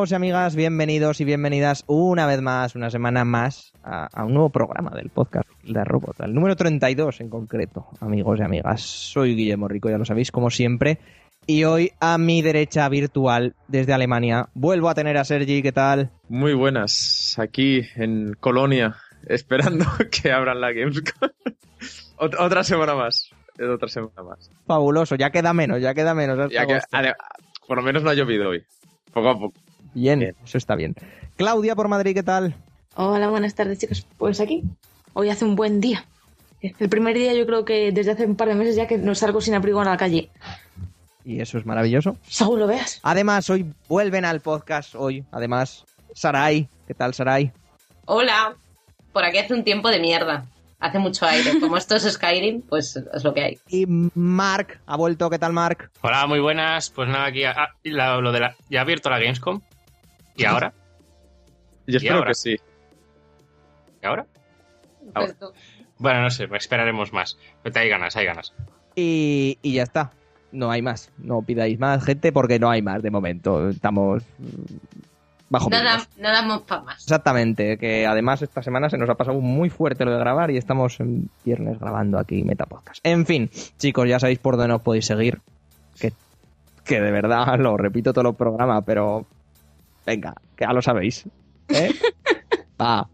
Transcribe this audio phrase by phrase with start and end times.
[0.00, 4.32] Amigos y amigas, bienvenidos y bienvenidas una vez más, una semana más, a, a un
[4.32, 8.80] nuevo programa del podcast de Robot, el número 32 en concreto, amigos y amigas.
[8.80, 11.00] Soy Guillermo Rico, ya lo sabéis, como siempre,
[11.46, 16.10] y hoy a mi derecha virtual, desde Alemania, vuelvo a tener a Sergi, ¿qué tal?
[16.30, 21.28] Muy buenas, aquí en Colonia, esperando que abran la Gamescom.
[22.16, 23.28] Ot- otra semana más,
[23.58, 24.50] es otra semana más.
[24.66, 26.38] Fabuloso, ya queda menos, ya queda menos.
[26.38, 27.12] hasta Ya que,
[27.68, 28.64] por lo menos no ha llovido hoy,
[29.12, 29.54] poco a poco.
[29.94, 30.36] Bien, Bien.
[30.44, 30.94] eso está bien.
[31.36, 32.54] Claudia por Madrid, ¿qué tal?
[32.94, 34.06] Hola, buenas tardes, chicos.
[34.18, 34.62] Pues aquí,
[35.14, 36.04] hoy hace un buen día.
[36.60, 39.14] El primer día yo creo que desde hace un par de meses ya que no
[39.14, 40.30] salgo sin abrigo a la calle.
[41.24, 42.16] Y eso es maravilloso.
[42.26, 43.00] Según lo veas.
[43.02, 46.68] Además, hoy vuelven al podcast, hoy, además, Sarai.
[46.86, 47.52] ¿Qué tal, Sarai?
[48.04, 48.54] Hola,
[49.12, 50.46] por aquí hace un tiempo de mierda.
[50.80, 51.60] Hace mucho aire.
[51.60, 53.58] Como esto es Skyrim, pues es lo que hay.
[53.68, 55.90] Y Mark, ha vuelto, ¿qué tal, Mark?
[56.00, 56.90] Hola, muy buenas.
[56.90, 59.60] Pues nada, aquí ah, lo de la, ya ha abierto la Gamescom.
[60.36, 60.72] ¿Y ahora?
[61.86, 62.28] Yo espero ahora?
[62.28, 62.56] que sí.
[64.02, 64.26] ¿Y ahora?
[65.14, 65.36] Pues.
[65.98, 67.38] Bueno, no sé, esperaremos más.
[67.62, 68.54] Pero hay ganas, hay ganas.
[68.96, 70.12] Y, y ya está.
[70.52, 71.10] No hay más.
[71.18, 73.68] No pidáis más gente porque no hay más de momento.
[73.68, 74.76] Estamos mm,
[75.48, 76.08] bajo Nada, mínimos.
[76.16, 77.02] no damos para más.
[77.02, 80.56] Exactamente, que además esta semana se nos ha pasado muy fuerte lo de grabar y
[80.56, 83.00] estamos en viernes grabando aquí Metapodcast.
[83.04, 85.40] En fin, chicos, ya sabéis por dónde nos podéis seguir.
[86.00, 86.12] Que,
[86.84, 89.26] que de verdad lo repito todos los programas, pero
[90.06, 91.26] venga, que ya lo sabéis.
[91.68, 91.92] ¿Eh?
[92.80, 93.08] Va,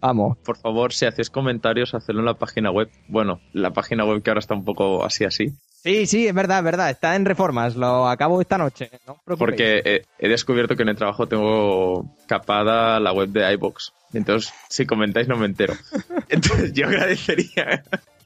[0.00, 0.38] vamos.
[0.38, 2.90] Por favor, si hacéis comentarios, hacedlo en la página web.
[3.08, 5.52] Bueno, la página web que ahora está un poco así así.
[5.82, 6.90] Sí, sí, es verdad, es verdad.
[6.90, 7.76] Está en reformas.
[7.76, 8.90] Lo acabo esta noche.
[9.06, 9.38] No os.
[9.38, 13.92] Porque he, he descubierto que en el trabajo tengo capada la web de iBox.
[14.14, 15.74] Entonces, si comentáis, no me entero.
[16.28, 17.82] Entonces, yo agradecería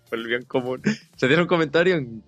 [0.09, 0.83] por el bien común.
[0.84, 2.23] Si hacéis un comentario en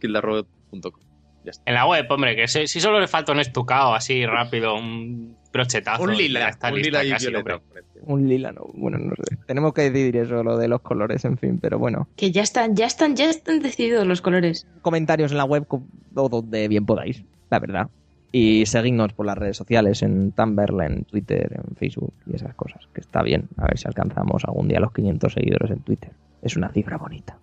[1.51, 1.63] está.
[1.67, 5.38] En la web, hombre, que si, si solo le falta un estucado así rápido, un
[5.53, 6.03] brochetazo.
[6.03, 7.61] Un lila, está un lista lila y violeta.
[8.03, 8.71] Un lila, no.
[8.75, 9.37] Bueno, no sé.
[9.47, 12.09] Tenemos que decidir eso, lo de los colores, en fin, pero bueno.
[12.17, 14.67] Que ya están, ya están, ya están decididos los colores.
[14.83, 15.67] comentarios en la web
[16.15, 17.89] o donde bien podáis, la verdad.
[18.31, 22.87] Y seguidnos por las redes sociales, en Tumblr, en Twitter, en Facebook y esas cosas,
[22.93, 23.49] que está bien.
[23.57, 26.13] A ver si alcanzamos algún día los 500 seguidores en Twitter.
[26.43, 27.39] Es una cifra bonita.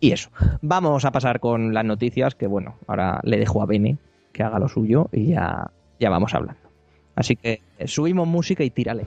[0.00, 0.30] Y eso.
[0.62, 3.98] Vamos a pasar con las noticias, que bueno, ahora le dejo a Bene
[4.32, 6.60] que haga lo suyo y ya, ya vamos hablando.
[7.14, 9.06] Así que eh, subimos música y tírale.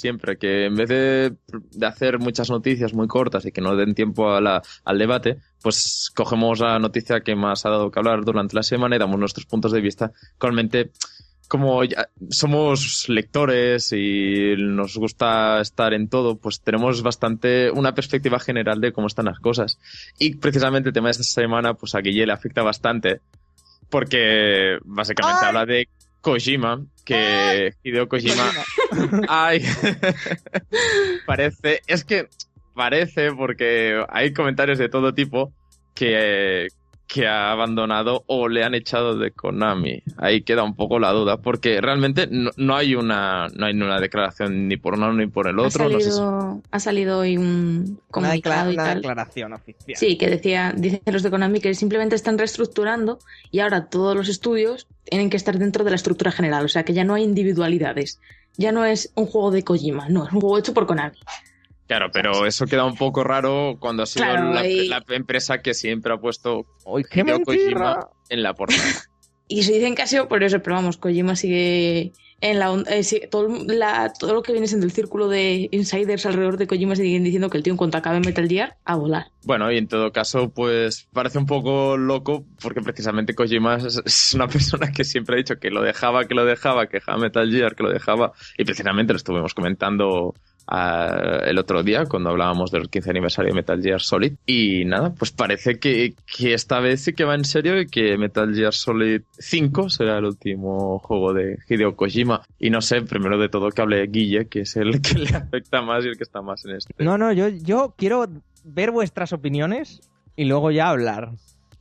[0.00, 1.34] Siempre, que en vez de,
[1.72, 5.38] de hacer muchas noticias muy cortas y que no den tiempo a la- al debate,
[5.62, 9.18] pues cogemos la noticia que más ha dado que hablar durante la semana y damos
[9.20, 10.10] nuestros puntos de vista.
[10.32, 10.90] Actualmente,
[11.48, 18.38] como ya somos lectores y nos gusta estar en todo, pues tenemos bastante una perspectiva
[18.38, 19.78] general de cómo están las cosas.
[20.18, 23.20] Y precisamente el tema de esta semana, pues a Guille le afecta bastante,
[23.88, 25.48] porque básicamente ¡Ay!
[25.48, 25.88] habla de
[26.20, 28.50] Kojima, que Hideo Kojima.
[29.28, 29.64] Ay,
[31.26, 32.28] parece, es que
[32.74, 35.52] parece porque hay comentarios de todo tipo
[35.94, 36.68] que,
[37.12, 40.00] que ha abandonado o le han echado de Konami.
[40.16, 43.98] Ahí queda un poco la duda, porque realmente no, no hay una no hay una
[44.00, 45.88] declaración ni por uno ni por el Ha otro.
[45.88, 48.94] no sé si- salido, ha salido hoy un Una, comunicado y una tal.
[49.02, 49.96] declaración oficial.
[49.96, 53.18] Sí, que decía, dicen los de Konami que simplemente están reestructurando
[53.50, 56.84] y ahora todos los estudios tienen que estar dentro de la estructura general, o sea
[56.84, 58.20] que ya no hay individualidades.
[58.56, 61.16] Ya no es un juego de Kojima, no, es un juego hecho por Konami.
[61.90, 65.58] Claro, pero eso queda un poco raro cuando ha sido Claro, la, y- la empresa
[65.60, 67.24] que siempre ha puesto ¡Ay, qué!
[67.42, 68.80] Kojima en la portada.
[69.48, 73.02] Y se dicen que ha sido por eso, pero vamos, Kojima sigue en la, eh,
[73.02, 76.94] sí, todo, la- todo lo que viene siendo el círculo de insiders alrededor de Kojima
[76.94, 79.24] siguen diciendo que el tío en cuanto acabe Metal Gear, a volar.
[79.42, 84.34] Bueno, y en todo caso, pues parece un poco loco porque precisamente Kojima es, es
[84.34, 87.50] una persona que siempre ha dicho que lo dejaba, que lo dejaba, que dejaba Metal
[87.50, 88.30] Gear, que lo dejaba.
[88.56, 90.34] Y precisamente lo estuvimos comentando
[90.70, 94.34] el otro día cuando hablábamos del 15 aniversario de Metal Gear Solid.
[94.46, 98.16] Y nada, pues parece que, que esta vez sí que va en serio y que
[98.16, 102.42] Metal Gear Solid 5 será el último juego de Hideo Kojima.
[102.58, 105.82] Y no sé, primero de todo que hable Guille, que es el que le afecta
[105.82, 106.94] más y el que está más en este.
[106.98, 108.28] No, no, yo, yo quiero
[108.64, 110.00] ver vuestras opiniones
[110.36, 111.32] y luego ya hablar.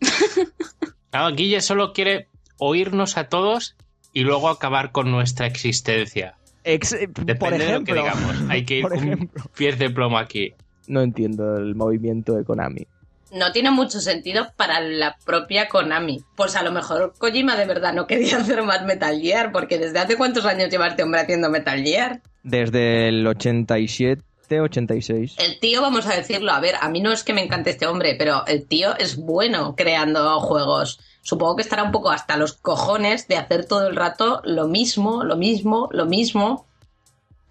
[1.12, 2.28] Claro, Guille solo quiere
[2.60, 3.76] oírnos a todos
[4.14, 6.36] y luego acabar con nuestra existencia.
[6.64, 8.36] Ex- eh, Depende por de lo que ejemplo, digamos.
[8.50, 9.44] Hay que ir ejemplo.
[9.58, 10.54] pies de plomo aquí.
[10.88, 12.88] no entiendo el movimiento de Konami.
[13.32, 16.24] No tiene mucho sentido para la propia Konami.
[16.36, 20.00] Pues a lo mejor Kojima de verdad no quería hacer más Metal Gear, porque desde
[20.00, 22.22] hace cuántos años lleva este hombre haciendo Metal Gear.
[22.42, 24.22] Desde el 87,
[24.62, 25.36] 86.
[25.38, 27.86] El tío, vamos a decirlo, a ver, a mí no es que me encante este
[27.86, 31.00] hombre, pero el tío es bueno creando juegos.
[31.30, 35.24] Supongo que estará un poco hasta los cojones de hacer todo el rato lo mismo,
[35.24, 36.66] lo mismo, lo mismo.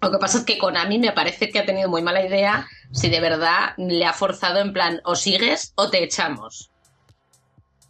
[0.01, 3.09] Lo que pasa es que Konami me parece que ha tenido muy mala idea si
[3.09, 6.69] de verdad le ha forzado en plan o sigues o te echamos.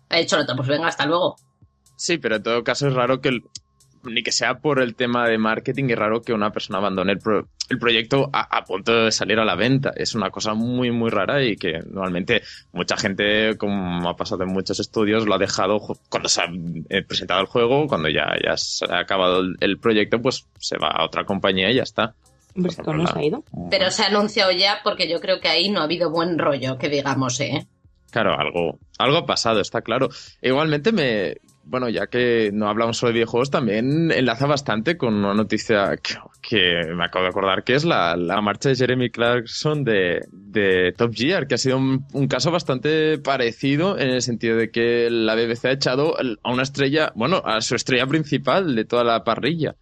[0.09, 1.37] Ha dicho otro, pues venga, hasta luego.
[1.95, 3.43] Sí, pero en todo caso es raro que, el-
[4.03, 7.19] ni que sea por el tema de marketing, es raro que una persona abandone el,
[7.19, 9.91] pro- el proyecto a, a punto de salir a la venta.
[9.95, 12.41] Es una cosa muy, muy rara y que normalmente
[12.71, 15.79] mucha gente, como ha pasado en muchos estudios, lo ha dejado
[16.09, 16.45] cuando se ha
[16.89, 20.77] eh, presentado el juego, cuando ya, ya se ha acabado el, el proyecto, pues se
[20.77, 22.13] va a otra compañía y ya está.
[22.55, 23.43] Hombre, esto no se ha ido.
[23.69, 26.77] Pero se ha anunciado ya porque yo creo que ahí no ha habido buen rollo,
[26.77, 27.67] que digamos, ¿eh?
[28.11, 30.09] Claro, algo, algo ha pasado, está claro.
[30.41, 31.35] Igualmente me,
[31.69, 35.97] bueno, ya que no hablamos solo de videojuegos, también enlaza bastante con una noticia
[36.41, 40.93] que, me acabo de acordar, que es la, la marcha de Jeremy Clarkson de, de
[40.97, 45.09] Top Gear, que ha sido un, un caso bastante parecido en el sentido de que
[45.11, 49.23] la BBC ha echado a una estrella, bueno, a su estrella principal de toda la
[49.23, 49.75] parrilla.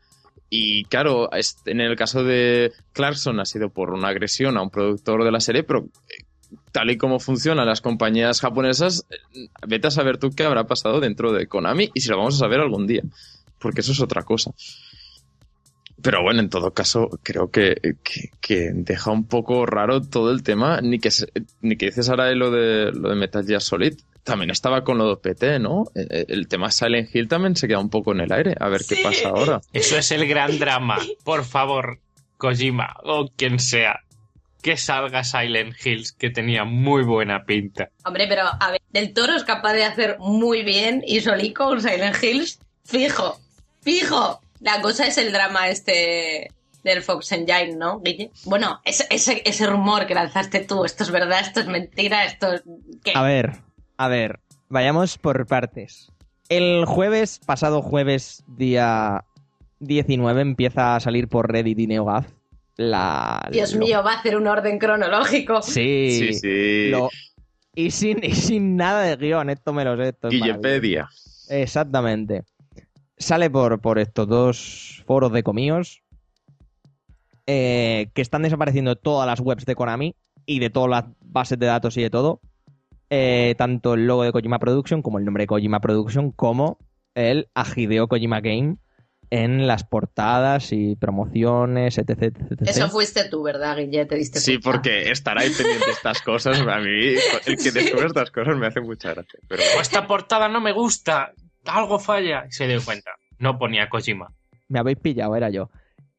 [0.49, 1.29] Y claro,
[1.65, 5.41] en el caso de Clarkson ha sido por una agresión a un productor de la
[5.41, 6.23] serie, pero eh,
[6.71, 10.99] tal y como funcionan las compañías japonesas, eh, vete a saber tú qué habrá pasado
[10.99, 13.03] dentro de Konami y si lo vamos a saber algún día,
[13.59, 14.51] porque eso es otra cosa.
[16.01, 20.43] Pero bueno, en todo caso, creo que, que, que deja un poco raro todo el
[20.43, 21.09] tema, ni que,
[21.61, 23.95] ni que dices ahora lo de, lo de Metal Gear Solid.
[24.23, 25.85] También estaba con lo de PT, ¿no?
[25.95, 28.55] El, el tema Silent Hill también se queda un poco en el aire.
[28.59, 29.61] A ver qué pasa ahora.
[29.73, 30.99] Eso es el gran drama.
[31.23, 31.99] Por favor,
[32.37, 34.01] Kojima o quien sea,
[34.61, 37.89] que salga Silent Hills, que tenía muy buena pinta.
[38.05, 41.81] Hombre, pero a ver, Del Toro es capaz de hacer muy bien y solico un
[41.81, 43.39] Silent Hills fijo,
[43.81, 44.41] fijo.
[44.59, 46.49] La cosa es el drama este
[46.83, 48.31] del Fox Engine, ¿no, Guille?
[48.45, 52.53] Bueno, ese, ese, ese rumor que lanzaste tú, esto es verdad, esto es mentira, esto
[52.53, 52.63] es...
[53.03, 53.11] ¿qué?
[53.13, 53.57] A ver,
[53.97, 56.11] a ver, vayamos por partes.
[56.49, 59.25] El jueves, pasado jueves, día
[59.79, 62.36] 19, empieza a salir por Reddit y NeoGAF
[62.77, 63.47] la...
[63.51, 65.61] Dios lo- mío, va a hacer un orden cronológico.
[65.61, 66.89] Sí, Sí, sí.
[66.89, 67.09] lo-
[67.75, 70.09] y, sin, y sin nada de guion, esto me lo sé.
[70.09, 70.33] Esto es.
[70.33, 71.09] Guillepedia.
[71.49, 72.43] Exactamente.
[73.17, 76.01] Sale por, por estos dos foros de comíos
[77.45, 80.15] eh, que están desapareciendo todas las webs de Konami
[80.45, 82.41] y de todas las bases de datos y de todo.
[83.09, 86.77] Eh, tanto el logo de Kojima Production como el nombre de Kojima Production como
[87.15, 88.77] el Hideo Kojima Game
[89.29, 92.09] en las portadas y promociones, etc.
[92.21, 92.61] etc, etc.
[92.69, 94.05] Eso fuiste tú, ¿verdad, Guille?
[94.05, 94.71] Te diste Sí, cuenta.
[94.71, 97.15] porque estar ahí pendiente de estas cosas, a mí,
[97.45, 99.39] el que descubre estas cosas me hace mucha gracia.
[99.47, 101.33] Pero esta portada no me gusta,
[101.65, 102.45] algo falla.
[102.47, 103.11] Y se dio cuenta.
[103.39, 104.31] No ponía Kojima.
[104.69, 105.69] me habéis pillado, era yo.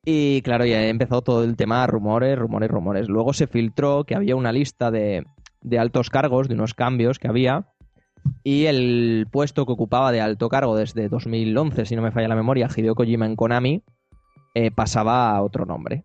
[0.04, 3.08] Y claro, ya empezó todo el tema, rumores, rumores, rumores.
[3.08, 5.24] Luego se filtró que había una lista de,
[5.60, 7.66] de altos cargos, de unos cambios que había.
[8.42, 12.37] Y el puesto que ocupaba de alto cargo desde 2011, si no me falla la
[12.37, 13.82] memoria, Hideo Kojima en Konami,
[14.54, 16.04] eh, pasaba a otro nombre.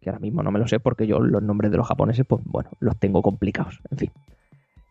[0.00, 2.42] Que ahora mismo no me lo sé porque yo los nombres de los japoneses, pues
[2.44, 3.80] bueno, los tengo complicados.
[3.90, 4.10] En fin.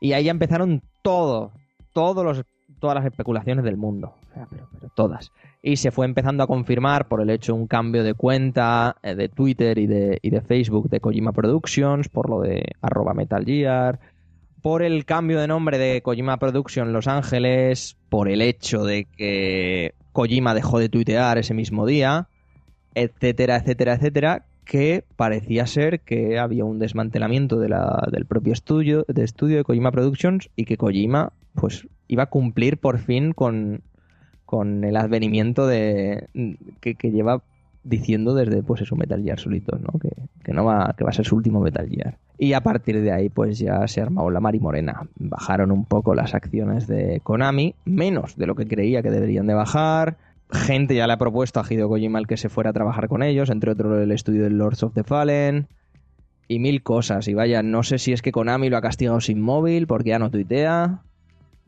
[0.01, 1.51] Y ahí ya empezaron todo,
[1.94, 2.44] todos los,
[2.80, 4.15] todas las especulaciones del mundo.
[4.96, 5.32] Todas
[5.65, 9.15] y se fue empezando a confirmar por el hecho de un cambio de cuenta eh,
[9.15, 13.46] de Twitter y de, y de Facebook de Kojima Productions, por lo de arroba Metal
[13.46, 14.00] Gear,
[14.63, 19.93] por el cambio de nombre de Kojima Production Los Ángeles, por el hecho de que
[20.13, 22.29] Kojima dejó de tuitear ese mismo día,
[22.96, 29.05] etcétera, etcétera, etcétera, que parecía ser que había un desmantelamiento de la, del propio estudio
[29.10, 33.82] de estudio de Kojima Productions y que Kojima pues iba a cumplir por fin con,
[34.46, 36.29] con el advenimiento de
[36.79, 37.43] que, que lleva
[37.84, 40.00] diciendo desde pues eso Metal Gear solitos, ¿no?
[40.00, 40.10] Que,
[40.44, 42.18] que no va que va a ser su último Metal Gear.
[42.38, 45.08] Y a partir de ahí pues ya se armó la mar y morena.
[45.16, 49.54] Bajaron un poco las acciones de Konami, menos de lo que creía que deberían de
[49.54, 50.18] bajar.
[50.52, 53.50] Gente ya le ha propuesto a Hideo Kojima que se fuera a trabajar con ellos,
[53.50, 55.68] entre otros el estudio de Lords of the Fallen.
[56.48, 57.28] y mil cosas.
[57.28, 60.20] Y vaya, no sé si es que Konami lo ha castigado sin móvil porque ya
[60.20, 61.02] no tuitea.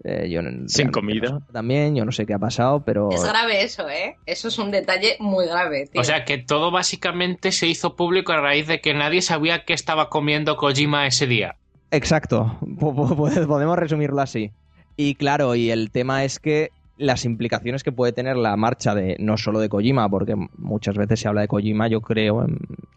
[0.03, 1.39] Eh, yo no- Sin comida.
[1.53, 3.09] También, yo no sé qué ha pasado, pero...
[3.11, 4.17] Es grave eso, ¿eh?
[4.25, 6.01] Eso es un detalle muy grave, tío.
[6.01, 9.73] O sea que todo básicamente se hizo público a raíz de que nadie sabía qué
[9.73, 11.55] estaba comiendo Kojima ese día.
[11.91, 14.51] Exacto, po- po- po- podemos resumirlo así.
[14.97, 19.17] Y claro, y el tema es que las implicaciones que puede tener la marcha de
[19.19, 22.45] no solo de Kojima, porque muchas veces se habla de Kojima, yo creo,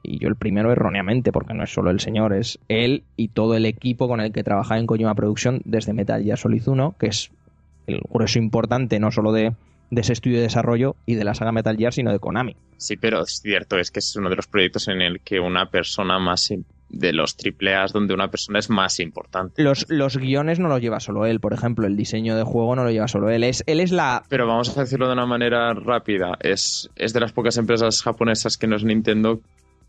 [0.02, 3.54] y yo el primero erróneamente, porque no es solo el señor, es él y todo
[3.54, 7.08] el equipo con el que trabaja en Kojima Production desde Metal Gear Solid 1, que
[7.08, 7.30] es
[7.86, 9.54] el grueso importante no solo de,
[9.90, 12.54] ese estudio de desarrollo y de la saga Metal Gear, sino de Konami.
[12.76, 15.70] Sí, pero es cierto, es que es uno de los proyectos en el que una
[15.70, 16.52] persona más
[16.88, 19.62] de los triple A's donde una persona es más importante.
[19.62, 22.84] Los, los guiones no los lleva solo él, por ejemplo, el diseño de juego no
[22.84, 23.44] lo lleva solo él.
[23.44, 27.20] Es, él es la, Pero vamos a decirlo de una manera rápida, es, es de
[27.20, 29.40] las pocas empresas japonesas que no es Nintendo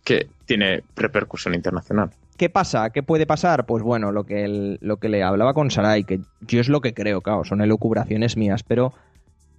[0.04, 2.10] que tiene repercusión internacional.
[2.38, 2.90] ¿Qué pasa?
[2.92, 3.66] ¿Qué puede pasar?
[3.66, 6.80] Pues bueno, lo que, el- lo que le hablaba con Sarai, que yo es lo
[6.82, 8.94] que creo, claro, son elucubraciones mías, pero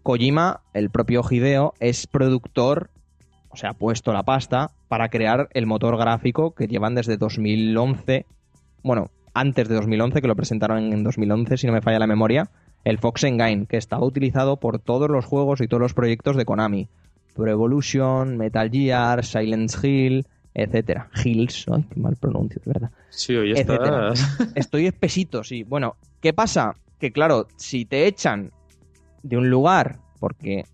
[0.03, 2.89] Kojima, el propio Hideo, es productor,
[3.51, 8.27] o sea, ha puesto la pasta para crear el motor gráfico que llevan desde 2011,
[8.83, 12.49] bueno, antes de 2011, que lo presentaron en 2011, si no me falla la memoria,
[12.85, 16.45] el Fox Engine, que estaba utilizado por todos los juegos y todos los proyectos de
[16.45, 16.89] Konami.
[17.35, 21.09] Pro Evolution, Metal Gear, Silent Hill, etcétera.
[21.25, 22.91] Hills, ay, qué mal pronuncio, de verdad.
[23.11, 24.39] Sí, hoy estás...
[24.55, 25.63] Estoy espesito, sí.
[25.63, 26.75] Bueno, ¿qué pasa?
[26.99, 28.51] Que claro, si te echan
[29.23, 30.65] de un lugar porque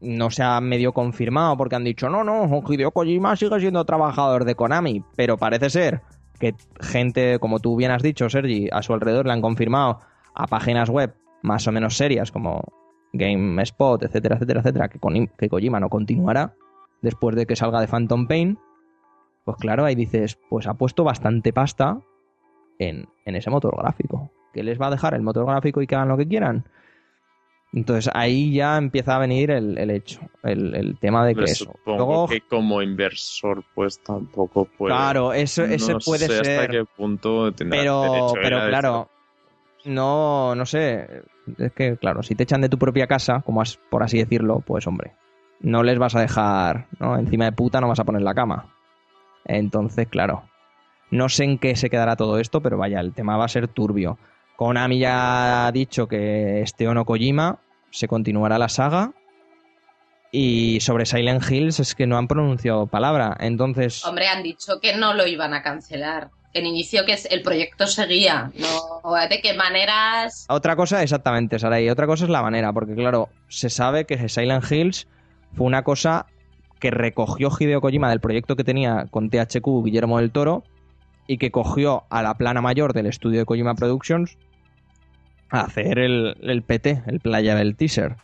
[0.00, 4.44] no se ha medio confirmado, porque han dicho, no, no, Hideo Kojima sigue siendo trabajador
[4.44, 6.02] de Konami, pero parece ser
[6.38, 10.00] que gente, como tú bien has dicho, Sergi, a su alrededor le han confirmado
[10.34, 12.62] a páginas web más o menos serias como
[13.12, 14.98] GameSpot, etcétera, etcétera, etcétera, que,
[15.36, 16.54] que Kojima no continuará
[17.02, 18.58] después de que salga de Phantom Pain,
[19.44, 22.00] pues claro, ahí dices, pues ha puesto bastante pasta
[22.78, 24.30] en, en ese motor gráfico.
[24.52, 26.64] ¿Qué les va a dejar el motor gráfico y que hagan lo que quieran?
[27.72, 31.52] Entonces ahí ya empieza a venir el, el hecho, el, el tema de que Pero
[31.52, 31.64] eso.
[31.66, 34.94] supongo Luego, que como inversor pues tampoco puede...
[34.94, 36.70] claro, eso, ese puede sé hasta ser.
[36.70, 39.10] qué punto Pero, pero claro,
[39.84, 41.22] no, no sé.
[41.58, 44.60] Es que, claro, si te echan de tu propia casa, como as- por así decirlo,
[44.66, 45.12] pues hombre,
[45.60, 47.18] no les vas a dejar, ¿no?
[47.18, 48.66] Encima de puta no vas a poner la cama.
[49.44, 50.44] Entonces, claro,
[51.10, 53.68] no sé en qué se quedará todo esto, pero vaya, el tema va a ser
[53.68, 54.18] turbio.
[54.58, 57.60] Konami ya ha dicho que este Ono Kojima
[57.92, 59.12] se continuará la saga.
[60.32, 63.36] Y sobre Silent Hills es que no han pronunciado palabra.
[63.38, 64.04] Entonces.
[64.04, 66.30] Hombre, han dicho que no lo iban a cancelar.
[66.54, 68.50] En inicio que el proyecto seguía.
[68.56, 70.44] No, ¿De qué maneras?
[70.48, 74.28] Otra cosa, exactamente, Sara, y otra cosa es la manera, porque claro, se sabe que
[74.28, 75.06] Silent Hills
[75.54, 76.26] fue una cosa
[76.80, 80.64] que recogió Hideo Kojima del proyecto que tenía con THQ Guillermo del Toro
[81.28, 84.36] y que cogió a la plana mayor del estudio de Kojima Productions
[85.50, 88.16] a hacer el, el PT, el Playable Teaser.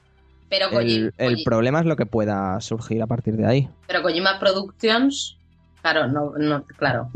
[0.51, 3.69] Pero, Koji- El, el problema es lo que pueda surgir a partir de ahí.
[3.87, 5.37] pero Kojima Productions,
[5.83, 7.09] claro, no, no, claro.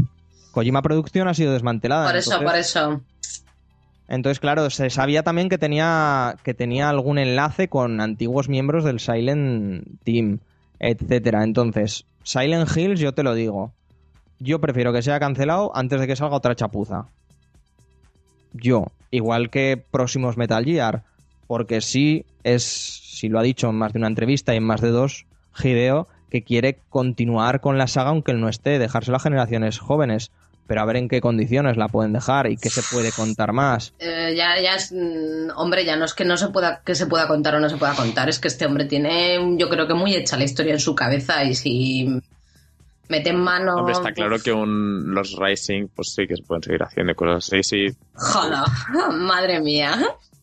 [0.53, 2.07] Kojima Producción ha sido desmantelada.
[2.09, 3.03] Por eso, entonces- por eso.
[4.09, 9.01] Entonces, claro, se sabía también que tenía, que tenía algún enlace con antiguos miembros del
[9.01, 10.39] Silent Team,
[10.81, 11.45] etcétera.
[11.45, 13.73] Entonces, Silent Hills, yo te lo digo.
[14.41, 17.05] Yo prefiero que sea cancelado antes de que salga otra chapuza.
[18.55, 21.03] Yo, igual que próximos Metal Gear,
[21.47, 24.81] porque sí es, si lo ha dicho en más de una entrevista y en más
[24.81, 25.27] de dos,
[25.63, 30.31] Hideo, que quiere continuar con la saga aunque él no esté, dejárselo a generaciones jóvenes,
[30.67, 33.95] pero a ver en qué condiciones la pueden dejar y qué se puede contar más.
[33.99, 37.07] Eh, ya, ya es, mm, hombre, ya no es que no se pueda, que se
[37.07, 39.95] pueda contar o no se pueda contar, es que este hombre tiene, yo creo que
[39.95, 42.21] muy hecha la historia en su cabeza y si
[43.09, 43.77] mete en mano.
[43.77, 47.53] Hombre, está claro que un, los Rising, pues sí que se pueden seguir haciendo cosas
[47.53, 47.97] así, sí.
[48.15, 48.59] Joder,
[49.13, 49.99] madre mía.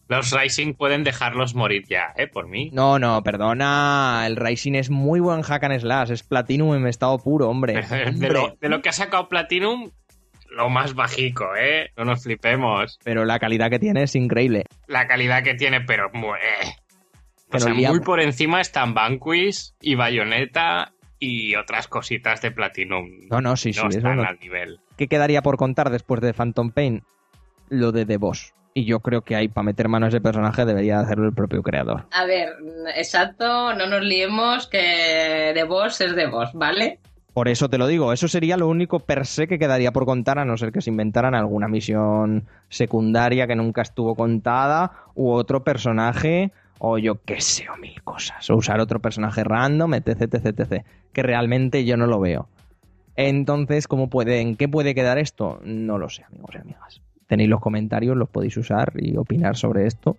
[0.07, 2.27] Los Rising pueden dejarlos morir ya, ¿eh?
[2.27, 2.69] Por mí.
[2.71, 4.23] No, no, perdona.
[4.27, 6.11] El Rising es muy buen hack and slash.
[6.11, 7.81] Es Platinum en estado puro, hombre.
[8.13, 9.89] de, lo, de lo que ha sacado Platinum,
[10.55, 11.91] lo más bajico, ¿eh?
[11.97, 12.99] No nos flipemos.
[13.03, 14.65] Pero la calidad que tiene es increíble.
[14.87, 16.11] La calidad que tiene, pero
[17.51, 23.09] O sea, muy por encima están Vanquish y Bayonetta y otras cositas de Platinum.
[23.29, 23.81] No, no, sí, sí.
[23.81, 24.23] no eso están no.
[24.23, 24.79] al nivel.
[24.97, 27.03] ¿Qué quedaría por contar después de Phantom Pain?
[27.69, 28.53] Lo de The Boss.
[28.73, 31.63] Y yo creo que ahí, para meter mano a ese personaje, debería hacerlo el propio
[31.63, 32.07] creador.
[32.11, 32.49] A ver,
[32.95, 36.99] exacto, no nos liemos que de vos es de vos, ¿vale?
[37.35, 40.39] Por eso te lo digo, eso sería lo único per se que quedaría por contar,
[40.39, 45.63] a no ser que se inventaran alguna misión secundaria que nunca estuvo contada, u otro
[45.63, 48.49] personaje, o yo qué sé, o mil cosas.
[48.49, 50.85] O usar otro personaje random, etc, etc, etc.
[51.13, 52.47] Que realmente yo no lo veo.
[53.15, 55.59] Entonces, ¿cómo puede, ¿en qué puede quedar esto?
[55.63, 57.01] No lo sé, amigos y amigas.
[57.27, 60.17] Tenéis los comentarios, los podéis usar y opinar sobre esto.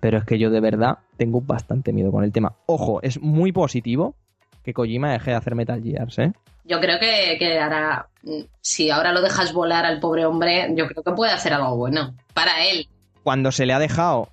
[0.00, 2.54] Pero es que yo de verdad tengo bastante miedo con el tema.
[2.66, 4.14] Ojo, es muy positivo
[4.62, 6.32] que Kojima deje de hacer Metal Gears, ¿eh?
[6.64, 10.88] Yo creo que, que ahora, mm, si ahora lo dejas volar al pobre hombre, yo
[10.88, 12.14] creo que puede hacer algo bueno.
[12.34, 12.88] Para él.
[13.22, 14.28] Cuando se le ha dejado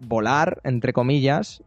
[0.00, 1.62] volar, entre comillas,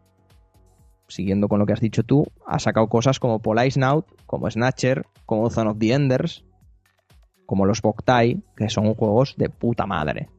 [1.07, 5.05] siguiendo con lo que has dicho tú, ha sacado cosas como Police Snout, como Snatcher,
[5.25, 6.43] como Zone of the Enders,
[7.45, 10.29] como los Boktai, que son juegos de puta madre.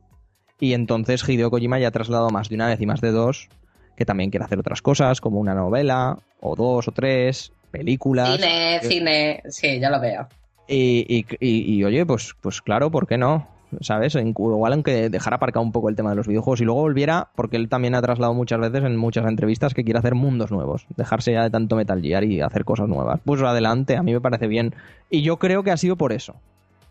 [0.58, 3.48] Y entonces Hideo Kojima ya ha trasladado más de una vez y más de dos
[3.96, 8.40] que también quiere hacer otras cosas, como una novela, o dos o tres, películas.
[8.40, 10.26] Cine, cine, sí, ya lo veo.
[10.66, 13.46] Y, y- y- y, oye, pues, pues claro, ¿por qué no?
[13.80, 14.14] ¿Sabes?
[14.16, 17.28] En- Igual aunque dejara aparcado un poco el tema de los videojuegos y luego volviera,
[17.34, 20.86] porque él también ha trasladado muchas veces en muchas entrevistas que quiere hacer mundos nuevos,
[20.96, 23.20] dejarse ya de tanto Metal Gear y hacer cosas nuevas.
[23.24, 24.74] Pues adelante, a mí me parece bien.
[25.10, 26.34] Y yo creo que ha sido por eso,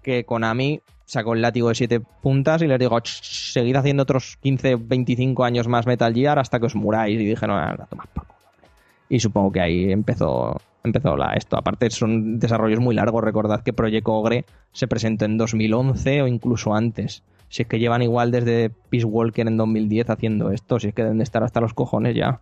[0.02, 3.22] que Konami sacó el látigo de siete puntas y les digo, "Ch,
[3.52, 7.20] seguid haciendo otros 15, 25 años más Metal Gear hasta que os muráis.
[7.20, 8.70] Y dije, no, la tomas por culo, hombre".
[9.10, 11.58] Y supongo que ahí empezó, empezó la, esto.
[11.58, 13.24] Aparte son desarrollos muy largos.
[13.24, 17.24] Recordad que Project Ogre se presentó en 2011 o incluso antes.
[17.50, 20.80] Si es que llevan igual desde Peace Walker en 2010 haciendo esto.
[20.80, 22.42] Si es que deben de estar hasta los cojones ya.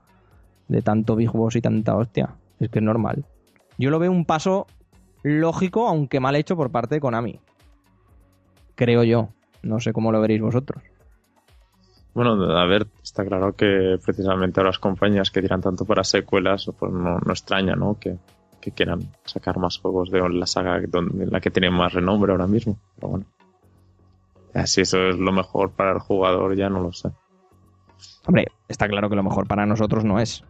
[0.67, 2.35] De tanto Big Boss y tanta hostia.
[2.59, 3.25] Es que es normal.
[3.77, 4.67] Yo lo veo un paso
[5.23, 7.39] lógico, aunque mal hecho por parte de Konami.
[8.75, 9.29] Creo yo.
[9.63, 10.83] No sé cómo lo veréis vosotros.
[12.21, 16.69] Bueno, a ver, está claro que precisamente ahora las compañías que tiran tanto para secuelas,
[16.77, 17.97] pues no, no extraña, ¿no?
[17.97, 18.17] Que,
[18.59, 22.31] que quieran sacar más juegos de la saga donde, en la que tiene más renombre
[22.33, 22.77] ahora mismo.
[22.95, 23.25] Pero bueno.
[24.53, 27.09] Ya, Si eso es lo mejor para el jugador, ya no lo sé.
[28.25, 30.43] Hombre, está claro que lo mejor para nosotros no es.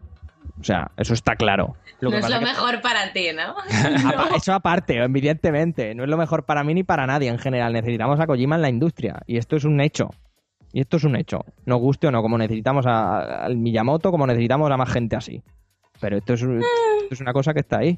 [0.60, 1.76] O sea, eso está claro.
[2.00, 3.54] Lo no que es lo que- mejor para ti, ¿no?
[4.10, 5.94] Apa- Eso aparte, evidentemente.
[5.94, 7.74] No es lo mejor para mí ni para nadie en general.
[7.74, 9.22] Necesitamos a Kojima en la industria.
[9.28, 10.10] Y esto es un hecho.
[10.74, 11.44] Y esto es un hecho.
[11.66, 15.42] Nos guste o no, como necesitamos a- al Miyamoto, como necesitamos a más gente así.
[16.00, 17.98] Pero esto es, un- esto es una cosa que está ahí.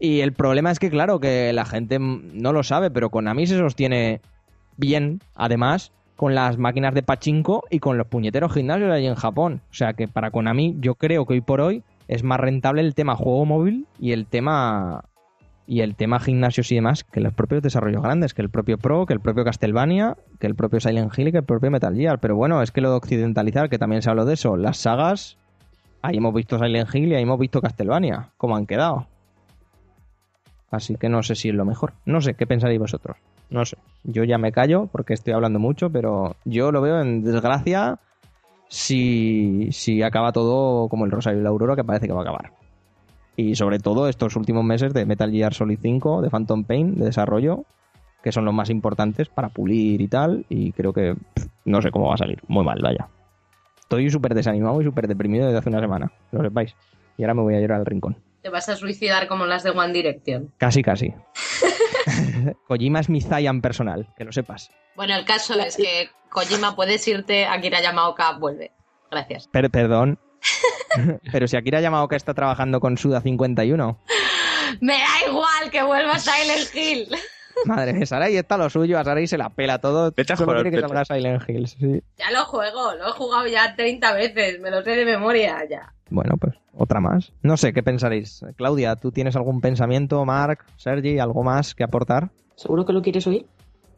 [0.00, 3.58] Y el problema es que, claro, que la gente no lo sabe, pero Konami se
[3.58, 4.20] sostiene
[4.76, 9.60] bien, además, con las máquinas de pachinko y con los puñeteros gimnasios allí en Japón.
[9.70, 12.94] O sea que para Konami, yo creo que hoy por hoy es más rentable el
[12.94, 15.04] tema juego móvil y el tema
[15.68, 19.04] y el tema gimnasios y demás que los propios desarrollos grandes, que el propio Pro,
[19.04, 22.18] que el propio Castlevania, que el propio Silent Hill y que el propio Metal Gear.
[22.20, 25.36] Pero bueno, es que lo de occidentalizar, que también se habló de eso, las sagas,
[26.00, 29.08] ahí hemos visto Silent Hill y ahí hemos visto Castlevania, cómo han quedado.
[30.70, 31.92] Así que no sé si es lo mejor.
[32.06, 33.18] No sé, ¿qué pensaréis vosotros?
[33.50, 33.76] No sé.
[34.04, 37.98] Yo ya me callo porque estoy hablando mucho, pero yo lo veo en desgracia
[38.68, 42.22] si, si acaba todo como el Rosario y la Aurora, que parece que va a
[42.22, 42.57] acabar.
[43.40, 47.04] Y sobre todo estos últimos meses de Metal Gear Solid 5, de Phantom Pain, de
[47.04, 47.64] desarrollo,
[48.20, 50.44] que son los más importantes para pulir y tal.
[50.48, 52.42] Y creo que pff, no sé cómo va a salir.
[52.48, 53.06] Muy mal, vaya.
[53.78, 56.74] Estoy súper desanimado y súper deprimido desde hace una semana, lo sepáis.
[57.16, 58.16] Y ahora me voy a llorar al rincón.
[58.42, 60.52] Te vas a suicidar como las de One Direction.
[60.58, 61.14] Casi, casi.
[62.66, 64.70] Kojima es mi Zayan personal, que lo sepas.
[64.96, 68.72] Bueno, el caso es que Kojima puedes irte, Akira Yamaoka vuelve.
[69.10, 69.48] Gracias.
[69.48, 70.18] Per- perdón.
[71.32, 73.98] Pero si Akira Yamaoka está trabajando con Suda 51.
[74.80, 77.08] Me da igual que vuelva Silent Hill.
[77.64, 80.12] Madre mía, Sarai está lo suyo, a Sarai se la pela todo.
[80.16, 82.02] Vete a jugar, quiere que salga Silent Hills, sí.
[82.16, 85.92] Ya lo juego, lo he jugado ya 30 veces, me lo sé de memoria ya.
[86.10, 87.32] Bueno, pues otra más.
[87.42, 88.44] No sé, ¿qué pensaréis?
[88.56, 90.24] Claudia, ¿tú tienes algún pensamiento?
[90.24, 92.30] Mark, Sergi, algo más que aportar?
[92.54, 93.46] ¿Seguro que lo quieres oír?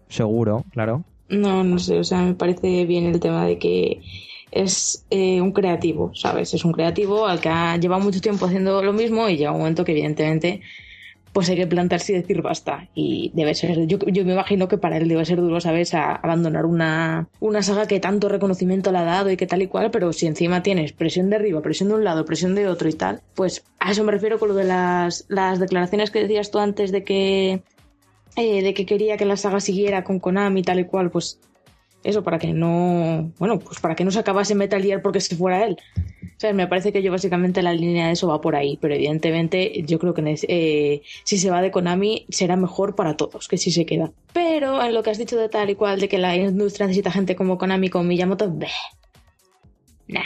[0.08, 1.04] Seguro, claro.
[1.28, 4.00] No, no sé, o sea, me parece bien el tema de que
[4.50, 6.54] es eh, un creativo, ¿sabes?
[6.54, 9.58] Es un creativo al que ha llevado mucho tiempo haciendo lo mismo y llega un
[9.58, 10.60] momento que evidentemente
[11.32, 12.88] pues hay que plantarse y decir basta.
[12.94, 15.94] Y debe ser, yo, yo me imagino que para él debe ser duro, ¿sabes?
[15.94, 19.90] Abandonar una, una saga que tanto reconocimiento le ha dado y que tal y cual,
[19.90, 22.94] pero si encima tienes presión de arriba, presión de un lado, presión de otro y
[22.94, 26.58] tal, pues a eso me refiero con lo de las, las declaraciones que decías tú
[26.58, 27.62] antes de que
[28.36, 31.40] eh, de que quería que la saga siguiera con Konami tal y cual, pues
[32.02, 35.36] eso para que no, bueno, pues para que no se acabase Metal Gear porque se
[35.36, 35.76] fuera él.
[36.22, 38.94] O sea, me parece que yo básicamente la línea de eso va por ahí, pero
[38.94, 43.58] evidentemente yo creo que eh, si se va de Konami será mejor para todos que
[43.58, 44.12] si se queda.
[44.32, 47.10] Pero en lo que has dicho de tal y cual, de que la industria necesita
[47.10, 48.70] gente como Konami, como Miyamoto, bleh.
[50.08, 50.22] nah,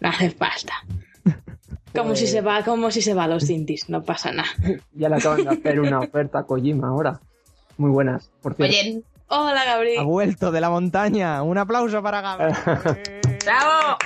[0.00, 0.84] no hace falta.
[1.94, 4.48] Como si se va, como si se va a los indies, no pasa nada.
[4.92, 7.20] Ya le acaban de hacer una oferta a Kojima ahora.
[7.78, 8.74] Muy buenas, por cierto.
[8.74, 9.02] Oye,
[9.36, 10.04] Hola, Ha Gabriel.
[10.04, 11.42] vuelto de la montaña.
[11.42, 12.54] Un aplauso para Gabriel.
[13.44, 13.96] ¡bravo!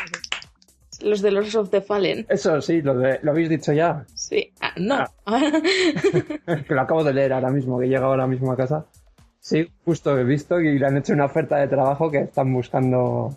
[1.00, 2.26] Los de los of the Fallen.
[2.28, 4.04] Eso sí, lo, de- lo habéis dicho ya.
[4.14, 4.52] Sí.
[4.60, 5.04] Ah, no.
[6.66, 8.86] que lo acabo de leer ahora mismo, que he llegado ahora mismo a casa.
[9.40, 13.36] Sí, justo he visto y le han hecho una oferta de trabajo que están buscando.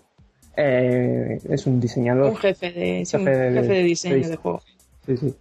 [0.58, 2.32] eh, es un diseñador.
[2.32, 4.62] un jefe de, sí, un Jefe de- jefe de diseño de- de juego.
[5.06, 5.36] Sí, sí.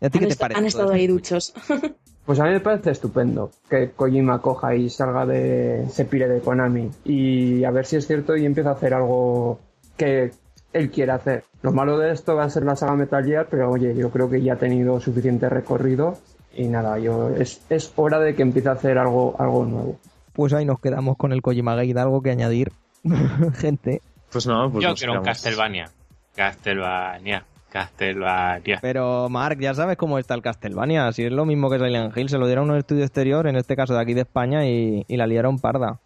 [0.00, 0.58] ¿Y a ti Han, qué te parece?
[0.60, 1.54] han estado ahí duchos.
[2.28, 5.86] Pues a mí me parece estupendo que Kojima coja y salga de.
[5.90, 9.58] se pire de Konami y a ver si es cierto y empieza a hacer algo
[9.96, 10.32] que
[10.74, 11.44] él quiere hacer.
[11.62, 14.28] Lo malo de esto va a ser la saga Metal Gear, pero oye, yo creo
[14.28, 16.18] que ya ha tenido suficiente recorrido
[16.54, 19.98] y nada, yo es, es hora de que empiece a hacer algo, algo nuevo.
[20.34, 22.72] Pues ahí nos quedamos con el Kojima Gate, algo que añadir.
[23.54, 24.02] Gente.
[24.30, 25.24] Pues no, pues Yo quiero un.
[25.24, 25.88] Castlevania.
[26.36, 27.42] Castlevania.
[27.70, 28.78] Castlevania.
[28.80, 31.10] Pero Mark, ya sabes cómo está el Castlevania.
[31.12, 33.56] Si es lo mismo que Silent Hill, se lo dieron a un estudio exterior, en
[33.56, 35.98] este caso de aquí de España, y, y la liaron parda.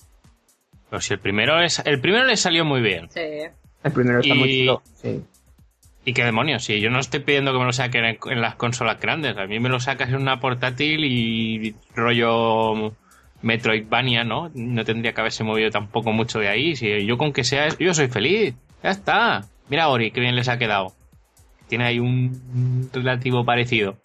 [0.90, 1.81] Pero si el primero es.
[1.85, 3.09] El primero le salió muy bien.
[3.11, 3.20] Sí.
[3.85, 4.83] El primero está muy Y- chulo.
[4.94, 5.22] Sí.
[6.05, 6.64] ¿Y qué demonios?
[6.64, 9.37] Si yo no estoy pidiendo que me lo saquen en, en las consolas grandes.
[9.38, 12.92] A mí me lo sacas en una portátil y rollo
[13.40, 14.51] Metroidvania, ¿no?
[14.55, 16.75] No tendría que haberse movido tampoco mucho de ahí.
[16.77, 18.55] Si yo con que sea, yo soy feliz.
[18.83, 19.44] Ya está.
[19.68, 20.92] Mira a Ori, qué bien les ha quedado.
[21.72, 23.96] Tiene ahí un relativo parecido.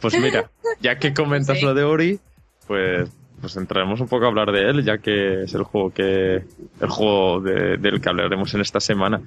[0.00, 0.50] Pues mira,
[0.80, 1.64] ya que comentas Sí.
[1.64, 2.18] lo de Ori,
[2.66, 3.08] pues,
[3.40, 6.42] pues entraremos un poco a hablar de él, ya que es el juego que
[6.80, 9.20] el juego de- del que hablaremos en esta semana.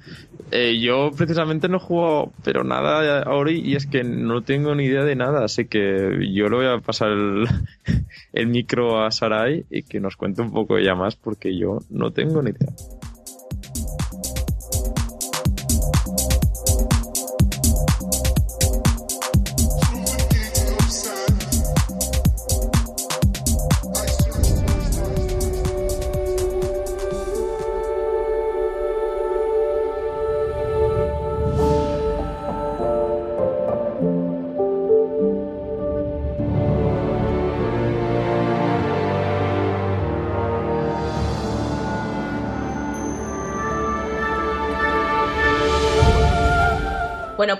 [0.50, 4.74] Eh, yo precisamente no he jugado, pero nada a Ori y es que no tengo
[4.74, 7.46] ni idea de nada, así que yo le voy a pasar el,
[8.34, 12.10] el micro a Sarai y que nos cuente un poco ella más, porque yo no
[12.10, 12.68] tengo ni idea.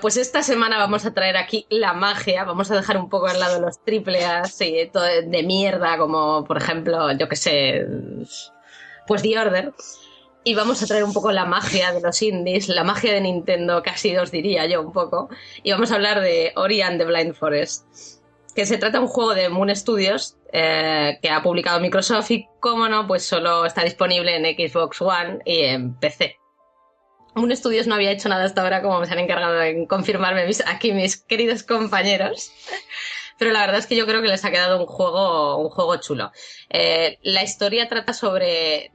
[0.01, 3.39] Pues esta semana vamos a traer aquí la magia, vamos a dejar un poco al
[3.39, 4.43] lado los triple A
[4.93, 7.85] todo de mierda, como por ejemplo, yo que sé,
[9.07, 9.73] pues The Order.
[10.43, 13.83] Y vamos a traer un poco la magia de los indies, la magia de Nintendo,
[13.83, 15.29] casi os diría yo un poco.
[15.63, 17.85] Y vamos a hablar de Ori and the Blind Forest,
[18.55, 22.47] que se trata de un juego de Moon Studios eh, que ha publicado Microsoft y,
[22.61, 26.38] como no, pues solo está disponible en Xbox One y en PC.
[27.35, 30.45] Moon Studios no había hecho nada hasta ahora, como me se han encargado en confirmarme
[30.65, 32.51] aquí mis queridos compañeros.
[33.39, 35.95] Pero la verdad es que yo creo que les ha quedado un juego, un juego
[35.95, 36.31] chulo.
[36.69, 38.91] Eh, la historia trata sobre.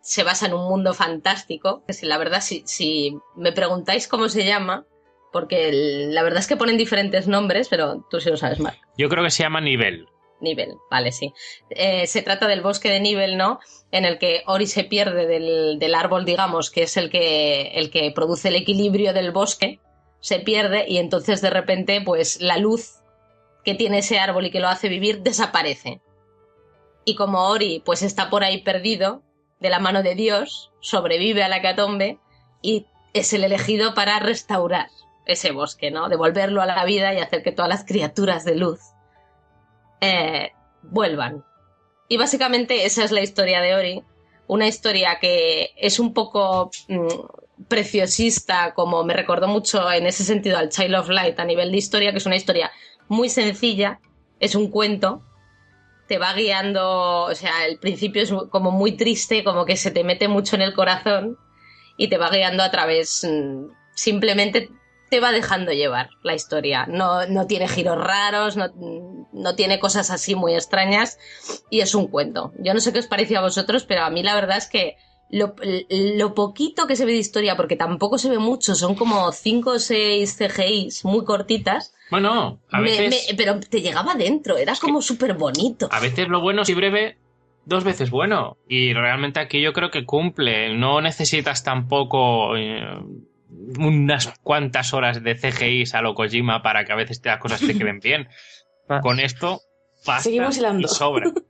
[0.00, 1.84] se basa en un mundo fantástico.
[1.86, 4.86] Que si la verdad, si, me preguntáis cómo se llama,
[5.30, 5.70] porque
[6.10, 8.78] la verdad es que ponen diferentes nombres, pero tú sí lo sabes, Mark.
[8.96, 10.06] Yo creo que se llama nivel.
[10.42, 11.32] Nivel, vale, sí.
[11.70, 13.60] Eh, se trata del bosque de Nivel, ¿no?
[13.90, 17.90] En el que Ori se pierde del, del árbol, digamos, que es el que, el
[17.90, 19.80] que produce el equilibrio del bosque,
[20.20, 23.00] se pierde y entonces de repente, pues la luz
[23.64, 26.00] que tiene ese árbol y que lo hace vivir desaparece.
[27.04, 29.22] Y como Ori, pues está por ahí perdido,
[29.60, 32.18] de la mano de Dios, sobrevive a la catombe
[32.60, 34.88] y es el elegido para restaurar
[35.24, 36.08] ese bosque, ¿no?
[36.08, 38.80] Devolverlo a la vida y hacer que todas las criaturas de luz
[40.02, 41.44] eh, vuelvan.
[42.08, 44.02] Y básicamente esa es la historia de Ori.
[44.48, 50.58] Una historia que es un poco mm, preciosista, como me recordó mucho en ese sentido
[50.58, 52.70] al Child of Light a nivel de historia, que es una historia
[53.08, 54.00] muy sencilla,
[54.40, 55.22] es un cuento,
[56.08, 60.02] te va guiando, o sea, el principio es como muy triste, como que se te
[60.02, 61.38] mete mucho en el corazón
[61.96, 64.68] y te va guiando a través, mm, simplemente
[65.10, 66.86] te va dejando llevar la historia.
[66.86, 68.66] No, no tiene giros raros, no,
[69.32, 71.18] no tiene cosas así muy extrañas
[71.70, 72.52] y es un cuento.
[72.58, 74.96] Yo no sé qué os pareció a vosotros, pero a mí la verdad es que
[75.30, 75.54] lo,
[75.90, 79.70] lo poquito que se ve de historia, porque tampoco se ve mucho, son como 5
[79.70, 84.74] o 6 CGIs muy cortitas, Bueno, a me- veces, me- pero te llegaba dentro, era
[84.78, 85.88] como súper bonito.
[85.90, 87.16] a veces lo bueno si breve,
[87.64, 88.58] dos veces bueno.
[88.68, 90.76] Y realmente aquí yo creo que cumple.
[90.76, 92.98] No necesitas tampoco eh,
[93.78, 97.74] unas cuantas horas de CGI a lo Kojima para que a veces las cosas te
[97.74, 98.28] queden bien.
[99.00, 99.60] Con esto
[100.06, 100.86] basta Seguimos hilando.
[100.86, 101.30] y sobra.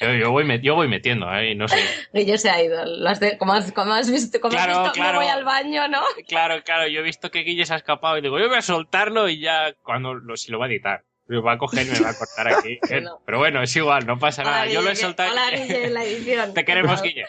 [0.00, 1.54] Yo, yo voy, yo voy metiendo, ¿eh?
[1.54, 1.76] No sé.
[2.12, 2.82] Guillo se ha ido.
[3.08, 5.20] Has de- como, has, como has visto, como has Claro, visto, claro.
[5.20, 6.02] me voy al baño, ¿no?
[6.26, 8.62] Claro, claro, yo he visto que Guille se ha escapado y digo, yo voy a
[8.62, 11.04] soltarlo y ya cuando lo, si lo va a editar.
[11.26, 12.80] Lo va a coger y me va a cortar aquí.
[13.02, 13.22] No.
[13.24, 14.62] Pero bueno, es igual, no pasa nada.
[14.62, 15.30] Hola, yo lo he Guille, soltado.
[15.30, 16.54] Hola, Guille, en la edición.
[16.54, 17.26] Te queremos, Guille.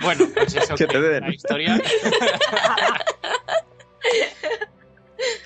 [0.00, 1.24] Bueno, pues eso Que te den.
[1.24, 1.80] la historia.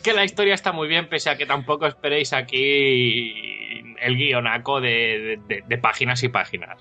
[0.03, 5.39] que la historia está muy bien, pese a que tampoco esperéis aquí el guionaco de,
[5.49, 6.79] de- de páginas y páginas.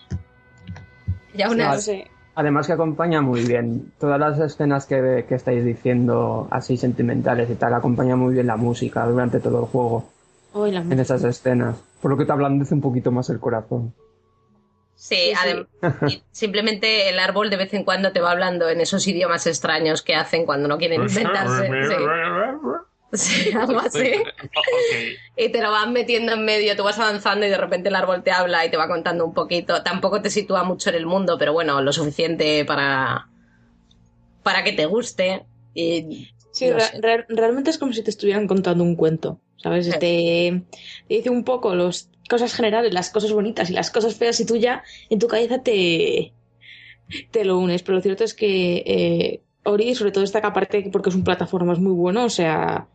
[1.34, 2.08] Ya Sí, una No sé.
[2.34, 3.92] Además que acompaña muy bien.
[4.00, 8.56] Todas las escenas que, que estáis diciendo así sentimentales y tal, acompaña muy bien la
[8.56, 10.10] música durante todo el juego.
[10.92, 11.76] En esas escenas.
[12.02, 13.94] Por lo que te ablandece un poquito más el corazón.
[15.02, 15.34] Sí,
[16.08, 20.04] Sí, simplemente el árbol de vez en cuando te va hablando en esos idiomas extraños
[20.04, 21.70] que hacen cuando no quieren inventarse.
[23.12, 23.14] Sí,
[23.50, 24.14] sí, algo así.
[25.36, 28.22] Y te lo van metiendo en medio, tú vas avanzando y de repente el árbol
[28.22, 29.82] te habla y te va contando un poquito.
[29.82, 33.28] Tampoco te sitúa mucho en el mundo, pero bueno, lo suficiente para,
[34.44, 35.46] para que te guste.
[35.74, 39.86] Y Sí, no re- realmente es como si te estuvieran contando un cuento, ¿sabes?
[39.86, 39.92] Sí.
[39.94, 44.40] Te, te dice un poco las cosas generales, las cosas bonitas y las cosas feas
[44.40, 46.34] y tú ya en tu cabeza te,
[47.32, 47.84] te lo unes.
[47.84, 51.74] Pero lo cierto es que eh, Ori sobre todo destaca aparte porque es un plataforma
[51.74, 52.88] es muy bueno, o sea,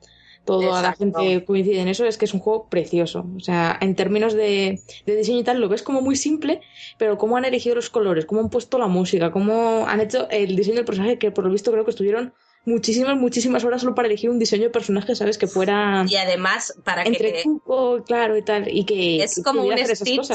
[0.45, 3.27] toda la gente coincide en eso, es que es un juego precioso.
[3.37, 6.61] O sea, en términos de, de diseño y tal, lo ves como muy simple,
[6.99, 10.57] pero cómo han elegido los colores, cómo han puesto la música, cómo han hecho el
[10.57, 12.33] diseño del personaje, que por lo visto creo que estuvieron
[12.67, 15.39] muchísimas, muchísimas horas solo para elegir un diseño de personaje, ¿sabes?
[15.39, 19.43] Que fuera Y además, para entre que cuco, claro, y tal, y que es que
[19.43, 20.29] como un Stitch.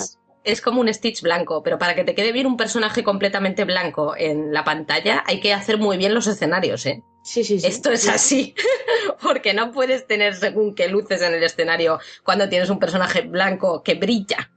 [0.44, 4.16] Es como un Stitch blanco, pero para que te quede bien un personaje completamente blanco
[4.18, 7.04] en la pantalla, hay que hacer muy bien los escenarios, ¿eh?
[7.24, 7.68] Sí, sí, sí.
[7.68, 8.56] Esto es así,
[9.22, 13.84] porque no puedes tener según qué luces en el escenario cuando tienes un personaje blanco
[13.84, 14.50] que brilla.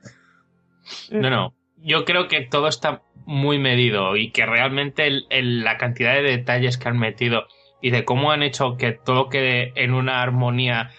[1.11, 1.55] No, no.
[1.77, 6.23] Yo creo que todo está muy medido y que realmente el- el- la cantidad de
[6.23, 7.45] detalles que han metido
[7.85, 10.91] y de cómo han hecho que todo quede en una armonía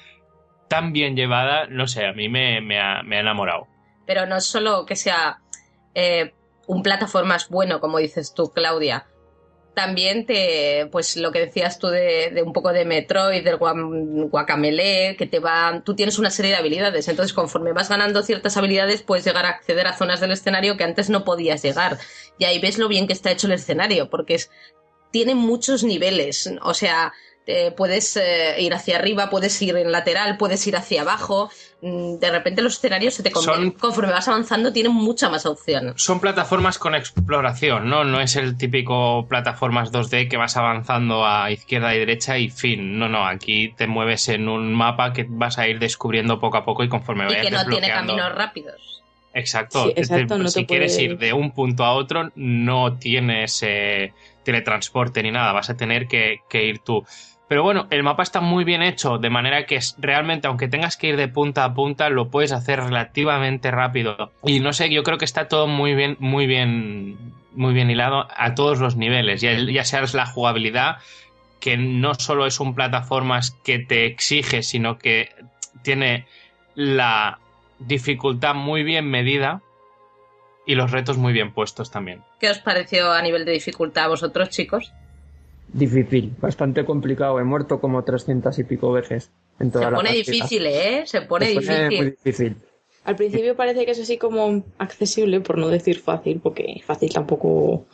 [0.68, 3.66] tan bien llevada, no sé, a mí me, me ha, me ha enamorado.
[4.06, 5.40] Pero no es solo que sea
[5.96, 6.36] eh,
[6.68, 9.08] un plataformas bueno, como dices tú, Claudia.
[9.74, 15.26] También te, pues lo que decías tú de, un poco de Metroid, del Guacamele, que
[15.26, 19.26] te va, tú tienes una serie de habilidades, entonces conforme vas ganando ciertas habilidades puedes
[19.26, 21.98] llegar a acceder a zonas del escenario que antes no podías llegar.
[22.38, 24.52] Y ahí ves lo bien que está hecho el escenario, porque es,
[25.16, 27.14] tiene muchos niveles, o sea,
[27.48, 31.50] eh, puedes eh, ir hacia arriba, puedes ir en lateral, puedes ir hacia abajo.
[31.82, 35.46] Mm, De repente los escenarios se te convierten, Son- conforme vas avanzando, tienen mucha más
[35.46, 35.94] opción.
[35.96, 38.04] Son plataformas con exploración, ¿no?
[38.04, 43.00] No es el típico plataformas 2D que vas avanzando a izquierda y derecha y fin.
[43.00, 46.66] No, no, aquí te mueves en un mapa que vas a ir descubriendo poco a
[46.66, 49.04] poco y conforme Y vayas que no tiene caminos rápidos.
[49.34, 49.84] Exacto.
[49.84, 53.62] Sí, Te- exacto, no si quieres puede- ir de un punto a otro, no tienes
[53.64, 54.14] eh,
[54.46, 57.06] teletransporte ni nada, vas a tener que, ir tú.
[57.50, 61.08] Pero bueno, el mapa está muy bien hecho, de manera que realmente, aunque tengas que
[61.08, 64.32] ir de punta a punta, lo puedes hacer relativamente rápido.
[64.44, 67.18] Y no sé, yo creo que está todo muy bien, muy bien,
[67.54, 69.42] muy bien hilado a todos los niveles.
[69.42, 70.98] Ya, ya sea la jugabilidad,
[71.60, 75.30] que no solo es un plataformas que te exige, sino que
[75.84, 76.26] tiene
[76.74, 77.40] la
[77.80, 79.62] dificultad muy bien medida
[80.66, 82.24] y los retos muy bien puestos también.
[82.46, 84.94] ¿Qué os pareció a nivel de dificultad a vosotros, chicos?
[85.74, 87.40] Difícil, bastante complicado.
[87.40, 90.32] He muerto como 300 y pico veces en toda Se la pone partida.
[90.32, 91.04] difícil, ¿eh?
[91.08, 91.98] Se pone Se pone difícil.
[91.98, 92.56] muy difícil.
[93.06, 97.86] Al principio parece que es así como accesible, por no decir fácil, porque fácil tampoco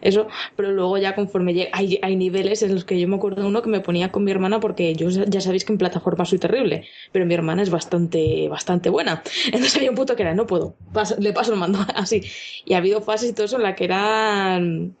[0.00, 3.42] eso, pero luego ya conforme llega, hay, hay niveles en los que yo me acuerdo
[3.42, 6.24] de uno que me ponía con mi hermana porque yo ya sabéis que en plataforma
[6.24, 9.22] soy terrible, pero mi hermana es bastante, bastante buena.
[9.46, 10.76] Entonces había un punto que era, no puedo,
[11.18, 12.22] le paso el mando así.
[12.64, 14.96] Y ha habido fases y todo eso en la que eran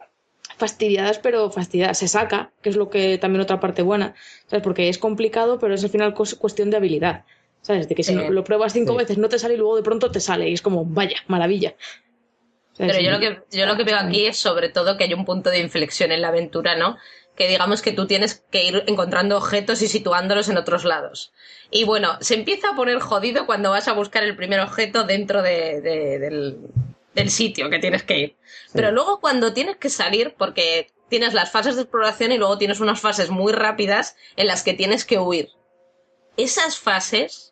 [0.60, 1.98] fastidiadas, pero fastidiadas.
[1.98, 4.14] Se saca, que es lo que también otra parte buena,
[4.46, 4.62] ¿sabes?
[4.62, 7.24] Porque es complicado, pero es al final cuestión de habilidad.
[7.62, 7.88] ¿Sabes?
[7.88, 8.16] De que si Sí.
[8.16, 8.98] no- lo pruebas cinco Sí.
[8.98, 10.48] veces, no te sale y luego de pronto te sale.
[10.48, 11.74] Y es como, vaya, maravilla.
[12.72, 12.92] ¿Sabes?
[12.96, 15.24] Pero yo lo que yo lo que veo aquí es sobre todo que hay un
[15.24, 16.96] punto de inflexión en la aventura, ¿no?
[17.36, 21.32] Que digamos que tú tienes que ir encontrando objetos y situándolos en otros lados.
[21.70, 25.42] Y bueno, se empieza a poner jodido cuando vas a buscar el primer objeto dentro
[25.42, 26.58] de- de- del,
[27.14, 28.36] del sitio que tienes que ir.
[28.72, 32.80] Pero luego cuando tienes que salir, porque tienes las fases de exploración y luego tienes
[32.80, 35.50] unas fases muy rápidas en las que tienes que huir.
[36.36, 37.49] Esas fases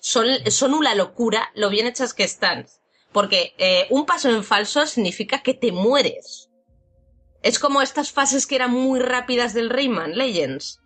[0.00, 2.66] son, son una locura lo bien hechas que están.
[3.12, 6.48] Porque eh, un paso en falso significa que te mueres.
[7.42, 10.80] Es como estas fases que eran muy rápidas del Rayman Legends.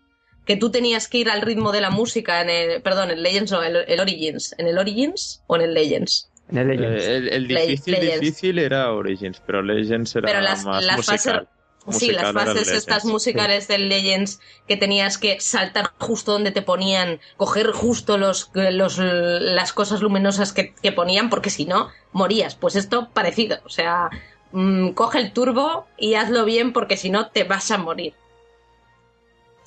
[0.46, 2.82] Que tú tenías que ir al ritmo de la música en el.
[2.82, 4.54] Perdón, el Legends o el, el Origins.
[4.58, 6.30] ¿En el Origins o en el Legends?
[6.50, 7.04] En el Legends.
[7.04, 8.20] Eh, el, difícil, Legends.
[8.20, 11.48] difícil era Origins, pero Legends era Pero las- más las musical.
[11.90, 17.20] Sí, las fases estas musicales del Legends que tenías que saltar justo donde te ponían,
[17.36, 22.54] coger justo los, los, las cosas luminosas que, que ponían, porque si no, morías.
[22.54, 23.58] Pues esto parecido.
[23.64, 24.08] O sea,
[24.52, 28.14] mm, coge el turbo y hazlo bien porque si no te vas a morir.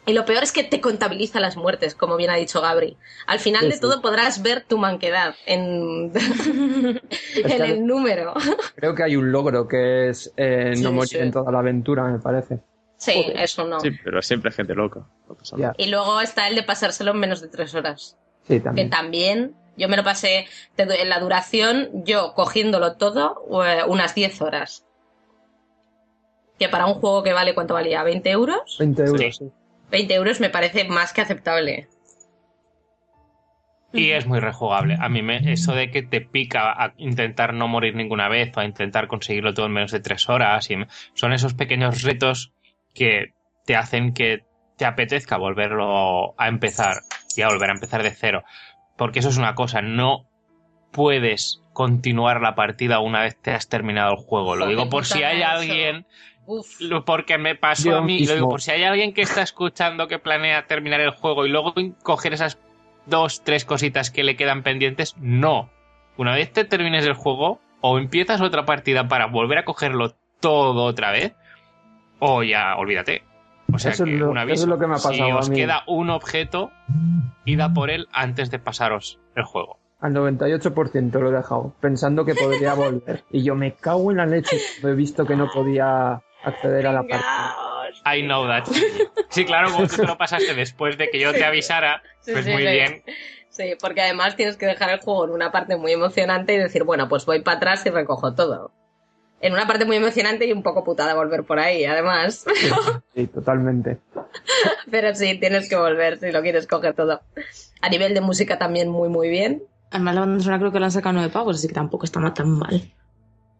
[0.07, 2.97] Y lo peor es que te contabiliza las muertes, como bien ha dicho Gabri.
[3.27, 3.81] Al final Sí, de sí.
[3.81, 6.11] todo podrás ver tu manquedad en,
[7.35, 8.33] el número.
[8.75, 11.17] Creo que hay un logro que es eh, Sí, no morir sí.
[11.17, 12.59] en toda la aventura, me parece.
[12.97, 13.39] Sí, Joder.
[13.41, 13.79] eso no.
[13.81, 15.01] Sí, pero siempre hay gente loca.
[15.57, 15.73] no.
[15.77, 18.17] Y luego está el de pasárselo en menos de tres horas.
[18.47, 18.89] Sí, Que también.
[18.89, 24.85] también, yo me lo pasé en la duración, yo cogiéndolo todo, eh, unas 10 horas.
[26.57, 28.03] Que para un juego que vale, ¿cuánto valía?
[28.03, 28.77] ¿20 euros?
[28.79, 29.31] 20 euros, Sí.
[29.33, 29.51] sí.
[29.89, 31.87] 20 euros me parece más que aceptable.
[33.93, 34.97] Y es muy rejugable.
[34.99, 38.59] A mí me, eso de que te pica a intentar no morir ninguna vez o
[38.59, 40.75] a intentar conseguirlo todo en menos de tres horas, y
[41.13, 42.53] son esos pequeños retos
[42.93, 43.33] que
[43.65, 44.43] te hacen que
[44.77, 46.97] te apetezca volverlo a empezar
[47.35, 48.43] y a volver a empezar de cero.
[48.97, 50.27] Porque eso es una cosa, no
[50.91, 54.55] puedes continuar la partida una vez te has terminado el juego.
[54.55, 56.05] Lo digo por si hay alguien
[56.47, 56.79] Uf.
[56.81, 59.21] lo- Porque me pasó Yo a mí, y lo digo por si hay alguien que
[59.21, 62.57] está escuchando que planea terminar el juego y luego coger esas
[63.05, 65.69] dos, tres cositas que le quedan pendientes, no.
[66.17, 70.83] Una vez te termines el juego, o empiezas otra partida para volver a cogerlo todo
[70.85, 71.35] otra vez,
[72.19, 73.23] o ya olvídate.
[73.73, 75.31] O sea Eso que es lo- un eso es lo que me ha si pasado
[75.33, 75.55] a os mí.
[75.57, 76.71] queda un objeto,
[77.45, 79.77] id a por él antes de pasaros el juego.
[79.99, 83.23] Al 98% lo he dejado, pensando que podría volver.
[83.31, 84.57] Y yo me cago en la leche.
[84.79, 87.19] cuando He visto que no podía acceder a la partida.
[87.19, 88.03] Vengaos.
[88.05, 88.65] I know that.
[89.29, 92.45] Sí, claro, como tú te lo pasaste después de que yo te avisara, Sí, pues
[92.45, 92.69] sí, muy sí.
[92.69, 93.03] bien.
[93.49, 96.83] Sí, porque además tienes que dejar el juego en una parte muy emocionante y decir,
[96.83, 98.71] bueno, pues voy para atrás y recojo todo.
[99.39, 102.45] En una parte muy emocionante y un poco putada volver por ahí, además.
[103.15, 103.99] Sí, totalmente.
[104.91, 107.21] Pero sí, tienes que volver si lo quieres coger todo.
[107.81, 109.63] A nivel de música también muy, muy bien.
[109.91, 112.19] Además, la banda sonora creo que la han sacado nueve pavos, así que tampoco está
[112.33, 112.81] tan mal.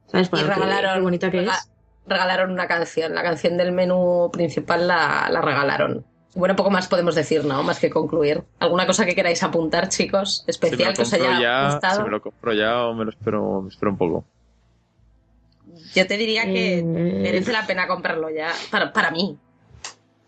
[0.07, 0.27] ¿Sabes?
[0.27, 1.71] Y Para que- regalaron, qué bonita que es.
[2.07, 3.13] Regalaron una canción.
[3.13, 6.05] La canción del menú principal la, la regalaron.
[6.35, 7.63] Bueno, poco más podemos decir, ¿no?
[7.63, 8.43] Más que concluir.
[8.59, 10.43] ¿Alguna cosa que queráis apuntar, chicos?
[10.47, 11.97] Especial que os haya ya, gustado.
[11.97, 14.25] si me lo compro ya o me lo espero, me espero un poco.
[15.95, 18.51] Yo te diría que Eh, merece la pena comprarlo ya.
[18.69, 19.37] Para, para mí.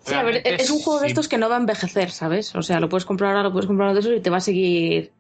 [0.03, 2.55] Sí, a ver, es un juego de estos que no va a envejecer, ¿sabes?
[2.55, 4.41] O sea, lo puedes comprar ahora, lo puedes comprar de esos y te va a
[4.41, 5.11] seguir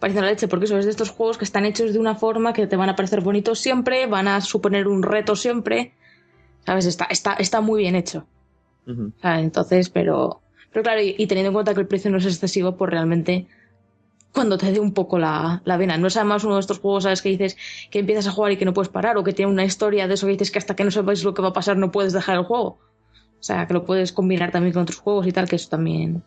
[0.00, 2.52] pareciendo la leche, porque eso es de estos juegos que están hechos de una forma
[2.52, 5.94] que te van a parecer bonitos siempre, van a suponer un reto siempre,
[6.64, 6.86] ¿sabes?
[6.86, 8.26] Está, está, está muy bien hecho.
[9.22, 10.40] Entonces, pero,
[10.72, 13.46] pero claro, y, y teniendo en cuenta que el precio no es excesivo, pues realmente
[14.32, 15.98] cuando te dé un poco la, la vena.
[15.98, 17.22] No es además uno de estos juegos, ¿sabes?
[17.22, 17.56] Que dices
[17.90, 20.14] que empiezas a jugar y que no puedes parar, o que tiene una historia de
[20.14, 22.12] eso que dices que hasta que no sabes lo que va a pasar no puedes
[22.12, 22.78] dejar el juego.
[23.38, 26.22] O sea, que lo puedes combinar también con otros juegos y tal, que eso también...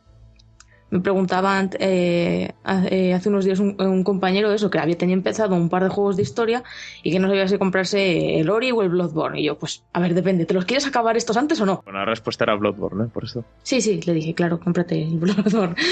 [0.91, 5.17] Me preguntaban eh, hace hace unos días un, un compañero de eso, que había tenido
[5.17, 6.63] empezado un par de juegos de historia
[7.03, 9.39] y que no sabía si comprarse el Ori o el Bloodborne.
[9.41, 11.81] Y yo, pues, a ver, depende, ¿te los quieres acabar estos antes o no?
[11.83, 13.07] Bueno, la respuesta era Bloodborne, ¿eh?
[13.11, 13.43] Por eso.
[13.63, 15.75] Sí, sí, le dije, claro, cómprate el Bloodborne.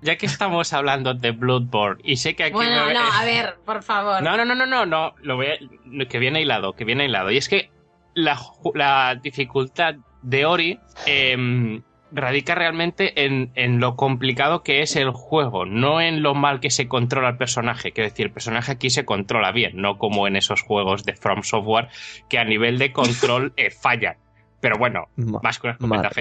[0.00, 3.56] Ya que estamos hablando de Bloodborne, y sé que aquí Bueno, me- no, a ver,
[3.64, 4.22] por favor.
[4.22, 7.32] No, no, no, no, no, no, lo voy a- que viene hilado, que viene hilado.
[7.32, 7.72] Y es que
[8.14, 14.96] la, ju- la dificultad de Ori em, radica realmente en, en lo complicado que es
[14.96, 17.92] el juego, no en lo mal que se controla el personaje.
[17.92, 21.42] Quiero decir, el personaje aquí se controla bien, no como en esos juegos de From
[21.42, 21.88] Software
[22.28, 24.16] que a nivel de control eh, fallan.
[24.60, 25.70] Pero bueno, Ma- más con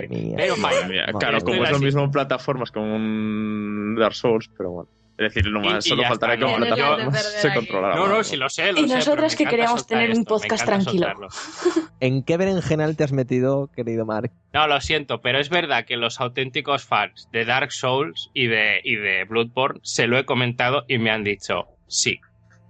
[0.10, 0.34] mía.
[0.38, 0.90] Pero Madre fallan.
[0.92, 1.86] mía, Madre claro, como es lo Así.
[1.86, 4.90] mismo en plataformas como un Dark Souls, pero bueno.
[5.18, 7.96] Es decir, Y- más, solo faltará que como no, se controlara.
[7.96, 10.64] No, no, si lo sé, lo Y sé, nosotras que queríamos tener un esto, podcast
[10.66, 11.08] tranquilo.
[11.08, 11.28] soltarlo.
[12.00, 14.32] ¿En qué berenjenal te has metido, querido Mark?
[14.54, 18.80] No, lo siento, pero es verdad que los auténticos fans de Dark Souls y de,
[18.84, 22.20] y de Bloodborne se lo he comentado y me han dicho, sí,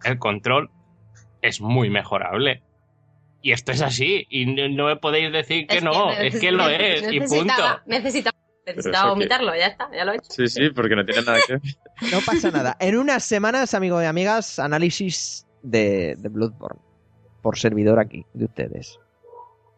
[0.06, 0.70] el control
[1.42, 2.64] es muy mejorable.
[3.42, 6.52] Y esto es así, y no, no me podéis decir que Es no, es que
[6.52, 7.54] lo es, y punto.
[7.86, 8.38] necesitaba-
[8.76, 10.30] Necesitaba, que- vomitarlo, ya está, ya lo he hecho.
[10.30, 11.62] Sí, sí, porque no tiene nada que ver.
[12.12, 12.76] No pasa nada.
[12.80, 16.80] En unas semanas, amigo y amigas, análisis de, de Bloodborne.
[17.42, 19.00] Por servidor aquí, de ustedes.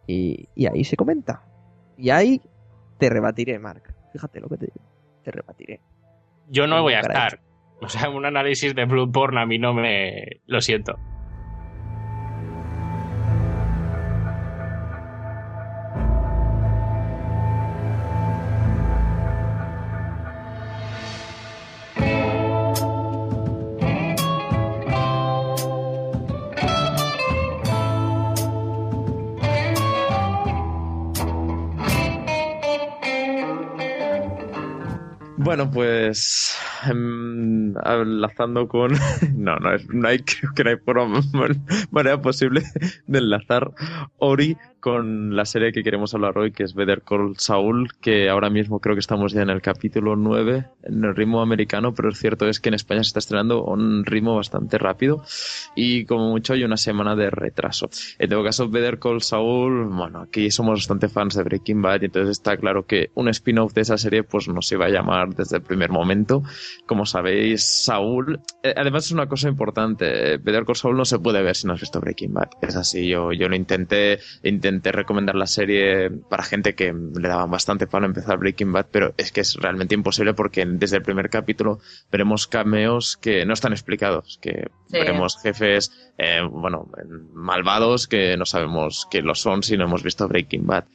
[0.08, 1.44] Y, y ahí se comenta.
[1.98, 2.42] Y ahí
[2.98, 3.84] te rebatiré, Mark.
[4.12, 4.82] Fíjate lo que te digo.
[5.24, 5.80] Te rebatiré.
[6.50, 7.40] Yo no voy a estar.
[7.82, 10.42] O sea, un análisis de Bloodborne a mí no me...
[10.48, 10.98] Lo siento.
[35.50, 36.56] Bueno, pues
[36.88, 38.92] em, enlazando con...
[39.34, 41.22] No, no, no hay, creo que no hay forma,
[41.90, 42.62] manera posible
[43.08, 43.72] de enlazar
[44.20, 48.50] Ori con la serie que queremos hablar hoy, que es Better Call Saul, que ahora
[48.50, 52.18] mismo creo que estamos ya en el capítulo 9, en el ritmo americano, pero es
[52.18, 55.24] cierto es que en España se está estrenando a un ritmo bastante rápido
[55.76, 57.90] y como mucho hay una semana de retraso.
[58.18, 62.06] En todo caso, Better Call Saul, bueno, aquí somos bastante fans de Breaking Bad y
[62.06, 65.36] entonces está claro que un spin-off de esa serie pues no se va a llamar
[65.36, 66.44] desde el primer momento.
[66.86, 71.42] Como sabéis, Saul, eh, además es una cosa importante, Better Call Saul no se puede
[71.42, 72.50] ver si no has visto Breaking Bad.
[72.62, 77.52] Es así, yo, yo lo intenté, intenté recomendar la serie para gente que le daban
[77.52, 81.30] bastante para empezar Breaking Bad, pero es que es realmente imposible porque desde el primer
[81.30, 81.80] capítulo
[82.12, 86.90] veremos cameos que no están explicados, que veremos jefes, eh, bueno,
[87.34, 90.86] malvados que no sabemos que lo son si no hemos visto Breaking Bad.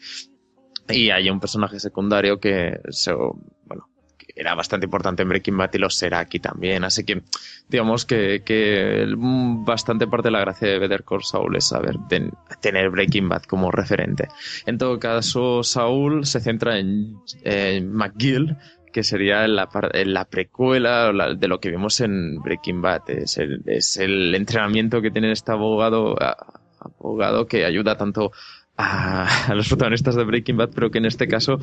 [0.89, 3.89] Y hay un personaje secundario que, se, bueno,
[4.37, 6.85] era bastante importante en Breaking Bad y lo será aquí también.
[6.85, 7.22] Así que
[7.68, 11.97] digamos que, que bastante parte de la gracia de Better Call Saul es saber
[12.61, 14.28] tener Breaking Bad como referente.
[14.66, 17.16] En todo caso, Saul se centra en,
[17.93, 18.57] McGill,
[18.93, 19.68] que sería la,
[20.05, 23.11] la precuela de lo que vimos en Breaking Bad.
[23.11, 26.16] Es el, es el entrenamiento que tiene este abogado,
[26.80, 28.32] abogado que ayuda tanto
[28.77, 31.59] a, los protagonistas de Breaking Bad, pero que en este caso,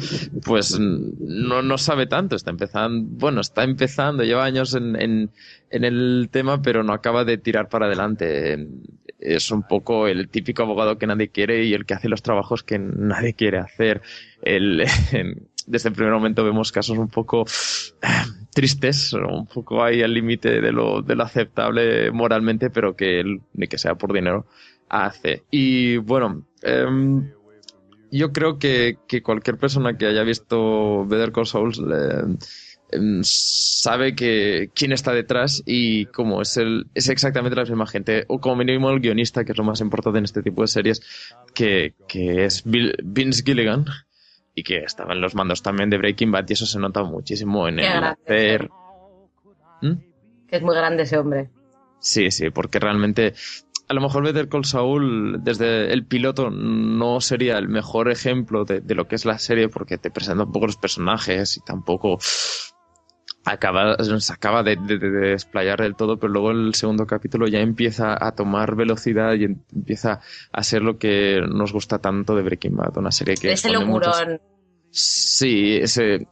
[0.45, 2.35] pues no, no sabe tanto.
[2.35, 5.31] Está empezando, bueno, está empezando, lleva años en, en,
[5.69, 8.67] en el tema, pero no acaba de tirar para adelante.
[9.19, 12.63] Es un poco el típico abogado que nadie quiere y el que hace los trabajos
[12.63, 14.01] que nadie quiere hacer.
[15.67, 17.45] Desde el primer momento vemos casos un poco
[18.53, 23.67] tristes, un poco ahí al límite de lo, de lo aceptable moralmente, pero que, ni
[23.67, 24.45] que sea por dinero,
[24.91, 25.43] hace.
[25.49, 27.31] Y bueno, em,
[28.11, 31.73] yo creo que, cualquier persona que haya visto Better Call Saul
[32.91, 38.25] em, sabe que quién está detrás y cómo es el es exactamente la misma gente
[38.27, 41.01] o como mínimo el guionista que es lo más importante en este tipo de series
[41.53, 43.85] que, es Vince Gilligan
[44.53, 47.65] y que estaba en los mandos también de Breaking Bad y eso se nota muchísimo
[47.69, 48.69] en el hacer
[49.81, 49.93] ¿Mm?
[50.49, 51.49] que es muy grande ese hombre
[52.01, 53.35] sí sí porque realmente
[53.91, 58.81] a lo mejor Better Call Saul desde el piloto no sería el mejor ejemplo de,
[58.95, 62.17] lo que es la serie porque te presenta un poco los personajes y tampoco
[63.43, 68.31] acaba, se acaba de, desplayar del todo, pero luego el segundo capítulo ya empieza a
[68.33, 70.21] tomar velocidad y empieza
[70.53, 73.51] a ser lo que nos gusta tanto de Breaking Bad, una serie que...
[73.51, 74.39] Ese locurón.
[74.89, 76.29] Sí, ese,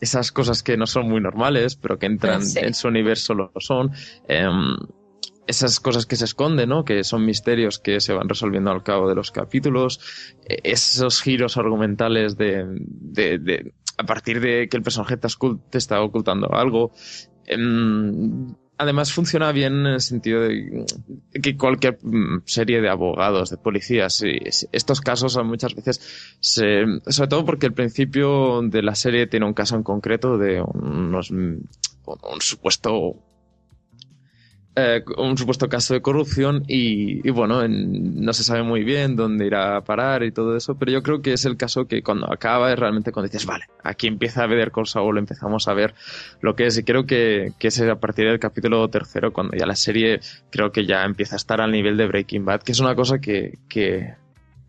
[0.00, 3.90] esas cosas que no son muy normales, pero que entran en su universo lo son.
[4.28, 4.78] Em,
[5.46, 6.84] esas cosas que se esconden, ¿no?
[6.84, 10.00] Que son misterios que se van resolviendo al cabo de los capítulos,
[10.44, 15.28] e-, esos giros argumentales de, de, a partir de que el personaje te,
[15.78, 16.92] está ocultando algo.
[17.44, 20.84] Em, además funciona bien en el sentido de
[21.42, 24.22] que cualquier mm, serie de abogados, de policías,
[24.72, 29.54] estos casos muchas veces, se, sobre todo porque el principio de la serie tiene un
[29.54, 31.68] caso en concreto de unos, un
[32.40, 33.16] supuesto
[34.74, 39.76] eh, un supuesto caso de corrupción y, bueno, no se sabe muy bien dónde irá
[39.76, 42.72] a parar y todo eso, pero yo creo que es el caso que cuando acaba
[42.72, 45.94] es realmente cuando dices, vale, aquí empieza a ver cosa o lo empezamos a ver
[46.40, 49.66] lo que es y creo que, que es a partir del capítulo tercero cuando ya
[49.66, 50.20] la serie
[50.50, 53.18] creo que ya empieza a estar al nivel de Breaking Bad, que es una cosa
[53.18, 54.14] que, que,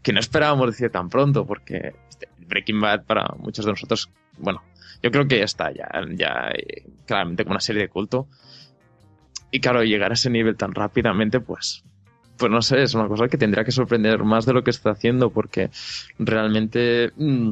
[0.01, 4.61] que no esperábamos decir tan pronto porque este, Breaking Bad para muchos de nosotros, bueno,
[5.01, 8.27] yo creo que ya está, ya, ya eh, claramente como una serie de culto
[9.53, 11.83] y claro, llegar a ese nivel tan rápidamente, pues,
[12.37, 14.89] pues no sé, es una cosa que tendría que sorprender más de lo que está
[14.89, 15.69] haciendo, porque
[16.17, 17.51] realmente mm,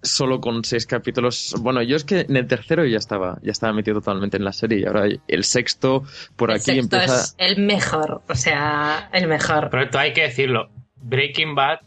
[0.00, 1.56] solo con seis capítulos.
[1.58, 4.52] Bueno, yo es que en el tercero ya estaba, ya estaba metido totalmente en la
[4.52, 6.04] serie y ahora el sexto
[6.36, 7.16] por aquí empieza.
[7.16, 9.70] Es el mejor, o sea, el mejor.
[9.70, 10.70] Pero esto hay que decirlo.
[10.94, 11.80] Breaking Bad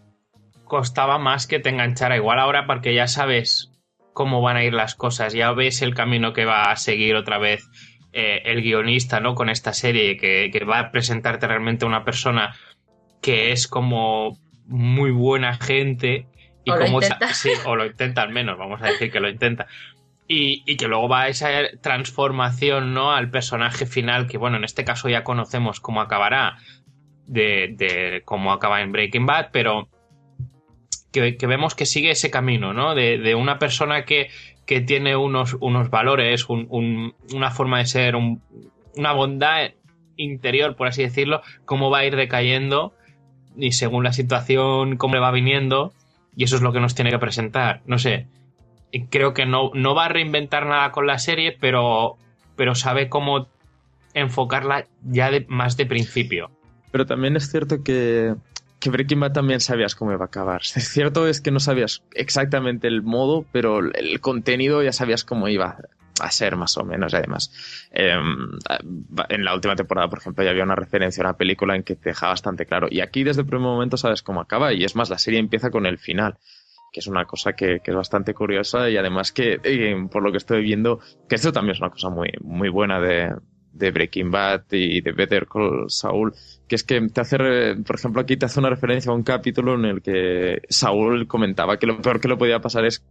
[0.66, 2.18] costaba más que te enganchara.
[2.18, 3.72] Igual ahora porque ya sabes
[4.12, 7.38] cómo van a ir las cosas, ya ves el camino que va a seguir otra
[7.38, 7.70] vez
[8.18, 9.36] eh, el guionista, ¿no?
[9.36, 12.56] Con esta serie, que, va a presentarte realmente una persona
[13.22, 16.26] que es como muy buena gente.
[16.64, 17.34] Y o como lo intenta.
[17.34, 19.68] sí, o lo intenta al menos, vamos a decir que lo intenta.
[20.30, 21.50] Y, y, que luego va a esa
[21.82, 23.12] transformación, ¿no?
[23.12, 26.56] Al personaje final, que bueno, en este caso ya conocemos cómo acabará,
[27.28, 29.90] de, de cómo acaba en Breaking Bad, pero
[31.12, 32.96] que, que, vemos que sigue ese camino, ¿no?
[32.96, 34.30] De, de una persona que,
[34.66, 39.72] que tiene unos, unos valores, una forma de ser, una bondad
[40.18, 42.94] interior, por así decirlo, cómo va a ir decayendo
[43.58, 45.94] y según la situación, cómo le va viniendo,
[46.36, 47.82] y eso es lo que nos tiene que presentar.
[47.86, 48.28] No sé,
[49.10, 52.18] creo que no, no va a reinventar nada con la serie, pero,
[52.56, 53.48] pero sabe cómo
[54.14, 56.52] enfocarla ya de, más de principio.
[56.92, 58.36] Pero también es cierto que
[58.80, 60.64] que Breaking Bad también sabías cómo iba a acabar.
[60.64, 65.78] Cierto es que no sabías exactamente el modo, pero el contenido ya sabías cómo iba
[66.22, 67.14] a ser más o menos.
[67.14, 67.52] Además,
[67.92, 68.58] em,
[69.30, 71.96] en la última temporada, por ejemplo, ya había una referencia a una película en que
[71.96, 72.88] te deja bastante claro.
[72.90, 75.70] Y aquí desde el primer momento sabes cómo acaba y es más, la serie empieza
[75.70, 76.38] con el final
[76.94, 80.38] que es una cosa que, es bastante curiosa y además que, eh, por lo que
[80.38, 83.36] estoy viendo, que esto también es una cosa muy, muy buena de,
[83.76, 86.34] de Breaking Bad y de Better Call Saul,
[86.68, 87.38] que es que te hace,
[87.86, 91.78] por ejemplo, aquí te hace una referencia a un capítulo en el que Saul comentaba
[91.78, 93.04] que lo peor que le podía pasar es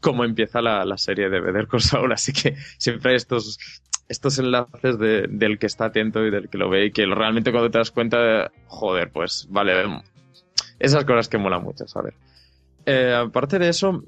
[0.00, 3.58] cómo empieza la, la serie de Better Call Saul, así que siempre hay estos,
[4.08, 7.50] estos enlaces de, del que está atento y del que lo ve y que realmente
[7.50, 10.02] cuando te das cuenta, joder, pues vale,
[10.78, 12.14] esas cosas que mola mucho, ¿sabes?
[12.84, 14.04] Eh, aparte de eso,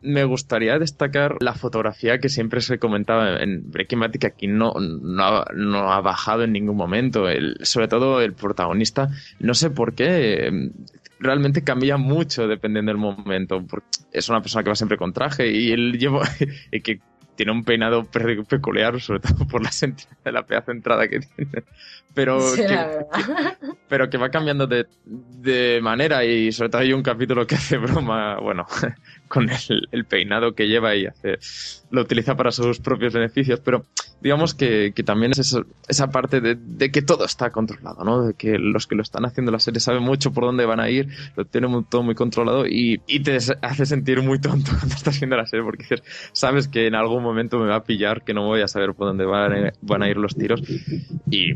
[0.00, 4.74] me gustaría destacar la fotografía que siempre se comentaba en Breaking Bad que aquí no,
[4.74, 7.26] no, ha, bajado en ningún momento.
[7.62, 9.08] sobre todo el protagonista,
[9.40, 10.70] no sé por qué,
[11.20, 13.64] realmente cambia mucho dependiendo del momento.
[14.12, 16.22] Es una persona que va siempre con traje y él lleva
[16.72, 17.00] y que
[17.38, 19.70] tiene un peinado peculiar, sobre todo por la,
[20.24, 21.62] de la pedazo entrada que tiene.
[22.12, 22.66] Pero, que,
[23.88, 27.78] pero que va cambiando de, de, manera y sobre todo hay un capítulo que hace
[27.78, 28.66] broma, bueno,
[29.28, 29.48] con
[29.92, 31.38] el, peinado que lleva y hace,
[31.90, 33.84] lo utiliza para sus propios beneficios, pero
[34.20, 35.56] digamos que, que también es
[35.86, 38.26] esa parte de, de, que todo está controlado, ¿no?
[38.26, 40.90] De que los que lo están haciendo la serie saben mucho por dónde van a
[40.90, 45.20] ir, lo tienen todo muy controlado y, y te hace sentir muy tonto cuando estás
[45.20, 46.02] viendo la serie porque dices,
[46.32, 49.06] sabes que en algún momento me va a pillar, que no voy a saber por
[49.06, 50.62] dónde van van a ir los tiros
[51.30, 51.54] y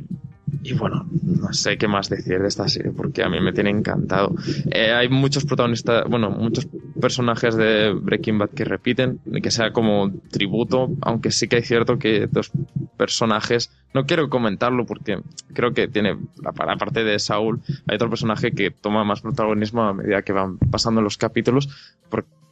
[0.62, 3.70] y bueno, no sé qué más decir de esta serie porque a mí me tiene
[3.70, 4.34] encantado.
[4.70, 6.68] Eh, hay muchos protagonistas, bueno, muchos
[7.00, 11.98] personajes de Breaking Bad que repiten, que sea como tributo, aunque sí que hay cierto
[11.98, 12.52] que dos
[12.96, 15.20] personajes, no quiero comentarlo porque
[15.52, 20.22] creo que tiene, aparte de Saúl, hay otro personaje que toma más protagonismo a medida
[20.22, 21.68] que van pasando los capítulos.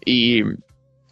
[0.05, 0.43] y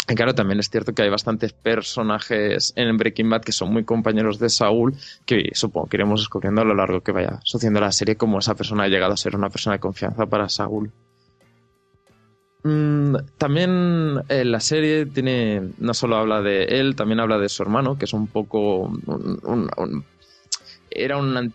[0.09, 3.85] y claro, también es cierto que hay bastantes personajes en Breaking Bad que son muy
[3.85, 4.95] compañeros de Saúl,
[5.27, 8.55] que supongo que iremos descubriendo a lo largo que vaya sucediendo la serie cómo esa
[8.55, 10.91] persona ha llegado a ser una persona de confianza para Saúl.
[12.65, 17.63] Mm, también eh, la serie tiene, no solo habla de él, también habla de su
[17.63, 20.05] hermano, que es un poco un,
[20.91, 21.55] era un...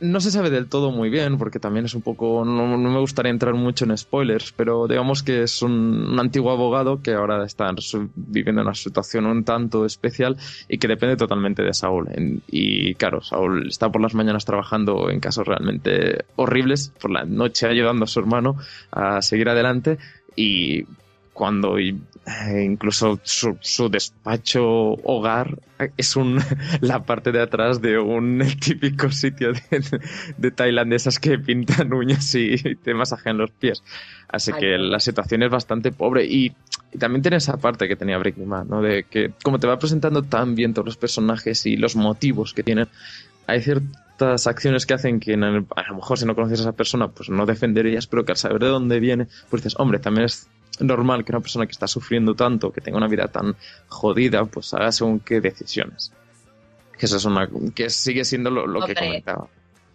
[0.00, 2.44] no se sabe del todo muy bien, porque también es un poco...
[2.44, 7.14] No, me gustaría entrar mucho en spoilers, pero digamos que es un, antiguo abogado que
[7.14, 7.70] ahora está
[8.14, 10.36] viviendo una situación un tanto especial
[10.68, 12.08] y que depende totalmente de Saúl.
[12.48, 17.66] y claro, Saúl está por las mañanas trabajando en casos realmente horribles, por la noche
[17.66, 18.56] ayudando a su hermano
[18.90, 19.98] a seguir adelante
[20.36, 20.84] y
[21.32, 21.78] cuando
[22.26, 24.62] eh, incluso su, despacho
[25.04, 25.58] hogar
[25.96, 26.38] es un,
[26.80, 30.00] la parte de atrás de un típico sitio de,
[30.36, 33.82] de tailandesas que pintan uñas y, te masajean los pies.
[34.28, 36.52] Así que la situación es bastante pobre y,
[36.98, 38.82] también tiene esa parte que tenía Breaking Bad, ¿no?
[38.82, 42.64] De que como te va presentando tan bien todos los personajes y los motivos que
[42.64, 42.88] tienen,
[43.46, 47.08] hay ciertas acciones que hacen que a lo mejor si no conoces a esa persona
[47.08, 50.48] pues no defenderías, pero que al saber de dónde viene, pues dices, hombre, también es
[50.80, 53.56] normal que una persona que está sufriendo tanto, que tenga una vida tan
[53.88, 56.12] jodida, pues haga según qué decisiones.
[56.98, 59.48] Que eso es una, que sigue siendo lo, que comentaba.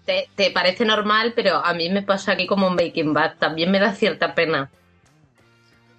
[0.06, 3.38] Te, te, parece normal, pero a mí me pasa aquí como un Baking Bad.
[3.40, 4.70] También me da cierta pena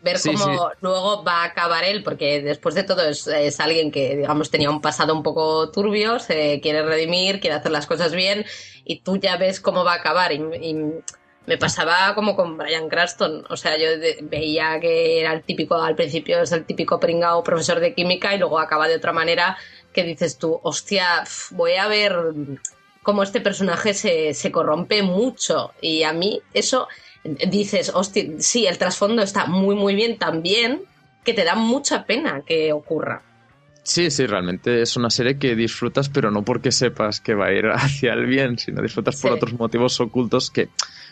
[0.02, 4.50] ver cómo luego va a acabar él, porque después de todo es, alguien que, digamos,
[4.50, 8.44] tenía un pasado un poco turbio, se quiere redimir, quiere hacer las cosas bien,
[8.84, 10.32] y tú ya ves cómo va a acabar.
[10.32, 10.40] y
[11.46, 13.44] me pasaba como con Brian Cranston.
[13.48, 13.86] O sea, yo
[14.22, 18.38] veía que era el típico, al principio es el típico pringao profesor de química y
[18.38, 19.56] luego acaba de otra manera
[19.92, 22.14] que dices tú, hostia, voy a ver
[23.02, 25.72] cómo este personaje se, se corrompe mucho.
[25.80, 26.88] Y a mí eso
[27.24, 30.82] dices, hostia, sí, el trasfondo está muy, muy bien también,
[31.24, 33.22] que te da mucha pena que ocurra.
[33.82, 37.52] Sí, sí, realmente es una serie que disfrutas, pero no porque sepas que va a
[37.52, 40.68] ir hacia el bien, sino disfrutas por otros motivos ocultos que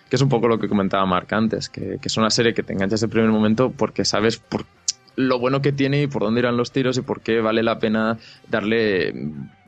[0.08, 2.72] que es un poco lo que comentaba Marc antes, que, es una serie que te
[2.72, 4.64] enganchas el primer momento porque sabes por
[5.16, 7.78] lo bueno que tiene y por dónde irán los tiros y por qué vale la
[7.78, 9.14] pena darle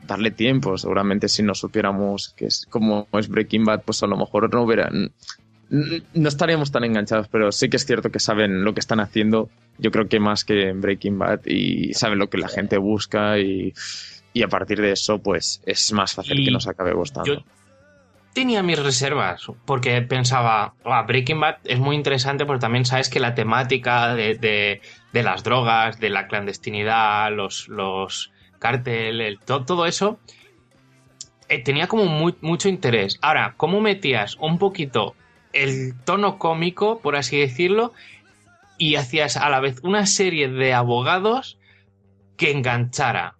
[0.05, 0.77] darle tiempo.
[0.77, 4.63] Seguramente si no supiéramos que es como es Breaking Bad, pues a lo mejor no
[4.63, 5.11] hubieran
[5.69, 9.49] no estaríamos tan enganchados, pero sí que es cierto que saben lo que están haciendo.
[9.77, 13.37] Yo creo que más que en Breaking Bad y saben lo que la gente busca
[13.39, 13.73] y,
[14.41, 17.43] a partir de eso, pues es más fácil que nos acabe gustando
[18.37, 20.75] tenía mis reservas, porque pensaba,
[21.07, 24.79] Breaking Bad es muy interesante porque también sabes que la temática de,
[25.11, 30.19] las drogas, de la clandestinidad, los, los cárteles, todo eso,
[31.49, 33.17] eh, tenía como mucho interés.
[33.23, 35.15] Ahora, ¿cómo metías un poquito
[35.51, 37.91] el tono cómico, por así decirlo,
[38.77, 41.57] y hacías a la vez una serie de abogados
[42.37, 43.36] que enganchara.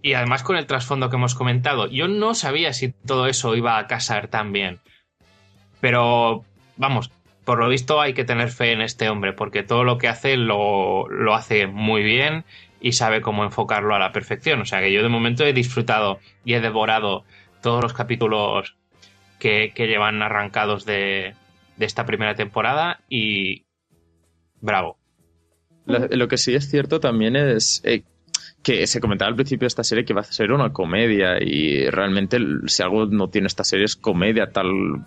[0.00, 3.78] Y además con el trasfondo que hemos comentado, yo no sabía si todo eso iba
[3.78, 4.78] a casar tan bien.
[5.80, 6.44] Pero,
[6.76, 7.10] vamos,
[7.44, 10.36] por lo visto hay que tener fe en este hombre, porque todo lo que hace
[10.36, 12.44] lo, lo hace muy bien
[12.80, 14.60] y sabe cómo enfocarlo a la perfección.
[14.60, 17.24] O sea que yo de momento he disfrutado y he devorado
[17.62, 18.76] todos los capítulos
[19.38, 21.34] que, que llevan arrancados de,
[21.76, 23.64] de esta primera temporada y
[24.60, 24.98] bravo.
[25.86, 28.02] Lo, que sí es cierto también es eh,
[28.62, 31.88] que se comentaba al principio de esta serie que va a ser una comedia y
[31.90, 35.04] realmente si algo no tiene esta serie es comedia tal,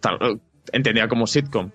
[0.00, 0.40] tal
[0.72, 1.70] entendida como sitcom.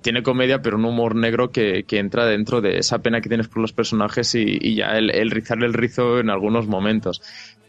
[0.00, 3.48] Tiene comedia, pero un humor negro que, que entra dentro de esa pena que tienes
[3.48, 7.20] por los personajes y, y ya el, el rizarle el rizo en algunos momentos.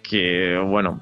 [0.08, 1.00] Que, bueno,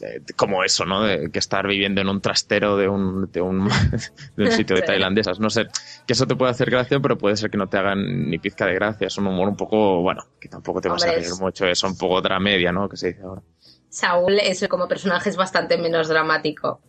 [0.00, 1.02] eh, como eso, ¿no?
[1.02, 3.68] De, que estar viviendo en un trastero de un, de un,
[4.36, 5.40] de un sitio de tailandesas.
[5.40, 5.66] No sé,
[6.06, 8.66] que eso te puede hacer gracia, pero puede ser que no te hagan ni pizca
[8.66, 9.08] de gracia.
[9.08, 11.66] Es un humor un poco, bueno, que tampoco te vas a reír es- mucho.
[11.66, 12.88] Es un poco dramedia, ¿no?
[12.88, 13.42] Que se dice ahora.
[13.88, 16.80] Saúl es como personaje es bastante menos dramático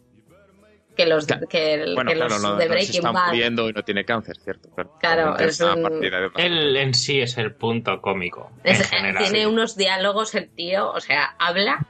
[0.97, 1.47] que los, Claro.
[1.47, 3.27] que, el- Bueno, que claro, los no, de no se Breaking está Bad.
[3.27, 4.69] muriendo y no tiene cáncer, ¿cierto?
[4.75, 8.51] Pero Claro, es una un- partida de- Él en sí es el punto cómico.
[8.63, 9.23] En Es- general.
[9.23, 11.85] tiene unos diálogos el tío, o sea, habla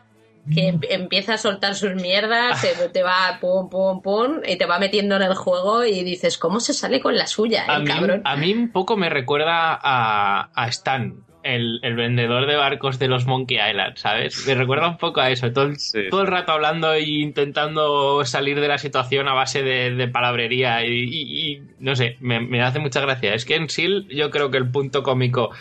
[0.53, 4.65] que em- empieza a soltar sus mierdas, te, te va pum, pum, pum, y te
[4.65, 7.83] va metiendo en el juego y dices, ¿cómo se sale con la suya, A el
[7.83, 8.21] mí, cabrón?
[8.23, 13.07] a mí un poco me recuerda a, a Stan, el, el vendedor de barcos de
[13.07, 14.45] los Monkey Island, ¿sabes?
[14.45, 16.09] Me recuerda un poco a eso, todo el, Sí.
[16.09, 20.85] todo el rato hablando e intentando salir de la situación a base de, de palabrería
[20.85, 23.33] y, y- y, no sé, me, me hace mucha gracia.
[23.33, 25.51] Es que en sí yo creo que el punto cómico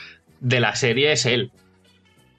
[0.41, 1.51] de la serie es él.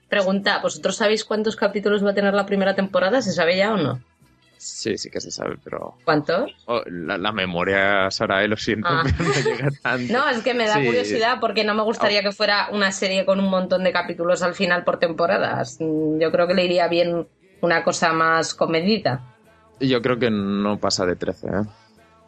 [0.09, 3.21] Pregunta, ¿vosotros sabéis cuántos capítulos va a tener la primera temporada?
[3.21, 4.01] ¿Se sabe ya o no?
[4.57, 6.51] Sí, sí que se sabe, pero ¿Cuántos?
[6.65, 9.03] oh, la, la memoria, Sara, lo siento, Ah.
[9.17, 10.13] pero no llega tanto.
[10.13, 10.85] No, es que me da Sí.
[10.85, 14.53] curiosidad porque no me gustaría que fuera una serie con un montón de capítulos al
[14.55, 15.77] final por temporadas.
[15.79, 17.27] Mm, Yo creo que le iría bien
[17.61, 19.35] una cosa más comedida.
[19.79, 21.51] Yo creo que no pasa de 13, ¿eh?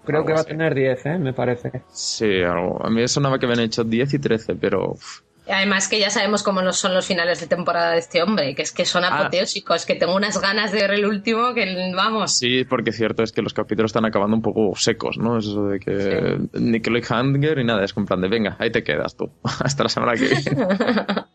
[0.05, 1.17] Creo Algo que va a tener 10, ¿eh?
[1.19, 1.83] me parece.
[1.91, 2.83] Sí, algo.
[2.85, 6.43] A mí sonaba que habían hecho 10 y 13, pero uf, Además que ya sabemos
[6.43, 9.19] cómo no son los finales de temporada de este hombre, que es que son Ah.
[9.19, 12.37] apoteósicos, que tengo unas ganas de ver el último que vamos.
[12.37, 15.37] sí, porque cierto es que los capítulos están acabando un poco secos, ¿no?
[15.39, 18.71] Es eso de que ni que Hanger y nada, es con plan de venga, ahí
[18.71, 20.43] te quedas tú, hasta la semana que viene.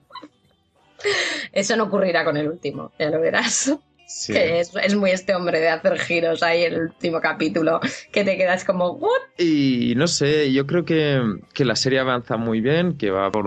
[1.52, 3.72] Eso no ocurrirá con el último, ya lo verás.
[4.06, 4.32] Sí.
[4.32, 7.80] Que es, es muy este hombre de hacer giros ahí en el último capítulo,
[8.12, 9.10] que te quedas como, ¿what?
[9.38, 11.20] Y no sé, yo creo que,
[11.52, 13.46] que la serie avanza muy bien, que va por...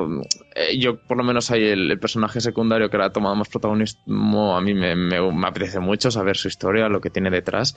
[0.56, 3.50] eh, yo por lo menos hay el, el personaje secundario que ahora ha tomado más
[3.50, 7.76] protagonismo, a mí me, me- me apetece mucho saber su historia, lo que tiene detrás.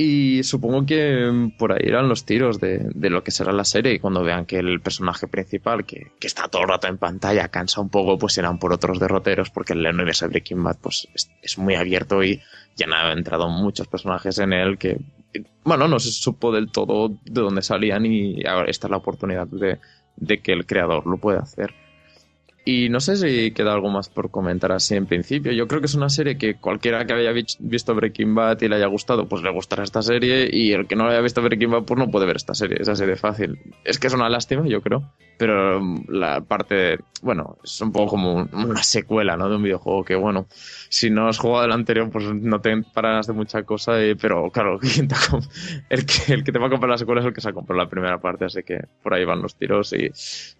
[0.00, 3.64] Y supongo que mm, por ahí irán los tiros de, de lo que será la
[3.64, 6.98] serie y cuando vean que el personaje principal, que, que está todo el rato en
[6.98, 10.76] pantalla, cansa un poco, pues irán por otros derroteros porque el universo de Breaking Bad
[10.80, 12.40] pues, es, es muy abierto y
[12.76, 15.00] ya han entrado muchos personajes en él que,
[15.64, 19.48] bueno, no se supo del todo de dónde salían y ahora esta es la oportunidad
[19.48, 19.80] de,
[20.14, 21.74] de que el creador lo pueda hacer.
[22.70, 25.52] Y no sé si queda algo más por comentar así en principio.
[25.52, 28.76] Yo creo que es una serie que cualquiera que haya visto Breaking Bad y le
[28.76, 30.50] haya gustado, pues le gustará esta serie.
[30.52, 32.76] Y el que no haya visto Breaking Bad, pues no puede ver esta serie.
[32.80, 33.58] Es así de fácil.
[33.84, 35.02] Es que es una lástima, yo creo.
[35.38, 39.48] Pero mm, la parte, bueno, es un poco como un- una secuela, ¿no?
[39.48, 40.46] De un videojuego que, bueno,
[40.90, 44.04] si no has jugado el anterior, pues no te paras de mucha cosa.
[44.04, 45.48] y- pero claro, ¿quién te ha comp-
[45.88, 47.52] el, que, el que te va a comprar la secuela es el que se ha
[47.54, 48.44] comprado la primera parte.
[48.44, 49.90] Así que por ahí van los tiros.
[49.94, 50.10] Y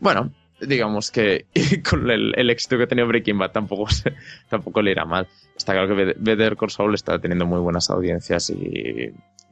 [0.01, 1.47] bueno, digamos que
[1.89, 4.15] con el, el éxito que ha tenido Breaking Bad tampoco, se-
[4.49, 5.27] tampoco le irá mal.
[5.57, 8.55] Está claro que Be- Better Call Saul está teniendo muy buenas audiencias y,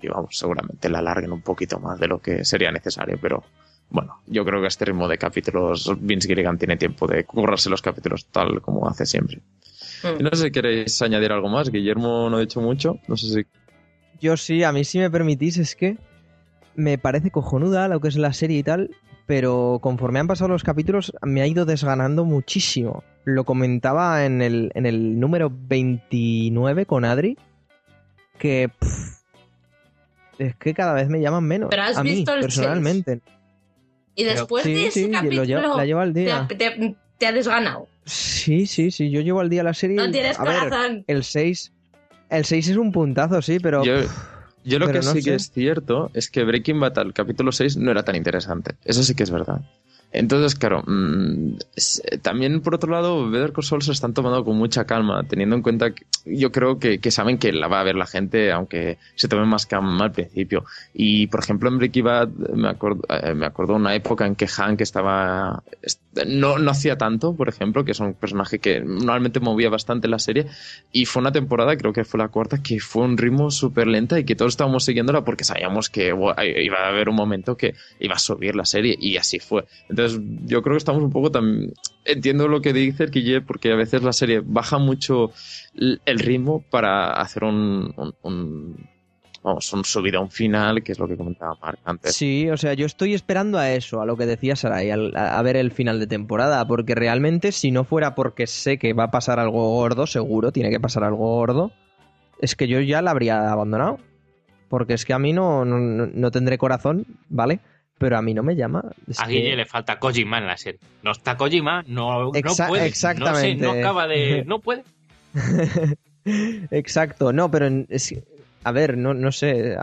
[0.00, 3.42] y vamos, seguramente la alarguen un poquito más de lo que sería necesario, pero
[3.88, 7.70] bueno, yo creo que a este ritmo de capítulos Vince Gilligan tiene tiempo de currarse
[7.70, 9.40] los capítulos tal como hace siempre.
[10.02, 10.22] Mm.
[10.22, 13.46] No sé si queréis añadir algo más, Guillermo no ha dicho mucho, no sé si...
[14.20, 15.98] Yo sí, a mí si me permitís, es que
[16.74, 18.90] me parece cojonuda lo que es la serie y tal,
[19.26, 23.02] pero conforme han pasado los capítulos me ha ido desganando muchísimo.
[23.24, 27.36] Lo comentaba en el, en el número 29 con Adri,
[28.38, 29.16] que pff,
[30.38, 31.68] es que cada vez me llaman menos.
[31.70, 33.20] Pero has a mí, visto el personalmente.
[34.14, 36.38] Y Pero- después sí, de ese sí, lo capítulo, llevo- la llevo al te, día.
[36.38, 37.88] ha- te- te ha desganado.
[38.04, 39.96] Sí, sí, sí, yo llevo al día la serie.
[39.96, 41.04] No tienes a ver, corazón.
[41.06, 41.72] el 6...
[42.28, 43.84] El 6 es un puntazo, sí, pero...
[43.84, 43.94] Yo,
[44.66, 45.30] yo lo pero que no sí sé.
[45.30, 48.76] que es cierto es que Breaking Bad al capítulo 6 no era tan interesante.
[48.84, 49.62] Eso sí que es verdad.
[50.12, 54.56] Entonces, claro, mm, es- también por otro lado, Better Call Saul se están tomando con
[54.56, 57.84] mucha calma, teniendo en cuenta que yo creo que, que saben que la va a
[57.84, 60.64] ver la gente, aunque se tome más calma al principio.
[60.94, 64.80] Y, por ejemplo, en Breaking Bad me acuerdo, eh, me una época en que Hank
[64.80, 65.62] estaba...
[65.82, 70.08] est- No, no hacía tanto, por ejemplo, que es un personaje que normalmente movía bastante
[70.08, 70.46] la serie,
[70.92, 74.18] y fue una temporada, creo que fue la cuarta, que fue un ritmo súper lenta
[74.18, 78.14] y que todos estábamos siguiéndola porque sabíamos que iba a haber un momento que iba
[78.14, 79.64] a subir la serie y así fue.
[79.88, 80.05] Entonces
[80.44, 81.72] yo creo que estamos un poco también...
[82.04, 85.30] Entiendo lo que dice Guille porque a veces la serie baja mucho
[85.74, 87.92] el ritmo para hacer un...
[87.96, 88.76] un, un-
[89.42, 89.84] vamos, un
[90.30, 92.14] final, que es lo que comentaba Marc antes.
[92.16, 95.42] Sí, o sea, yo estoy esperando a eso, a lo que decía Sarai, a, a
[95.42, 99.10] ver el final de temporada, porque realmente si no fuera porque sé que va a
[99.12, 101.70] pasar algo gordo, seguro, tiene que pasar algo gordo,
[102.40, 103.98] es que yo ya la habría abandonado.
[104.68, 105.78] Porque es que a mí no, no-
[106.12, 107.60] no tendré corazón, ¿vale?
[107.98, 108.84] Pero a mí no me llama.
[109.08, 110.80] Es A que- Guille le falta Kojima en la serie.
[111.02, 112.30] No está Kojima, no, no
[112.68, 112.86] puede.
[112.86, 113.56] exactamente.
[113.56, 114.44] No sé, no acaba de.
[114.46, 114.82] No puede.
[116.70, 118.14] Exacto, no, pero es-
[118.64, 119.76] a ver, no, no sé,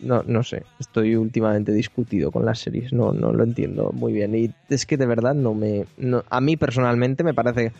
[0.00, 4.34] no, no sé, estoy últimamente discutido con las series, no, no lo entiendo muy bien
[4.34, 7.72] y es que de verdad no me, no- a mí personalmente me parece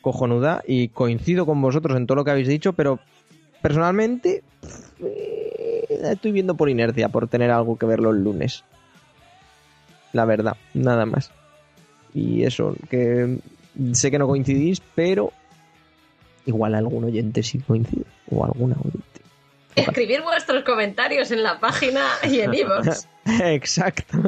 [0.00, 3.00] cojonuda y coincido con vosotros en todo lo que habéis dicho, pero
[3.60, 8.64] personalmente pff, eh, estoy viendo por inercia, por tener algo que ver los lunes,
[10.12, 11.30] la verdad, nada más.
[12.14, 13.38] Y eso, que
[13.92, 15.32] sé que no coincidís, pero
[16.46, 18.04] igual algún oyente sí coincide.
[18.30, 19.04] O alguna oyente.
[19.76, 23.06] Escribir vuestros comentarios en la página y en iVoox.
[23.40, 24.18] Exacto.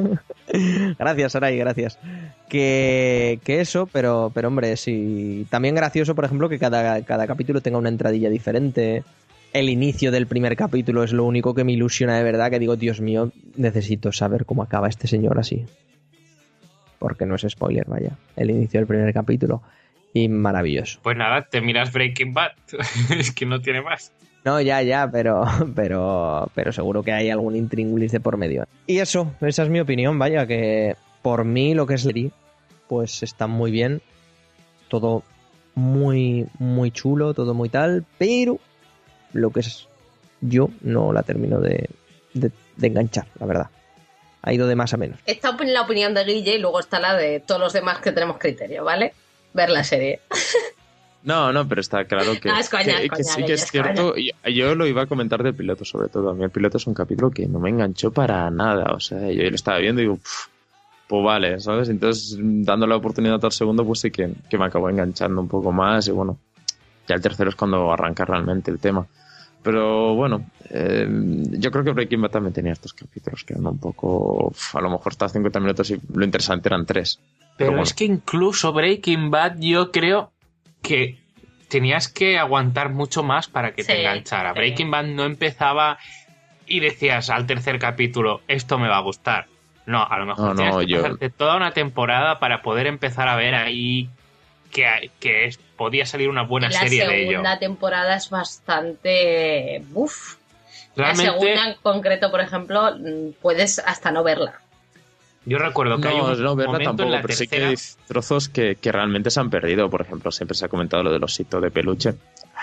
[0.97, 1.99] gracias, Saray, gracias.
[2.47, 5.45] Que, que eso, pero, pero hombre, sí.
[5.49, 9.03] También gracioso, por ejemplo, que cada, cada capítulo tenga una entradilla diferente.
[9.53, 12.77] El inicio del primer capítulo es lo único que me ilusiona de verdad, que digo,
[12.77, 15.65] Dios mío, necesito saber cómo acaba este señor así.
[16.99, 18.17] Porque no es spoiler, vaya.
[18.37, 19.61] El inicio del primer capítulo.
[20.13, 20.99] Y maravilloso.
[21.03, 22.51] Pues nada, te miras Breaking Bad.
[23.17, 24.13] es que no tiene más.
[24.45, 25.43] No, ya, ya, pero,
[25.75, 28.65] pero, pero seguro que hay algún intríngulis de por medio.
[28.87, 32.31] Y eso, esa es mi opinión, vaya, que por mí lo que es Leri,
[32.87, 34.01] pues está muy bien,
[34.87, 35.23] todo
[35.75, 38.59] muy, muy chulo, todo muy tal, pero
[39.33, 39.87] lo que es
[40.41, 41.89] yo no la termino de,
[42.33, 43.67] de, de enganchar, la verdad.
[44.43, 45.19] Ha ido de más a menos.
[45.27, 48.11] Esta es la opinión de Guille y luego está la de todos los demás que
[48.11, 49.13] tenemos criterio, ¿vale?
[49.53, 50.19] Ver la serie.
[51.23, 53.45] No, no, pero está claro que, No, es coña, que- es que coña, sí Guille,
[53.47, 54.15] que es es cierto.
[54.17, 56.31] y Yo lo iba a comentar del piloto, sobre todo.
[56.31, 58.91] A mí el piloto es un capítulo que no me enganchó para nada.
[58.93, 60.47] O sea, yo lo estaba viendo y digo, "Puf,
[61.07, 61.89] pues vale, ¿sabes?
[61.89, 65.71] Entonces, dando la oportunidad al segundo, pues sí que, que me acabó enganchando un poco
[65.71, 66.07] más.
[66.07, 66.39] Y bueno,
[67.07, 69.05] ya el tercero es cuando arranca realmente el tema.
[69.63, 71.07] Pero bueno, eh,
[71.51, 74.47] yo creo que Breaking Bad también tenía estos capítulos que eran un poco.
[74.47, 77.19] uf, a lo mejor estaba 50 minutos y lo interesante eran tres.
[77.57, 77.83] Pero bueno.
[77.83, 80.31] es que incluso Breaking Bad yo creo
[80.81, 81.19] que
[81.67, 84.53] tenías que aguantar mucho más para que te enganchara.
[84.53, 84.59] sí.
[84.59, 85.99] Breaking Bad no empezaba
[86.65, 89.45] y decías al tercer capítulo, esto me va a gustar.
[89.85, 92.87] No, a lo mejor No, tienes no, que yo- pasarte toda una temporada para poder
[92.87, 94.09] empezar a ver ahí
[94.71, 97.29] que, hay- que es, podía salir una buena la serie de ello.
[97.31, 99.83] segunda temporada es bastante...
[99.93, 100.35] Uf.
[100.95, 102.95] La segunda en concreto, por ejemplo,
[103.41, 104.59] puedes hasta no verla.
[105.45, 107.57] yo recuerdo que hay No, un no verla momento tampoco, en la pero sí que
[107.59, 107.69] tercera...
[107.69, 109.89] hay trozos que, que realmente se han perdido.
[109.89, 112.13] Por ejemplo, siempre se ha comentado lo del osito de peluche.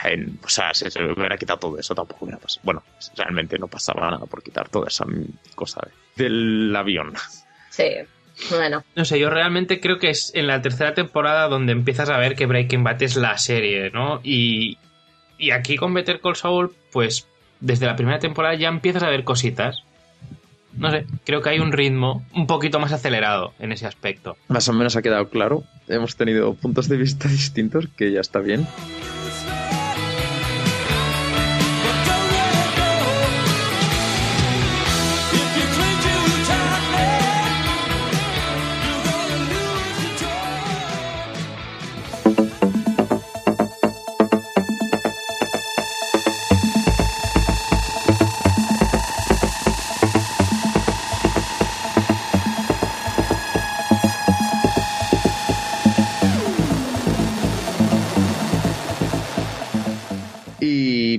[0.05, 2.61] En- o sea, si se hubiera quitado todo eso, tampoco hubiera pasado.
[2.65, 2.83] Bueno,
[3.17, 5.05] realmente no pasaba nada por quitar toda esa
[5.57, 5.81] cosa
[6.17, 7.15] de- del avión.
[7.71, 7.85] Sí,
[8.51, 8.85] bueno.
[8.95, 12.35] No sé, yo realmente creo que es en la tercera temporada donde empiezas a ver
[12.35, 14.21] que Breaking Bad es la serie, ¿no?
[14.23, 14.79] Y,
[15.39, 17.27] y aquí con Better Call Saul, pues
[17.61, 19.83] desde la primera temporada ya empiezas a ver cositas.
[20.75, 24.37] No sé, creo que hay un ritmo un poquito más acelerado en ese aspecto.
[24.47, 25.65] Más o menos ha quedado claro.
[25.89, 28.67] Hemos tenido puntos de vista distintos, que ya está bien.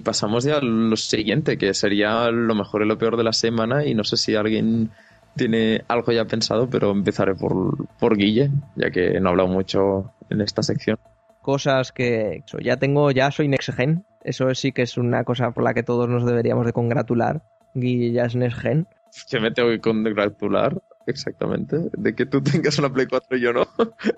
[0.10, 3.86] Pasamos ya a lo siguiente, que sería lo mejor y lo peor de la semana.
[3.86, 4.90] Y no sé si alguien
[5.36, 10.12] tiene algo ya pensado, pero empezaré por, por Guille, ya que no he hablado mucho
[10.32, 10.98] en esta sección.
[11.44, 14.04] Cosas que ya tengo, ya soy Next Gen.
[14.24, 17.44] Eso sí que es una cosa por la que todos nos deberíamos de congratular.
[17.76, 18.88] Guille ya es Next Gen.
[19.30, 20.76] Que me tengo que congratular.
[21.06, 21.78] exactamente.
[21.96, 23.68] De que tú tengas una Play 4 y yo no.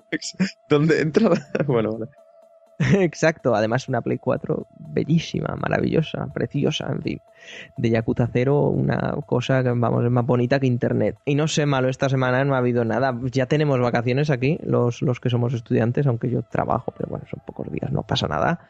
[0.70, 1.32] ¿Dónde entra?
[1.66, 2.10] bueno, vale.
[2.94, 7.20] Exacto, además una Play 4 bellísima, maravillosa, preciosa, en fin.
[7.76, 11.16] De Yakuza 0, una cosa que vamos, es más bonita que internet.
[11.24, 13.18] Y no sé, malo, esta semana no ha habido nada.
[13.30, 17.40] Ya tenemos vacaciones aquí, los, los que somos estudiantes, aunque yo trabajo, pero bueno, son
[17.46, 18.60] pocos días, no pasa nada.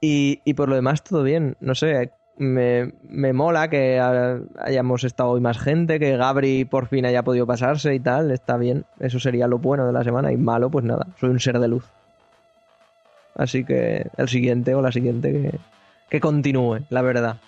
[0.00, 1.56] Y, y por lo demás, todo bien.
[1.60, 4.00] No sé, me, me mola que
[4.58, 8.56] hayamos estado hoy más gente, que Gabri por fin haya podido pasarse y tal, está
[8.56, 8.84] bien.
[9.00, 11.68] Eso sería lo bueno de la semana y malo, pues nada, soy un ser de
[11.68, 11.97] luz.
[13.38, 15.58] Así que el siguiente o la siguiente que,
[16.10, 17.38] que continúe, la verdad.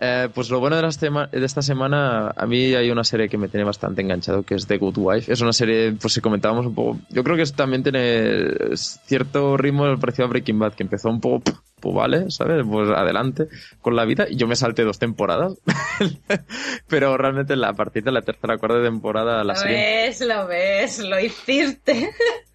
[0.00, 3.28] Eh, pues lo bueno de, la sema- de esta semana, a mí hay una serie
[3.28, 5.32] que me tiene bastante enganchado, que es The Good Wife.
[5.32, 9.56] Es una serie, pues si comentábamos un poco, yo creo que es- también tiene cierto
[9.56, 11.42] ritmo parecido a Breaking Bad, que empezó un poco,
[11.80, 12.64] pues vale, ¿sabes?
[12.70, 13.48] Pues adelante
[13.80, 14.26] con la vida.
[14.30, 15.54] Y yo me salté dos temporadas,
[16.86, 19.76] pero realmente la- a partir de la tercera o cuarta temporada la Lo serie...
[20.06, 22.10] ves, lo ves, lo hiciste.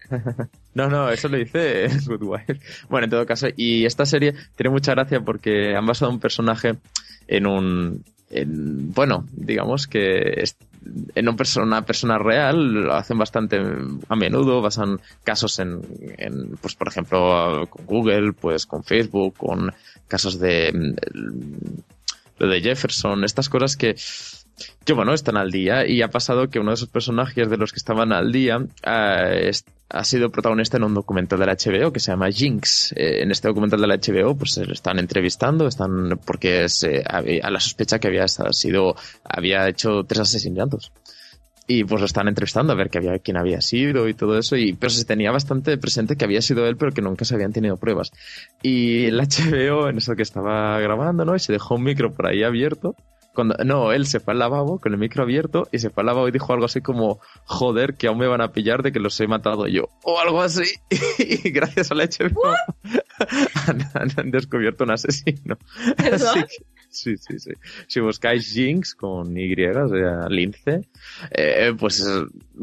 [0.74, 2.60] No, no, eso lo dice Good Wife.
[2.88, 6.76] Bueno, en todo caso, y esta serie tiene mucha gracia porque han basado un personaje
[7.28, 8.04] en un.
[8.30, 10.44] en- bueno, digamos que
[11.14, 13.62] en un perso- una persona real, lo hacen bastante
[14.08, 15.80] a menudo, basan casos en,
[16.18, 19.72] en, pues por ejemplo, con Google, pues con Facebook, con
[20.08, 21.78] casos de mm,
[22.38, 23.94] lo de Jefferson, estas cosas que
[24.84, 27.72] que bueno, están al día y ha pasado que uno de esos personajes de los
[27.72, 29.50] que estaban al día eh,
[29.90, 32.92] ha sido protagonista en un documental de la HBO que se llama Jinx.
[32.96, 36.66] Eh, en este documental de la HBO pues se están entrevistando, están porque
[37.08, 38.94] había- a la sospecha que había sido
[39.24, 40.92] había hecho tres asesinatos.
[41.66, 44.54] Y pues lo están entrevistando a ver que había, quién había sido y todo eso,
[44.54, 47.54] y, pero se tenía bastante presente que había sido él, pero que nunca se habían
[47.54, 48.12] tenido pruebas.
[48.62, 51.34] Y el HBO, en eso que estaba grabando, ¿no?
[51.34, 52.94] Y se dejó un micro por ahí abierto.
[53.34, 56.06] Cuando, no, él se fue al lavabo con el micro abierto y se fue al
[56.06, 59.00] lavabo y dijo algo así como, joder, que aún me van a pillar de que
[59.00, 59.88] los he matado yo.
[60.04, 60.64] O algo así.
[61.18, 62.54] Y gracias al HBO
[63.66, 65.58] han, han- han descubierto un asesino.
[65.96, 66.38] ¿Perdón?
[66.38, 67.50] Así que- sí, sí, sí.
[67.88, 70.82] Si buscáis Jinx con Y, o sea, Lince,
[71.32, 72.06] eh, pues,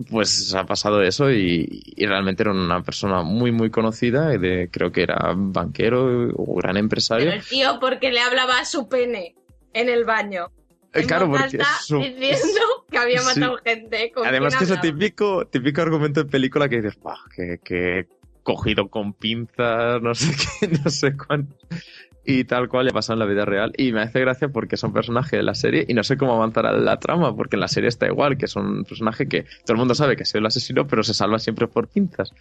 [0.09, 4.33] pues ha pasado eso y, y realmente era una persona muy, muy conocida.
[4.33, 7.31] y De, creo que era banquero o gran Pero empresario.
[7.31, 9.35] el tío, porque le hablaba a su pene
[9.73, 10.47] en el baño.
[10.93, 12.61] Eh, En claro, porque es su- diciendo
[12.91, 13.39] que había Sí.
[13.39, 14.11] matado gente.
[14.11, 18.07] ¿Con Además que es el típico, típico argumento de película que dices, "Buah, que, que
[18.43, 21.55] cogido con pinzas, no sé qué, no sé cuánto.
[22.23, 23.73] Y tal cual ya pasado en la vida real.
[23.77, 26.33] Y me hace gracia porque es un personaje de la serie y no sé cómo
[26.33, 29.73] avanzará la trama, porque en la serie está igual, que es un personaje que todo
[29.73, 32.31] el mundo sabe que sido el asesino, pero se salva siempre por pinzas.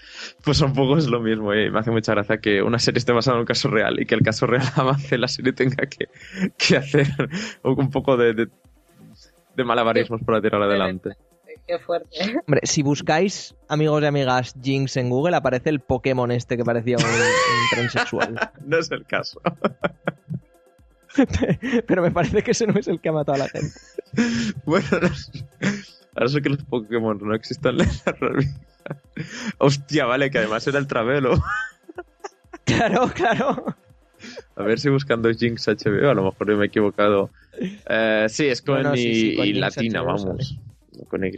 [0.45, 3.13] Pues un poco es lo mismo y me hace mucha gracia que una serie esté
[3.13, 6.09] basada en un caso real y que el caso real avance, la serie tenga que,
[6.59, 7.07] que hacer
[7.63, 8.49] un poco de, de,
[9.57, 11.17] de malabarismos para tirar adelante.
[11.71, 12.09] Qué fuerte.
[12.49, 16.97] Hombre, si buscáis, amigos y amigas, Jinx en Google, aparece el Pokémon este que parecía
[16.97, 17.11] un, un
[17.71, 18.35] transexual.
[18.67, 19.41] No es el caso.
[21.87, 23.71] Pero me parece que ese no es el que ha matado a la gente.
[24.65, 25.31] Bueno, los-
[26.15, 28.57] ahora sé que los Pokémon no existen en la realidad.
[29.59, 31.41] Hostia, vale, que además era el Travelo.
[32.65, 33.77] Claro, claro.
[34.57, 37.31] A ver si buscando Jinx HBO, a lo mejor yo me he equivocado.
[37.89, 40.59] Eh, sí, es con, No, no, y, sí, sí, con y Jinx latina, HBO vamos.
[40.99, 41.33] No Con Y.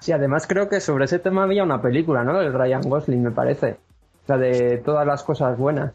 [0.00, 2.38] Sí, además creo que sobre ese tema había una película, ¿no?
[2.40, 3.76] Del Ryan Gosling, me parece.
[4.24, 5.94] O sea, de todas las cosas buenas.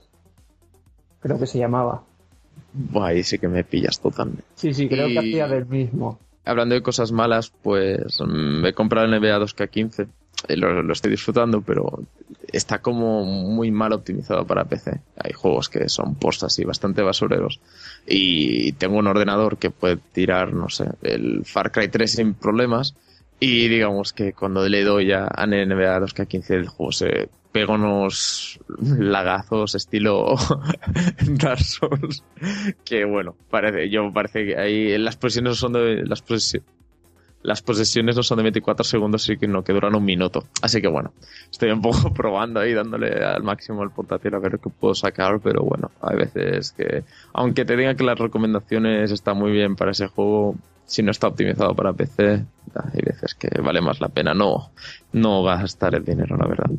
[1.20, 2.02] Creo que se llamaba.
[2.74, 4.44] Buah, ahí sí que me pillas totalmente.
[4.56, 6.20] Sí, sí, creo Y- que hacía del mismo.
[6.46, 10.08] Hablando de cosas malas, pues mm, me he comprado el NBA 2K15.
[10.48, 12.00] Eh, Lo, lo estoy disfrutando, pero
[12.48, 15.02] está como muy mal optimizado para PC.
[15.18, 17.60] Hay juegos que son postas y bastante basureros.
[18.08, 22.96] Y tengo un ordenador que puede tirar, no sé, el Far Cry 3 sin problemas.
[23.40, 28.60] Y digamos que cuando le doy a, a NBA 2K15 el juego se pega unos
[28.80, 30.36] lagazos estilo
[31.28, 32.24] Dark Souls
[32.86, 36.22] que bueno, parece, yo parece que ahí las posiciones son de las
[37.44, 40.46] las posesiones no son de 24 segundos, sino que duran un minuto.
[40.62, 41.14] Así que bueno,
[41.52, 45.40] estoy un poco probando ahí, dándole al máximo el portátil a ver qué puedo sacar,
[45.40, 49.92] pero bueno, hay veces que, aunque te digan que las recomendaciones están muy bien para
[49.92, 54.34] ese juego, si no está optimizado para PC, hay veces que vale más la pena
[54.34, 54.72] no,
[55.14, 56.70] no gastar el dinero, la verdad.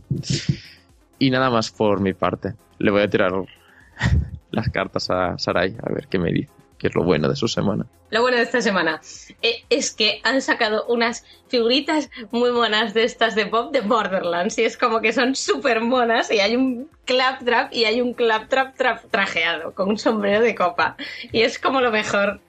[1.19, 2.55] Y nada más por mi parte.
[2.79, 3.33] Le voy a tirar
[4.51, 6.53] las cartas a Sarai a ver qué me dice,
[6.83, 7.87] que es lo bueno de su semana.
[8.11, 9.01] Lo bueno de esta semana
[9.41, 14.59] eh, es que han sacado unas figuritas muy monas de estas de Bob de Borderlands
[14.59, 18.77] y es como que son súper monas y hay un claptrap y hay un claptrap
[18.77, 20.97] trap trajeado con un sombrero de copa
[21.31, 22.41] y es como lo mejor.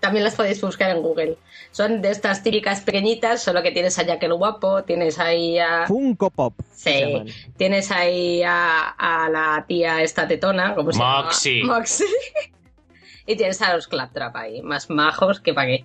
[0.00, 1.36] también las podéis buscar en Google.
[1.70, 5.86] Son de estas típicas pequeñitas, solo que tienes a Jack el Guapo, tienes ahí a...
[5.86, 6.54] Funko Pop.
[6.74, 7.22] Sí,
[7.56, 11.22] tienes ahí a, a la tía esta tetona, ¿cómo se llama?
[11.22, 11.64] Moxie.
[11.64, 12.06] Moxie.
[13.26, 15.84] Y tienes a los Claptrap ahí, más majos que pa' qué.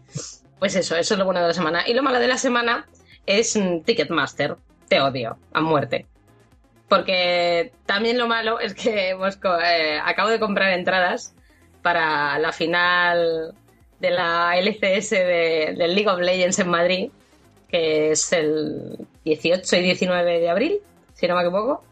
[0.60, 1.84] Pues eso, eso es lo bueno de la semana.
[1.88, 2.88] Y lo malo de la semana
[3.26, 4.56] es mm, Ticketmaster.
[4.88, 6.06] Te odio, a muerte.
[6.88, 11.36] Porque también lo malo es que hemos eh, acabo de comprar entradas
[11.82, 13.54] para la final
[14.00, 17.12] de la LCS de- del League of Legends en Madrid,
[17.68, 20.80] que es el 18 y 19 de abril,
[21.14, 21.84] si no me equivoco.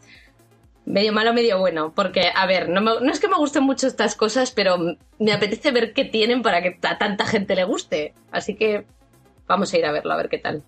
[0.86, 3.86] Medio malo, medio bueno, porque, a ver, no, me- no es que me gusten mucho
[3.88, 4.78] estas cosas, pero
[5.18, 8.14] me apetece ver qué tienen para que a tanta gente le guste.
[8.30, 8.86] Así que
[9.48, 10.62] vamos a ir a verlo, a ver qué tal.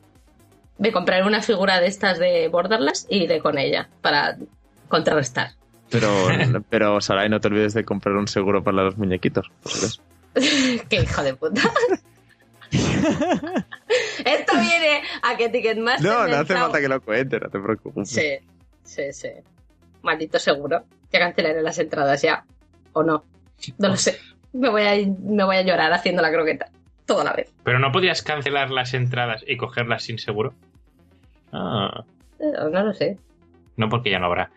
[0.76, 4.36] Me compraré una figura de estas de Borderlands y iré con ella para
[4.88, 5.52] contrarrestar.
[5.88, 6.08] Pero,
[6.68, 9.50] pero Sarai, no te olvides de comprar un seguro para los muñequitos.
[10.34, 11.62] ¡Qué hijo de puta!
[12.72, 16.04] Esto viene a que Ticketmaster...
[16.10, 18.08] No, no hace falta que lo cuente, no te preocupes.
[18.10, 18.32] Sí,
[18.84, 19.28] sí, sí.
[20.02, 20.84] Maldito seguro.
[21.12, 22.44] Ya cancelaré las entradas ya.
[22.92, 23.24] O no.
[23.78, 24.18] No lo sé.
[24.52, 26.70] Me voy a, me voy a llorar haciendo la croqueta.
[27.06, 27.52] Toda la vez.
[27.64, 30.54] Pero no podías cancelar las entradas y cogerlas sin seguro.
[31.52, 32.04] Ah,
[32.38, 33.18] No lo sé.
[33.76, 34.50] no porque ya no habrá.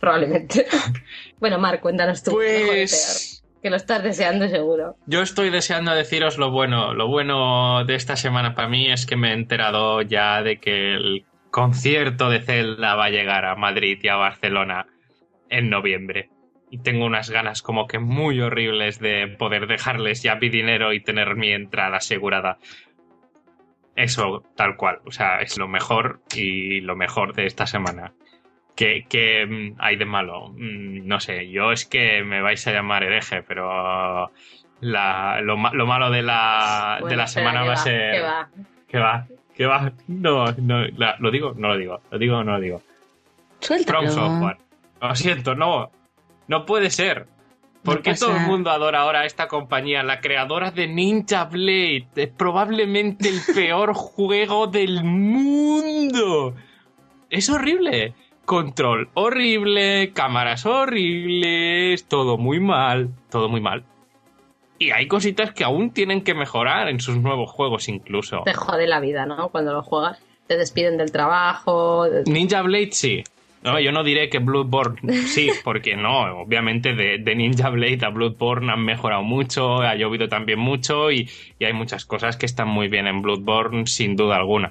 [0.00, 0.66] Probablemente.
[1.40, 2.32] bueno, Marc, cuéntanos tú.
[2.32, 4.94] Pues que lo estás deseando seguro.
[5.06, 6.94] yo estoy deseando deciros lo bueno.
[6.94, 10.94] Lo bueno de esta semana para mí es que me he enterado ya de que
[10.94, 11.24] el
[11.62, 14.86] concierto de Zelda va a llegar a Madrid y a Barcelona
[15.48, 16.28] en noviembre.
[16.70, 21.00] Y tengo unas ganas como que muy horribles de poder dejarles ya mi dinero y
[21.00, 22.58] tener mi entrada asegurada.
[23.96, 25.00] Eso, tal cual.
[25.06, 28.12] O sea, es lo mejor y lo mejor de esta semana.
[28.76, 30.50] ¿Qué, qué, mm, hay de malo?
[30.50, 34.30] Mm, No sé, yo es que me vais a llamar hereje, pero
[34.80, 38.12] la- lo, ma- lo malo de la, de la semana que va a ser...
[38.12, 38.48] que va.
[38.88, 39.26] ¿Qué va?
[39.58, 39.92] ¿Qué va?
[40.06, 42.00] No, no, la- lo digo, no lo digo.
[42.10, 42.82] Lo digo, no lo digo.
[43.60, 44.00] Suéltalo.
[44.00, 44.56] From Software.
[45.02, 45.90] Lo siento, no.
[46.46, 47.26] No puede ser.
[47.82, 48.26] ¿Por No qué pasa.
[48.26, 50.02] todo el mundo adora ahora a esta compañía?
[50.04, 52.06] La creadora de Ninja Blade.
[52.16, 56.54] Es probablemente el peor juego del mundo.
[57.30, 58.14] Es horrible.
[58.44, 63.84] Control horrible, cámaras horribles, todo muy mal, todo muy mal.
[64.78, 68.42] Y hay cositas que aún tienen que mejorar en sus nuevos juegos incluso.
[68.44, 69.48] Te jode la vida, ¿no?
[69.48, 70.20] Cuando lo juegas.
[70.46, 72.06] Te despiden del trabajo.
[72.26, 73.24] Ninja Blade sí.
[73.62, 78.10] No, yo no diré que Bloodborne sí, porque no, obviamente de, de Ninja Blade a
[78.10, 82.68] Bloodborne han mejorado mucho, ha llovido también mucho y, y hay muchas cosas que están
[82.68, 84.70] muy bien en Bloodborne, sin duda alguna.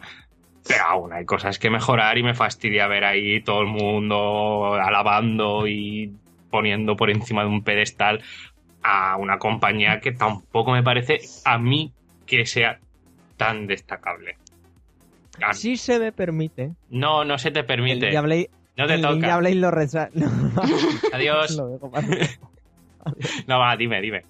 [0.65, 5.67] Pero aún hay cosas que mejorar y me fastidia ver ahí todo el mundo alabando
[5.67, 6.13] y
[6.49, 8.21] poniendo por encima de un pedestal
[8.83, 11.91] a una compañía que tampoco me parece a mí
[12.25, 12.79] que sea
[13.37, 14.37] tan destacable.
[15.41, 16.71] Ah, Si se me permite.
[16.89, 18.07] No, no se te El permite.
[18.07, 19.13] Ninja Blade, No te el toca.
[19.13, 20.09] Ninja Blade lo resa...
[20.13, 20.27] No,
[21.13, 21.55] Adiós.
[21.57, 21.79] lo
[23.47, 24.23] No, va, dime, dime.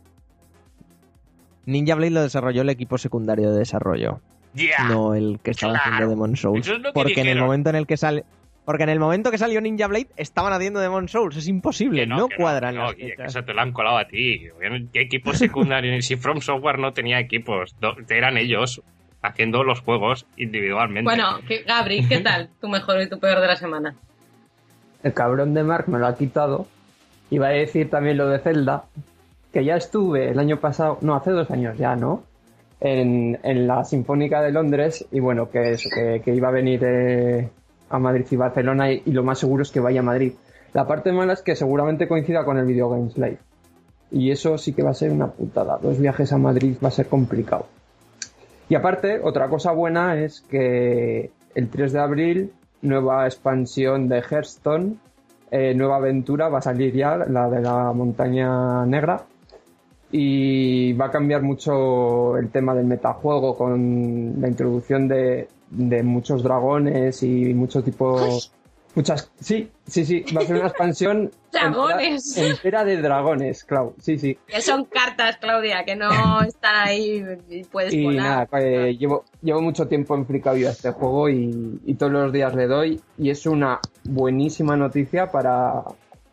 [1.66, 4.22] Ninja Blade lo desarrolló el equipo secundario de desarrollo,
[4.54, 4.86] ¡Ya!
[4.88, 5.90] no el que estaba claro.
[5.92, 6.68] haciendo Demon Souls.
[6.68, 8.24] Es porque en el momento en el que sale,
[8.68, 12.08] porque en el momento que salió Ninja Blade estaban haciendo Demon Souls, es imposible, Que
[12.08, 13.28] no, que cuadran que las que fechas.
[13.30, 14.42] eso te lo han colado a ti.
[14.92, 16.06] ¿Qué equipos secundarios?
[16.06, 17.74] si From Software no tenía equipos,
[18.10, 18.82] eran ellos
[19.22, 21.06] haciendo los juegos individualmente.
[21.06, 22.50] Bueno, ¿qué- Gabri, ¿qué tal?
[22.60, 23.96] Tu mejor y tu peor de la semana.
[25.02, 26.68] El cabrón de Mark me lo ha quitado.
[27.30, 28.84] Iba a decir también lo de Zelda,
[29.54, 32.24] que ya estuve el año pasado, no, hace dos años ya, ¿no?
[32.82, 36.82] En, en la Sinfónica de Londres y bueno, que eso, que, que iba a venir
[36.84, 37.50] eh,
[37.90, 40.34] a Madrid y Barcelona y, lo más seguro es que vaya a Madrid.
[40.74, 43.40] La parte mala es que seguramente coincida con el Video Games Live.
[44.12, 45.78] Y eso sí que va a ser una putada.
[45.82, 47.66] Dos viajes a Madrid va a ser complicado.
[48.70, 54.98] Y aparte, otra cosa buena es que el 3 de abril, nueva expansión de Hearthstone,
[55.52, 59.24] eh, nueva aventura, va a salir ya, la de la montaña negra.
[60.12, 66.44] Y va a cambiar mucho el tema del metajuego con la introducción de, de muchos
[66.44, 68.40] dragones y mucho tipo...
[68.96, 69.32] Muchas...
[69.40, 71.32] Sí, sí, sí, va a ser una expansión...
[71.52, 72.36] Dragones.
[72.36, 74.38] Entera, entera de dragones, claro, sí, sí.
[74.48, 78.48] Que son cartas, Claudia, que no están ahí y puedes Y volar.
[78.52, 82.56] nada, eh, llevo, llevo mucho tiempo enfricado a este juego y, y todos los días
[82.56, 85.84] le doy y es una buenísima noticia para,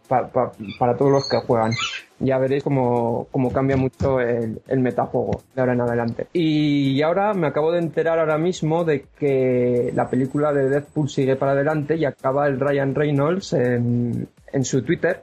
[0.09, 1.72] pa- pa- para todos los que juegan.
[2.20, 6.26] Ya veréis cómo, cómo cambia mucho el, el metajuego de ahora en adelante.
[6.32, 11.36] Y ahora me acabo de enterar ahora mismo de que la película de Deadpool sigue
[11.36, 15.22] para adelante y acaba el Ryan Reynolds en, en su Twitter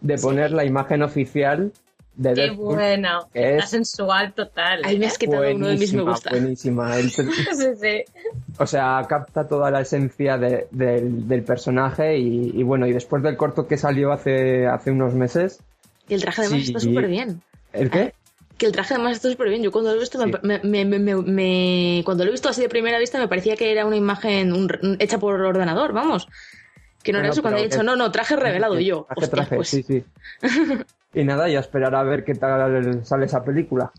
[0.00, 1.72] de poner la imagen oficial
[2.16, 3.28] de Qué Deadpool, bueno.
[3.32, 4.80] que Está es sensual total.
[4.84, 5.08] Ahí me ¿eh?
[5.08, 6.30] has quitado uno de mis me gusta.
[6.30, 6.96] buenísima.
[6.98, 7.22] El- Sí,
[7.80, 8.04] sí.
[8.58, 13.22] o sea, capta toda la esencia de- del, del personaje y, y bueno, y después
[13.22, 15.60] del corto que salió hace, hace unos meses,
[16.08, 16.66] Y el traje además Sí.
[16.68, 17.42] está súper bien.
[17.72, 18.14] ¿el qué?
[18.56, 19.62] Que el traje además está súper bien.
[19.62, 20.32] Yo cuando lo he visto, Sí.
[20.42, 23.54] me, me- me- me- me- cuando lo he visto así de primera vista, me parecía
[23.56, 26.26] que era una imagen un- hecha por ordenador, vamos.
[27.02, 29.04] Que no No, era eso cuando he dicho, no, no, traje revelado yo.
[29.08, 30.02] Traje, Hostia, traje, pues, sí, sí.
[31.16, 33.90] Y nada, y a esperar a ver qué tal sale esa película.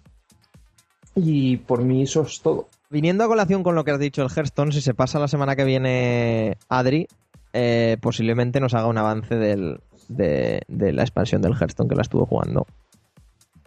[1.16, 2.70] Y por mí eso es todo.
[2.92, 5.56] Viniendo a colación con lo que has dicho el Hearthstone, si se pasa la semana
[5.56, 7.08] que viene Adri,
[7.54, 12.28] eh, posiblemente nos haga un avance del, de, la expansión del Hearthstone que la estuvo
[12.28, 12.68] jugando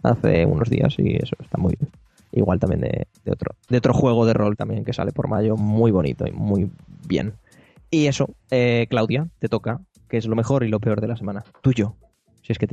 [0.01, 1.91] hace unos días y eso está muy bien.
[2.31, 5.57] Igual también de, de otro, de otro juego de rol también que sale por mayo,
[5.57, 6.71] muy bonito y muy
[7.05, 7.33] bien.
[7.89, 11.17] Y eso, eh, Claudia, te toca, que es lo mejor y lo peor de la
[11.17, 11.43] semana.
[11.61, 11.95] Tuyo,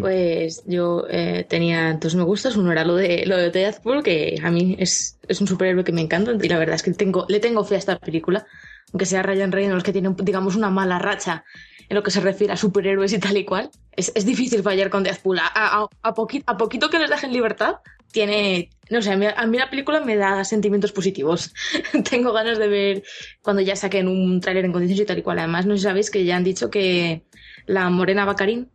[0.03, 2.57] Pues yo eh, tenía dos me gustas.
[2.57, 5.93] Uno era lo de lo de Deadpool, que a mí es, es un superhéroe que
[5.93, 6.33] me encanta.
[6.41, 8.47] Y la verdad es que tengo, le tengo fe a esta película.
[8.93, 11.45] Aunque sea Ryan Reynolds, que tiene, digamos, una mala racha
[11.89, 13.71] en lo que se refiere a superhéroes y tal y cual.
[13.95, 15.39] Es, es difícil fallar con Deadpool.
[15.39, 17.77] A, a, a, a poquito que les dejen libertad,
[18.13, 18.71] tiene.
[18.91, 21.53] No sé, a mí, a mí la película me da sentimientos positivos.
[22.11, 23.03] tengo ganas de ver
[23.43, 25.39] cuando ya saquen un tráiler en condiciones y tal y cual.
[25.39, 27.25] Además, no sé si sabéis que ya han dicho que
[27.67, 28.71] la Morena Bacarín,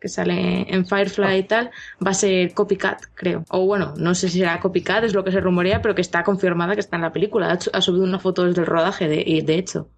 [0.00, 1.70] que sale en Firefly y tal,
[2.04, 3.44] va a ser copycat, creo.
[3.50, 6.22] O bueno, no sé si será copycat, es lo que se rumorea, pero que está
[6.22, 7.58] confirmada que está en la película.
[7.72, 9.90] Ha, subido una foto desde el rodaje, de, de hecho.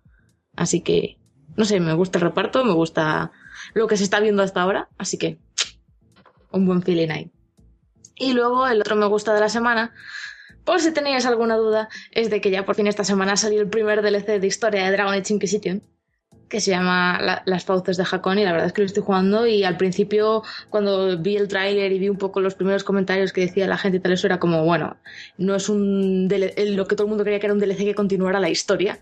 [0.56, 1.18] Así que,
[1.56, 3.32] no sé, me gusta el reparto, me gusta
[3.74, 5.38] lo que se está viendo hasta ahora, así que
[6.50, 7.30] un buen feeling ahí.
[8.16, 9.94] Y luego el otro me gusta de la semana,
[10.64, 13.68] por si teníais alguna duda, es de que ya por fin esta semana salió el
[13.68, 15.82] primer DLC de historia de Dragon Age Inquisition
[16.50, 19.02] que se llama La- Las fauces de Hakon y la verdad es que lo estoy
[19.02, 23.32] jugando y al principio cuando vi el tráiler y vi un poco los primeros comentarios
[23.32, 24.96] que decía la gente y tal eso era como bueno
[25.38, 27.94] no es un DL lo que todo el mundo creía que era un DLC que
[27.94, 28.98] continuara la historia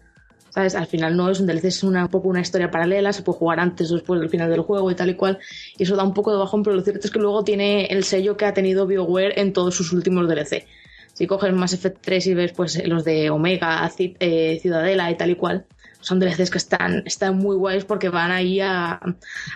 [0.50, 0.74] ¿sabes?
[0.74, 3.38] Al final no es un DLC, es una, un poco una historia paralela, se puede
[3.38, 5.38] jugar antes o después del final del juego y tal y cual,
[5.76, 8.02] y eso da un poco de bajón, pero lo cierto es que luego tiene el
[8.02, 10.66] sello que ha tenido BioWare en todos sus últimos DLC.
[11.12, 15.30] Si coges Mass Effect 3 y ves pues los de Omega, eh, Ciudadela y tal
[15.30, 15.66] y cual,
[16.00, 19.00] son DLCs que están, están muy guays porque van ahí a,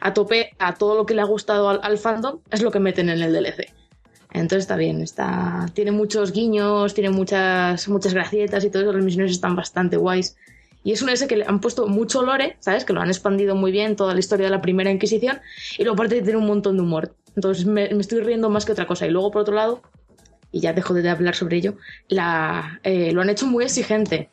[0.01, 3.09] a tope a todo lo que le ha gustado al, fandom, es lo que meten
[3.09, 3.73] en el DLC.
[4.33, 9.05] Entonces está bien, está, tiene muchos guiños, tiene muchas, muchas gracietas y todo eso, las
[9.05, 10.37] misiones están bastante guays.
[10.85, 12.85] Y es un S que le han puesto mucho lore, ¿sabes?
[12.85, 15.41] Que lo han expandido muy bien, toda la historia de la primera Inquisición,
[15.79, 17.15] y luego aparte tiene un montón de humor.
[17.37, 19.07] Entonces me, me estoy riendo más que otra cosa.
[19.07, 19.83] Y luego, por otro lado,
[20.53, 21.77] y ya dejo de hablar sobre ello,
[22.09, 24.29] la, eh, lo han hecho muy exigente.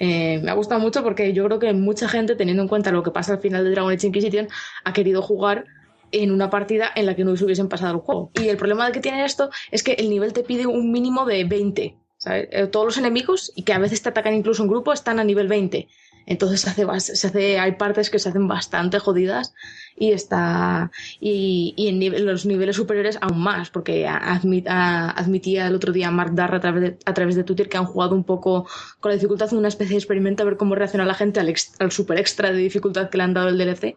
[0.00, 3.02] Eh, me ha gustado mucho porque yo creo que mucha gente, teniendo en cuenta lo
[3.02, 4.48] que pasa al final de Dragon Age Inquisition,
[4.84, 5.64] ha querido jugar
[6.12, 8.30] en una partida en la que no se hubiesen pasado el juego.
[8.40, 11.44] Y el problema que tiene esto es que el nivel te pide un mínimo de
[11.44, 11.96] 20.
[12.16, 12.48] ¿sabes?
[12.52, 15.24] Eh, Todos los enemigos, y que a veces te atacan incluso en grupo, están a
[15.24, 15.88] nivel 20.
[16.26, 19.54] Entonces se hace, hay partes que se hacen bastante jodidas
[19.98, 26.10] y está y, y en los niveles superiores aún más, porque admitía el otro día
[26.10, 28.66] Mark Darr a través, de, a través de Twitter que han jugado un poco
[29.00, 31.74] con la dificultad, una especie de experimento a ver cómo reacciona la gente al, ex-
[31.80, 33.96] al super extra de dificultad que le han dado el DLC,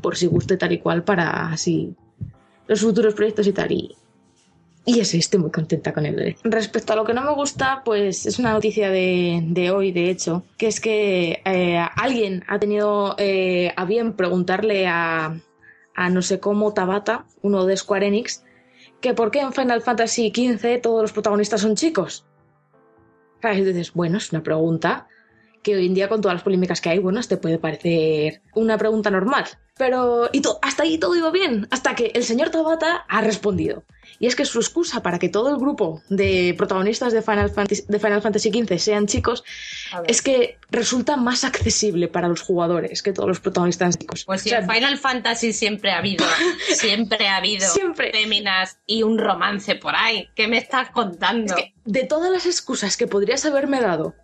[0.00, 1.94] por si guste tal y cual para así
[2.66, 3.72] los futuros proyectos y tal.
[3.72, 3.94] Y,
[4.86, 6.38] y eso, estoy muy contenta con el DLC.
[6.44, 10.10] Respecto a lo que no me gusta, pues es una noticia de, de hoy, de
[10.10, 15.40] hecho, que es que eh, alguien ha tenido eh, a bien preguntarle a,
[15.94, 18.44] a no sé cómo Tabata, uno de Square Enix,
[19.00, 22.26] que por qué en Final Fantasy XV todos los protagonistas son chicos.
[23.42, 25.08] Y dices, bueno, es una pregunta
[25.64, 28.78] que hoy en día con todas las polémicas que hay, bueno, te puede parecer una
[28.78, 29.46] pregunta normal.
[29.76, 33.82] Pero y hasta ahí todo iba bien, hasta que el señor Tabata ha respondido.
[34.20, 37.82] Y es que su excusa para que todo el grupo de protagonistas de Final Fantasy,
[37.88, 39.42] de Final Fantasy XV sean chicos
[40.06, 44.24] es que resulta más accesible para los jugadores que todos los protagonistas chicos.
[44.24, 46.24] Pues O si sea, Final Fantasy siempre ha habido,
[46.68, 48.12] siempre ha habido Siempre.
[48.12, 50.28] féminas y un romance por ahí.
[50.36, 51.56] ¿Qué me estás contando?
[51.56, 54.14] Es que de todas las excusas que podrías haberme dado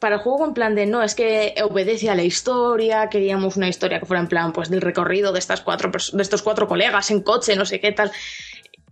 [0.00, 3.68] para el juego en plan de no, es que obedece a la historia, queríamos una
[3.68, 7.10] historia que fuera en plan pues del recorrido de estas cuatro de estos cuatro colegas
[7.12, 8.10] en coche, no sé qué tal.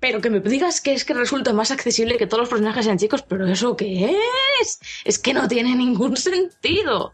[0.01, 2.99] Pero que me digas que es que resulta más accesible que todos los personajes sean
[2.99, 4.17] chicos, pero ¿eso qué
[4.61, 4.79] es?
[5.05, 7.13] Es que no tiene ningún sentido.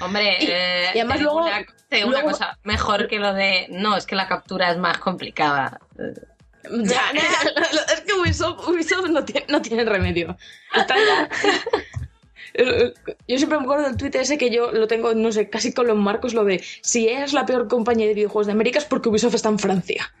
[0.00, 1.58] Hombre, Y- eh, y además luego- una,
[1.90, 4.98] digo una luego- cosa, mejor que lo de no, es que la captura es más
[4.98, 5.78] complicada.
[6.70, 7.02] Ya,
[7.92, 10.36] es que Ubisoft, Ubisoft no, tiene, no tiene remedio.
[10.74, 11.28] Está ya-
[12.56, 15.86] Yo siempre me acuerdo del tweet ese que yo lo tengo, no sé, casi con
[15.88, 19.08] los marcos, lo de si es la peor compañía de videojuegos de América es porque
[19.08, 20.12] Ubisoft está en Francia.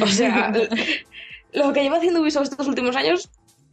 [0.00, 0.52] O sea,
[1.52, 3.28] lo que lleva haciendo Ubisoft estos últimos años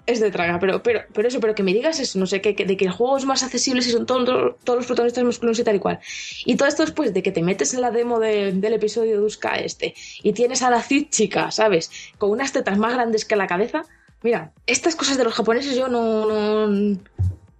[0.08, 2.56] es de traga, pero, pero, pero eso, pero que me digas eso, no sé, que,
[2.56, 5.60] que- de que el juego es más accesible si son todos, todos los protagonistas masculinos
[5.60, 6.00] y tal y cual.
[6.46, 9.26] Y todo esto después de que te metes en la demo de- del episodio de
[9.26, 11.92] Uska este y tienes a la Cid chica, ¿sabes?
[12.18, 13.84] Con unas tetas más grandes que la cabeza.
[14.24, 16.26] Mira, estas cosas de los japoneses yo no,
[16.68, 16.98] no,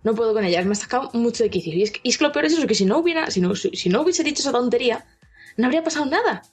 [0.08, 1.74] no puedo con ellas, me ha sacado mucho de quicio.
[1.74, 3.42] Y es, que, y es que lo peor es eso, que si no hubiera, si
[3.42, 5.06] no, si, si no hubiese dicho esa tontería,
[5.58, 6.44] no habría pasado nada.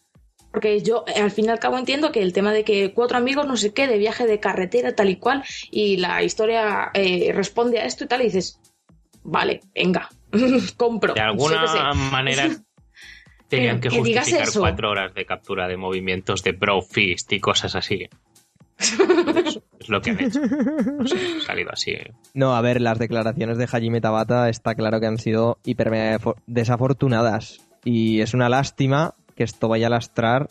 [0.51, 3.17] Porque yo eh, al fin y al cabo entiendo que el tema de que cuatro
[3.17, 7.33] amigos, no sé qué, de viaje de carretera, tal y cual, y la historia eh,
[7.33, 8.61] responde a esto y tal, y dices,
[9.23, 10.09] vale, venga,
[10.77, 11.15] compro.
[11.15, 12.49] De alguna manera
[13.49, 17.41] tenían que que digas justificar cuatro horas de captura de movimientos de bro fist y
[17.41, 18.09] cosas así.
[19.85, 20.41] es lo que han hecho.
[20.99, 21.97] No sé, ha salido así.
[22.35, 25.91] No, a ver, las declaraciones de Hajime Tabata está claro que han sido hiper
[26.47, 27.61] desafortunadas.
[27.85, 30.49] Y es una lástima que esto vaya a lastrar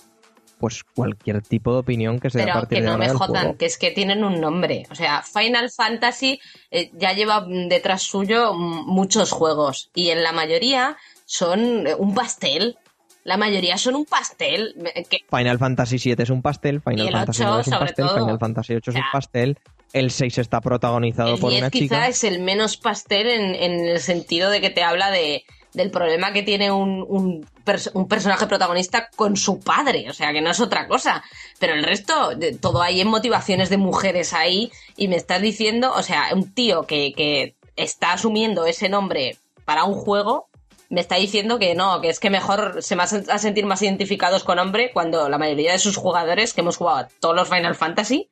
[0.59, 3.09] pues cualquier tipo de opinión que se dé a Pero partir que de no me
[3.09, 3.57] jodan, juego.
[3.57, 4.85] que es que tienen un nombre.
[4.91, 6.39] O sea, Final Fantasy
[6.71, 10.95] eh, ya lleva detrás suyo muchos juegos y en la mayoría
[11.25, 12.77] son eh, un pastel.
[13.23, 14.75] La mayoría son un pastel.
[15.09, 18.17] Que- Final Fantasy VII es un pastel, Final Fantasy 8 IX es un pastel, todo.
[18.19, 19.59] Final Fantasy VIII es un pastel,
[19.93, 22.07] el 6 está protagonizado El por 10 una quizá chica.
[22.07, 25.43] es el menos pastel en, en el sentido de que te habla de,
[25.73, 30.33] del problema que tiene un, un, pers- un personaje protagonista con su padre, o sea
[30.33, 31.23] que no es otra cosa.
[31.59, 35.93] Pero el resto, de- todo hay en motivaciones de mujeres ahí y me estás diciendo,
[35.95, 40.47] o sea, un tío que, que está asumiendo ese nombre para un juego,
[40.93, 43.65] me está diciendo que no, que es que mejor se va a sen- a sentir
[43.65, 47.35] más identificados con hombre cuando la mayoría de sus jugadores que hemos jugado a todos
[47.35, 48.29] los Final Fantasy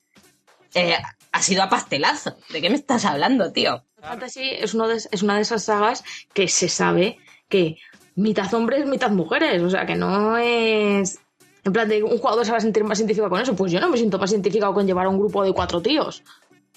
[0.76, 0.96] eh,
[1.32, 2.36] ha sido a pastelazo.
[2.50, 3.84] ¿De qué me estás hablando, tío?
[4.02, 7.18] Fantasy es, uno de- es una de esas sagas que se sabe
[7.50, 7.78] que
[8.16, 9.62] mitad hombres, mitad mujeres.
[9.64, 11.20] O sea, que no es.
[11.64, 13.56] En plan, de un jugador se va a sentir más identificado con eso.
[13.56, 16.24] Pues yo no me siento más identificado con llevar a un grupo de cuatro tíos.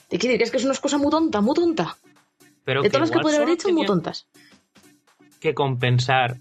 [0.08, 1.96] Te quiero decir que es que es una cosa muy tonta, muy tonta.
[2.64, 4.26] Pero de todas las que podría haber hecho, muy tontas.
[5.44, 6.38] Que compensar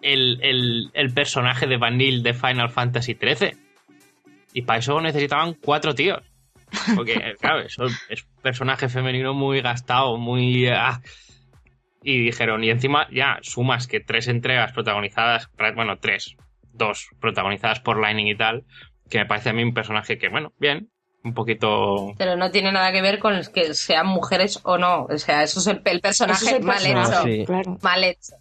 [0.00, 3.56] el, el, el personaje de Vanille de Final Fantasy XIII.
[4.54, 6.22] Y para eso necesitaban cuatro tíos.
[6.94, 10.68] Porque, claro, eso es un personaje femenino muy gastado, muy...
[10.68, 11.00] ah.
[12.02, 16.36] Y dijeron, y encima ya sumas que tres entregas protagonizadas, bueno, tres,
[16.72, 18.64] dos protagonizadas por Lightning y tal,
[19.10, 20.88] que me parece a mí un personaje que, bueno, bien,
[21.24, 22.14] un poquito...
[22.18, 25.04] Pero no tiene nada que ver con que sean mujeres o no.
[25.04, 27.22] O sea, eso es el, el personaje Eso es el mal hecho.
[27.24, 27.44] Sí.
[27.46, 27.78] Claro.
[27.82, 28.32] Mal hecho.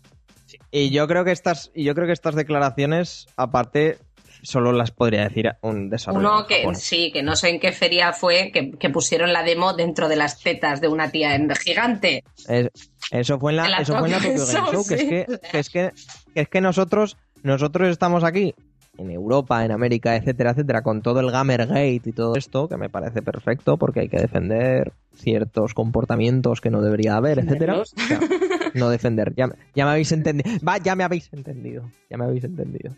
[0.71, 3.97] Y yo creo que estas, y yo creo que estas declaraciones, aparte,
[4.41, 8.13] solo las podría decir un desarrollador Uno que sí, que no sé en qué feria
[8.13, 12.23] fue, que, que pusieron la demo dentro de las tetas de una tía en gigante.
[12.47, 12.69] Es-
[13.11, 15.91] eso fue en la, eso fue en la Tokyo Game que es que, es que,
[16.33, 18.53] que es que nosotros, nosotros estamos aquí,
[18.99, 22.89] en Europa, en América, etcétera, etcétera, con todo el Gamergate y todo esto, que me
[22.89, 27.79] parece perfecto, porque hay que defender ciertos comportamientos que no debería haber, etcétera.
[27.79, 28.19] O sea,
[28.73, 30.49] no defender, ya, ya me habéis entendido.
[30.67, 31.89] Va, ya me habéis entendido.
[32.09, 32.93] Ya me habéis entendido.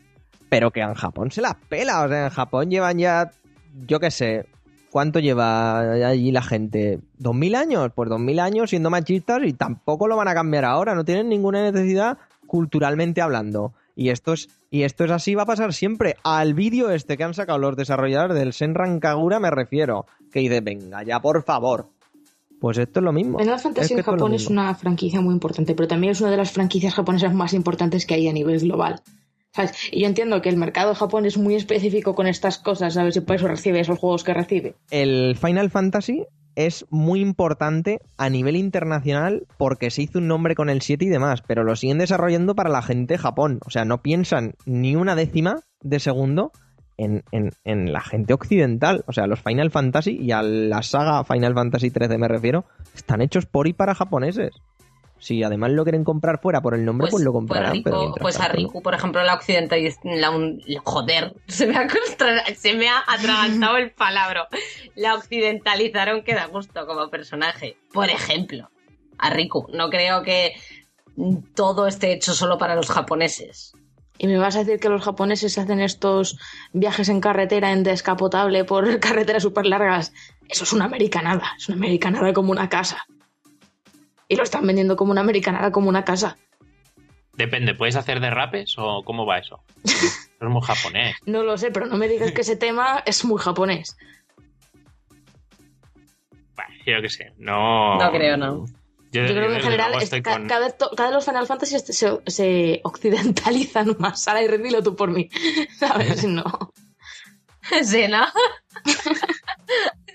[0.50, 2.04] Pero que en Japón se la pela.
[2.04, 3.32] O sea, en Japón llevan ya,
[3.88, 4.48] yo qué sé,
[4.90, 7.00] ¿cuánto lleva allí la gente?
[7.18, 7.92] ¿Dos mil años?
[7.94, 10.96] Pues dos mil años siendo machistas y tampoco lo van a cambiar ahora.
[10.96, 12.18] No tienen ninguna necesidad
[12.48, 13.74] culturalmente hablando.
[14.02, 16.16] Y esto es, y esto es así, va a pasar siempre.
[16.24, 20.08] Al vídeo este que han sacado los desarrolladores del Senran Kagura me refiero.
[20.32, 21.86] Que dice, venga, ya por favor.
[22.60, 23.38] Pues esto es lo mismo.
[23.38, 26.22] Final Fantasy Es que en es Japón es una franquicia muy importante, pero también es
[26.22, 29.02] una de las franquicias japonesas más importantes que hay a nivel global.
[29.54, 29.74] ¿Sabes?
[29.92, 33.18] Y yo entiendo que el mercado de Japón es muy específico con estas cosas, ¿sabes?
[33.18, 34.74] Y por eso recibe esos juegos que recibe.
[34.90, 36.26] el Final Fantasy
[36.56, 41.10] es muy importante a nivel internacional porque se hizo un nombre con el 7 y
[41.10, 43.60] demás, pero lo siguen desarrollando para la gente de Japón.
[43.66, 46.52] O sea, no piensan ni una décima de segundo
[46.98, 49.04] en, en- en la gente occidental.
[49.08, 53.22] O sea, los Final Fantasy y a la saga Final Fantasy 13 me refiero, están
[53.22, 54.52] hechos por y para japoneses.
[55.22, 57.74] Si además lo quieren comprar fuera por el nombre, pues, lo comprarán.
[57.76, 58.68] Riku- pero mientras pues a tanto, no.
[58.68, 59.80] Riku, por ejemplo, la occidental...
[60.04, 61.88] La un- joder, se me, ha
[62.56, 64.48] se me ha atragantado el palabra.
[64.96, 67.78] La occidentalizaron que da gusto como personaje.
[67.94, 68.72] Por ejemplo,
[69.20, 69.68] a Riku.
[69.74, 70.54] No creo que
[71.56, 73.74] todo esté hecho solo para los japoneses.
[74.18, 76.38] Y me vas a decir que los japoneses hacen estos
[76.74, 80.14] viajes en carretera en descapotable por carreteras súper largas.
[80.50, 81.54] Eso es una americanada.
[81.58, 83.06] Es una americanada como una casa.
[84.32, 86.38] Y lo están vendiendo como una americanada como una casa.
[87.34, 89.62] Depende, ¿puedes hacer derrapes o cómo va eso?
[89.84, 91.18] Es muy japonés.
[91.26, 93.98] No lo sé, pero no me digas que ese tema es muy japonés.
[96.56, 97.98] Bueno, yo qué sé, no...
[98.00, 98.66] No creo, no.
[99.12, 101.46] Yo, Yo creo que en general es- estoy ca- con- cada, cada vez los Final
[101.48, 104.24] Fantasy se, occidentalizan más.
[104.24, 105.30] Sara, y dilo tú por mí.
[105.78, 106.24] ¿Sabes?
[106.24, 106.72] No.
[107.84, 108.26] Sí, ¿no?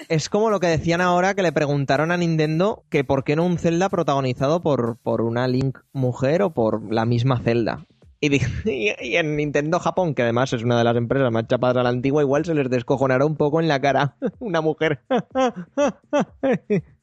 [0.09, 3.45] Es como lo que decían ahora que le preguntaron a Nintendo que por qué no
[3.45, 7.87] un Zelda protagonizado por, por una Link mujer o por la misma Zelda.
[8.21, 8.31] Y,
[8.65, 11.89] y en Nintendo Japón, que además es una de las empresas más chapadas a la
[11.89, 15.01] antigua, igual se les descojonará un poco en la cara una mujer.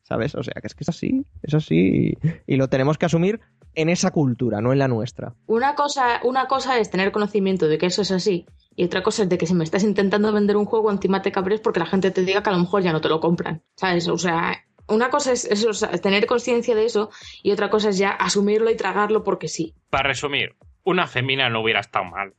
[0.04, 0.36] ¿Sabes?
[0.36, 2.18] O sea, que es que es así, es así.
[2.46, 3.40] Y lo tenemos que asumir
[3.76, 5.34] en esa cultura, no en la nuestra.
[5.48, 8.46] Una cosa, una cosa es tener conocimiento de que eso es así.
[8.76, 11.32] Y otra cosa es de que si me estás intentando vender un juego, encima te
[11.32, 13.64] cabres porque la gente te diga que a lo mejor ya no te lo compran.
[13.76, 14.08] ¿Sabes?
[14.08, 17.10] O sea, una cosa es, eso, o sea, tener conciencia de eso
[17.42, 19.76] y otra cosa es ya asumirlo y tragarlo porque sí.
[19.90, 22.34] Para resumir, una femina no hubiera estado mal.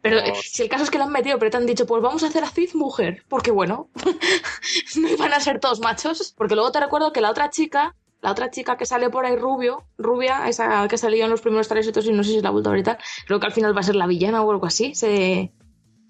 [0.00, 2.02] Pero eh, si el caso es que lo han metido, pero te han dicho, pues
[2.02, 3.24] vamos a hacer a Cid mujer.
[3.28, 3.90] Porque bueno,
[4.96, 6.34] no iban a ser todos machos.
[6.36, 9.36] Porque luego te recuerdo que la otra chica, la otra chica que sale por ahí
[9.36, 12.52] rubio, rubia, esa que salió en los primeros trailers y no sé si la ha
[12.52, 14.50] vuelto a ver y tal, creo que al final va a ser la villana o
[14.50, 15.52] algo así, se...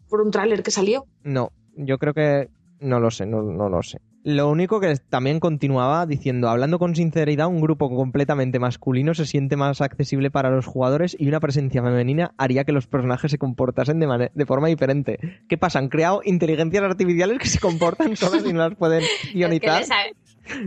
[0.09, 1.07] por un tráiler que salió.
[1.23, 2.49] No, yo creo que
[2.81, 4.01] no lo sé, no, no lo sé.
[4.25, 9.57] Lo único que también continuaba diciendo, hablando con sinceridad, un grupo completamente masculino se siente
[9.57, 14.01] más accesible para los jugadores y una presencia femenina haría que los personajes se comportasen
[14.01, 15.19] de, de forma diferente.
[15.49, 15.79] ¿Qué pasa?
[15.79, 19.85] Han creado inteligencias artificiales que se comportan solas y no las pueden Es que guionizar.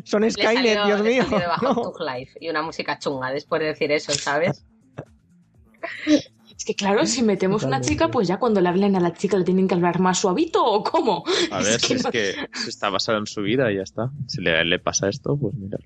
[0.03, 1.40] Son le Skynet, salió- Dios mío.
[1.62, 1.94] No.
[1.99, 4.66] Life y una música chunga después de decir eso, ¿sabes?
[6.58, 9.36] Es que claro, si metemos una chica, pues ya cuando le hablen a la chica
[9.38, 11.24] le tienen que hablar más suavito o cómo.
[11.49, 12.36] A ver, si es no- que
[12.68, 14.12] está basado en su vida y ya está.
[14.28, 15.78] Si le, le pasa esto, pues mira.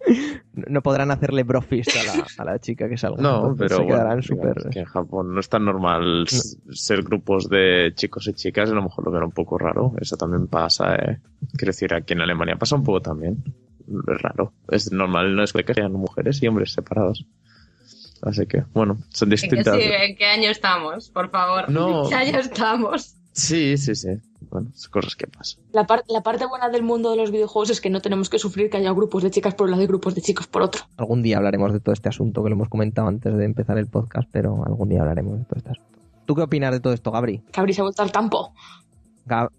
[0.70, 3.20] No podrán hacerle brofist a la, a la chica que salga.
[3.20, 4.54] No, pero se bueno, quedarán súper...
[4.70, 8.76] que en Japón no es tan normal ser grupos de chicos y chicas, y a
[8.76, 9.92] lo mejor lo ven un poco raro.
[10.00, 11.18] Eso también pasa, eh.
[11.56, 13.42] Quiero decir, aquí en Alemania pasa un poco también.
[14.06, 14.52] Es raro.
[14.70, 17.26] Es normal, no es que sean mujeres y hombres separados.
[18.22, 19.76] Así que, bueno, son ¿En qué, distintas.
[19.76, 21.10] sí, ¿En qué año estamos?
[21.10, 21.70] Por favor.
[21.70, 22.04] No.
[22.04, 23.16] ¿En qué año estamos?
[23.32, 24.10] Sí, sí, sí.
[24.50, 25.62] Bueno, son cosas que pasan.
[25.72, 28.38] La, par- la parte buena del mundo de los videojuegos es que no tenemos que
[28.38, 30.82] sufrir que haya grupos de chicas por un lado y grupos de chicos por otro.
[30.96, 33.86] Algún día hablaremos de todo este asunto que lo hemos comentado antes de empezar el
[33.86, 35.98] podcast, pero algún día hablaremos de todo este asunto.
[36.26, 37.42] ¿Tú qué opinas de todo esto, Gabri?
[37.52, 38.52] Cabri se ha vuelto al campo.
[39.26, 39.50] Gab-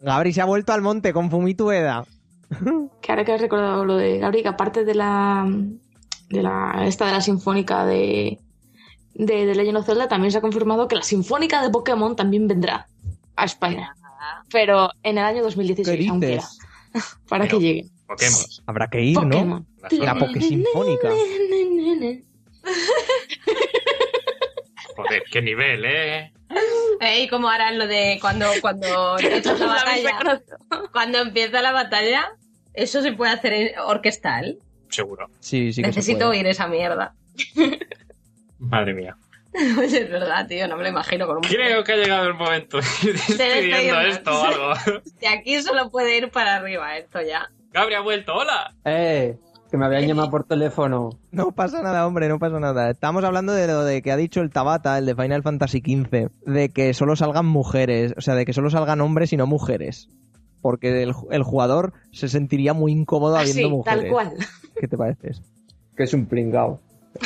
[0.00, 2.04] Gabri se ha vuelto al monte con Fumitueda.
[3.00, 5.46] Que ahora que has recordado lo de Gabri, que aparte de la
[6.30, 8.38] de la esta de la sinfónica de
[9.14, 12.48] de, de Legend of Zelda, también se ha confirmado que la sinfónica de Pokémon también
[12.48, 12.88] vendrá
[13.36, 13.94] a España.
[14.52, 16.42] Pero en el año 2016, ¿Qué aún queda.
[17.28, 17.84] Para Pero- que.
[18.06, 18.40] Pokémon.
[18.66, 19.22] Habrá que ir, ¿no?
[19.22, 19.66] Pokémon.
[19.92, 21.08] La Pokésinfónica.
[24.96, 26.32] Joder, qué nivel, ¿eh?
[27.00, 27.22] ¿Eh?
[27.22, 30.42] ¿Y cómo harán lo de cuando, cuando empieza la batalla?
[30.92, 32.32] Cuando empieza la batalla,
[32.74, 34.58] eso se puede hacer en- orquestal.
[34.90, 35.28] Seguro.
[35.40, 36.30] Sí, sí que se Necesito puede.
[36.38, 37.14] oír esa mierda.
[38.58, 39.16] Madre mía.
[39.78, 41.42] Oye, es verdad, tío, no me lo imagino con un...
[41.42, 45.00] Creo que ha llegado el momento de ir despidiendo esto o algo.
[45.20, 47.50] De aquí solo puede ir para arriba esto ya.
[47.72, 48.74] Gabri ha vuelto, hola.
[48.84, 49.36] Eh,
[49.70, 51.10] que me habían llamado por teléfono.
[51.32, 52.90] No pasa nada, hombre, no pasa nada.
[52.90, 56.30] Estamos hablando de lo de que ha dicho el Tabata, el de Final Fantasy XV,
[56.46, 60.08] de que solo salgan mujeres, o sea, de que solo salgan hombres y no mujeres.
[60.62, 64.02] Porque el, el jugador se sentiría muy incómodo habiendo Así, mujeres.
[64.02, 64.32] tal cual.
[64.80, 65.32] ¿Qué te parece?
[65.96, 66.80] Que es un pringao.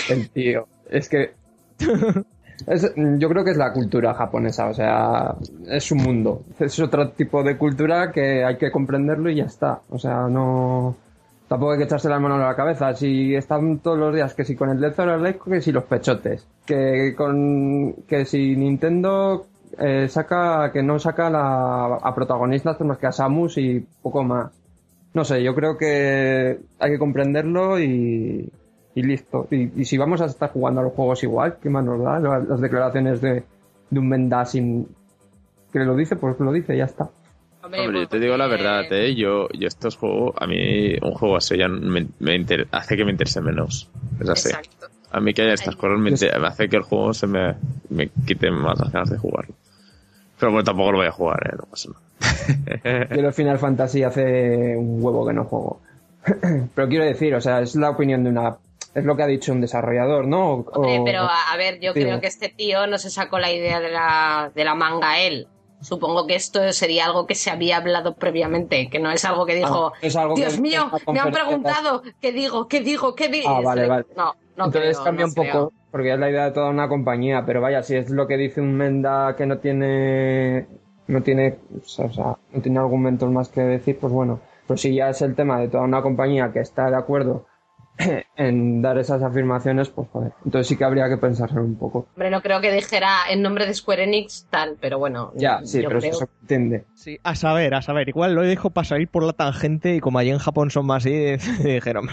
[0.09, 0.67] El tío.
[0.91, 1.35] Es que.
[2.67, 5.35] Es- yo creo que es la cultura japonesa, o sea,
[5.69, 6.43] es un mundo.
[6.59, 9.81] Es otro tipo de cultura que hay que comprenderlo y ya está.
[9.91, 10.97] O sea, no.
[11.49, 12.93] Tampoco hay que echarse la mano a la cabeza.
[12.95, 16.47] Si están todos los días, que si con el Death or que si los pechotes.
[16.67, 17.95] Que con.
[18.07, 19.47] Que si Nintendo
[19.79, 20.71] eh, saca.
[20.73, 24.53] Que no saca la, a protagonistas más que a Samus y poco más.
[25.15, 28.53] No sé, yo creo que hay que comprenderlo y,
[28.99, 29.47] y listo.
[29.51, 32.19] Y, y si vamos a estar jugando a los juegos igual, ¿qué más nos da?
[32.19, 33.45] Las, las declaraciones de,
[33.91, 34.87] de un Menda sin
[35.73, 37.09] que lo dice, pues lo dice y ya está.
[37.62, 39.15] Hombre, pues yo te digo la verdad, ¿eh?
[39.15, 43.05] Yo, yo estos juegos, a mí un juego así ya me, me inter- hace que
[43.05, 43.91] me interese menos.
[44.20, 44.49] Es así.
[44.49, 44.87] Exacto.
[45.11, 47.55] A mí que haya estas cosas me, inter- me hace que el juego se me,
[47.91, 49.55] me quite más las ganas de jugarlo.
[50.39, 51.57] Pero bueno, tampoco lo voy a jugar, ¿eh?
[51.59, 53.07] No pasa nada.
[53.16, 55.81] Yo el Final Fantasy hace un huevo que no juego.
[56.75, 58.57] Pero quiero decir, o sea, es la opinión de una...
[58.99, 60.55] Es lo que ha dicho un desarrollador, ¿no?
[60.55, 63.51] O- Hombre, pero a, a ver, yo creo que este tío no se sacó la
[63.53, 65.47] idea de la, de la manga él.
[65.81, 69.55] Supongo que esto sería algo que se había hablado previamente, que no es algo que
[69.55, 72.66] dijo, Ah, es algo que Dios mío, me han preguntado, ¿qué digo?
[72.66, 73.15] ¿Qué digo?
[73.15, 73.49] ¿Qué digo?
[73.49, 74.05] Ah, vale, vale.
[74.16, 75.73] No, no Entonces creo, cambia no un poco, creo.
[75.93, 78.61] porque es la idea de toda una compañía, pero vaya, si es lo que dice
[78.61, 80.66] un Menda que no tiene,
[81.07, 85.11] no tiene, o sea, no tiene argumentos más que decir, pues bueno, pues si ya
[85.11, 87.47] es el tema de toda una compañía que está de acuerdo
[88.37, 90.33] en dar esas afirmaciones, pues joder.
[90.45, 92.07] Entonces sí que habría que pensarlo un poco.
[92.15, 95.33] Hombre, no creo que dijera en nombre de Square Enix tal, pero bueno.
[95.37, 96.85] Ya, sí, yo pero creo- eso se entiende.
[96.95, 98.09] Sí, a saber, a saber.
[98.09, 101.05] Igual lo dejo para salir por la tangente y como allí en Japón son más
[101.05, 102.09] así, dijeron,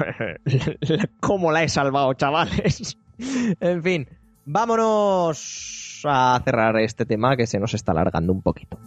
[1.20, 2.98] ¿cómo la he salvado, chavales?
[3.60, 4.07] en fin,
[4.45, 8.78] vámonos a cerrar este tema que se nos está alargando un poquito.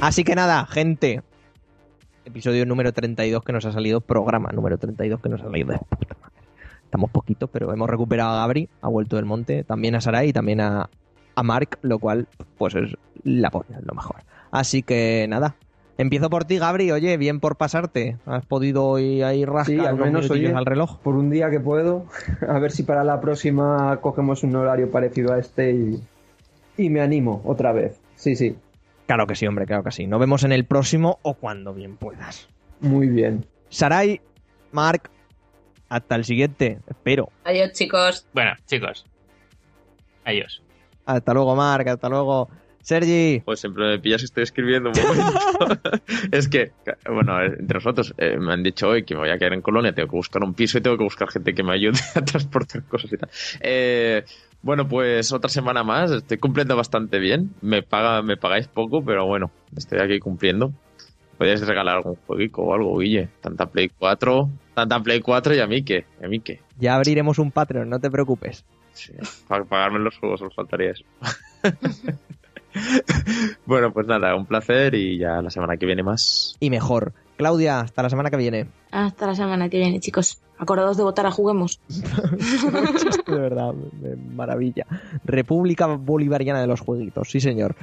[0.00, 1.22] Así que nada, gente.
[2.24, 5.78] Episodio número 32 que nos ha salido, programa número 32 que nos ha salido de
[5.78, 6.34] puta madre.
[6.84, 10.32] Estamos poquitos, pero hemos recuperado a Gabri, ha vuelto del monte, también a Sarai y
[10.32, 10.88] también a,
[11.34, 12.28] a Mark, lo cual
[12.58, 14.16] pues es la polla, es lo mejor.
[14.50, 15.54] Así que nada,
[15.98, 16.90] empiezo por ti, Gabri.
[16.90, 18.16] Oye, bien por pasarte.
[18.26, 20.52] Has podido hoy ahí rascar Sí, al menos, oye.
[20.52, 20.98] al reloj.
[20.98, 22.06] Por un día que puedo,
[22.48, 26.02] a ver si para la próxima cogemos un horario parecido a este y,
[26.76, 28.00] y me animo otra vez.
[28.16, 28.56] Sí, sí,
[29.10, 30.06] Claro que sí, hombre, claro que sí.
[30.06, 32.48] Nos vemos en el próximo o cuando bien puedas.
[32.78, 33.44] muy bien.
[33.68, 34.20] Sarai,
[34.70, 35.10] Mark,
[35.88, 36.78] hasta el siguiente.
[36.88, 37.28] Espero.
[37.42, 38.28] Adiós, chicos.
[38.32, 39.04] Bueno, chicos.
[40.24, 40.62] Adiós.
[41.06, 41.88] Hasta luego, Mark.
[41.88, 42.50] Hasta luego.
[42.82, 43.42] Sergi.
[43.44, 46.00] Pues siempre me pillas que estoy escribiendo un momento.
[46.32, 46.72] es que,
[47.06, 49.92] bueno, entre nosotros eh, me han dicho hoy que me voy a quedar en Colonia,
[49.92, 52.82] tengo que buscar un piso y tengo que buscar gente que me ayude a transportar
[52.84, 53.30] cosas y tal.
[53.60, 54.24] Eh,
[54.62, 57.54] bueno, pues otra semana más, estoy cumpliendo bastante bien.
[57.62, 60.72] Me paga, me pagáis poco, pero bueno, estoy aquí cumpliendo.
[61.38, 63.30] Podríais regalar algún jueguico o algo, Guille.
[63.40, 66.60] Tanta Play 4, tanta Play 4 y a mí que, a mí que.
[66.78, 68.66] Ya abriremos un Patreon, no te preocupes.
[68.92, 69.14] Sí,
[69.48, 71.04] para pagarme los juegos os faltaría eso.
[73.66, 76.56] bueno, pues nada, un placer y ya la semana que viene más.
[76.60, 77.12] Y mejor.
[77.36, 78.68] Claudia, hasta la semana que viene.
[78.90, 80.42] Hasta la semana que viene, chicos.
[80.58, 81.80] Acordados de votar a Juguemos.
[81.88, 83.72] de verdad,
[84.34, 84.86] maravilla.
[85.24, 87.76] República Bolivariana de los Jueguitos, sí señor.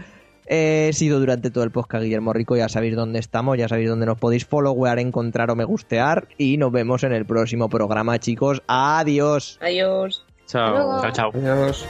[0.46, 4.06] He sido durante todo el podcast Guillermo Rico, ya sabéis dónde estamos, ya sabéis dónde
[4.06, 8.62] nos podéis followear, encontrar o me gustear y nos vemos en el próximo programa, chicos.
[8.68, 9.60] Adiós.
[9.62, 10.26] Adiós.
[10.46, 11.02] Chao.
[11.02, 11.32] Chao, chao.
[11.34, 11.86] Adiós.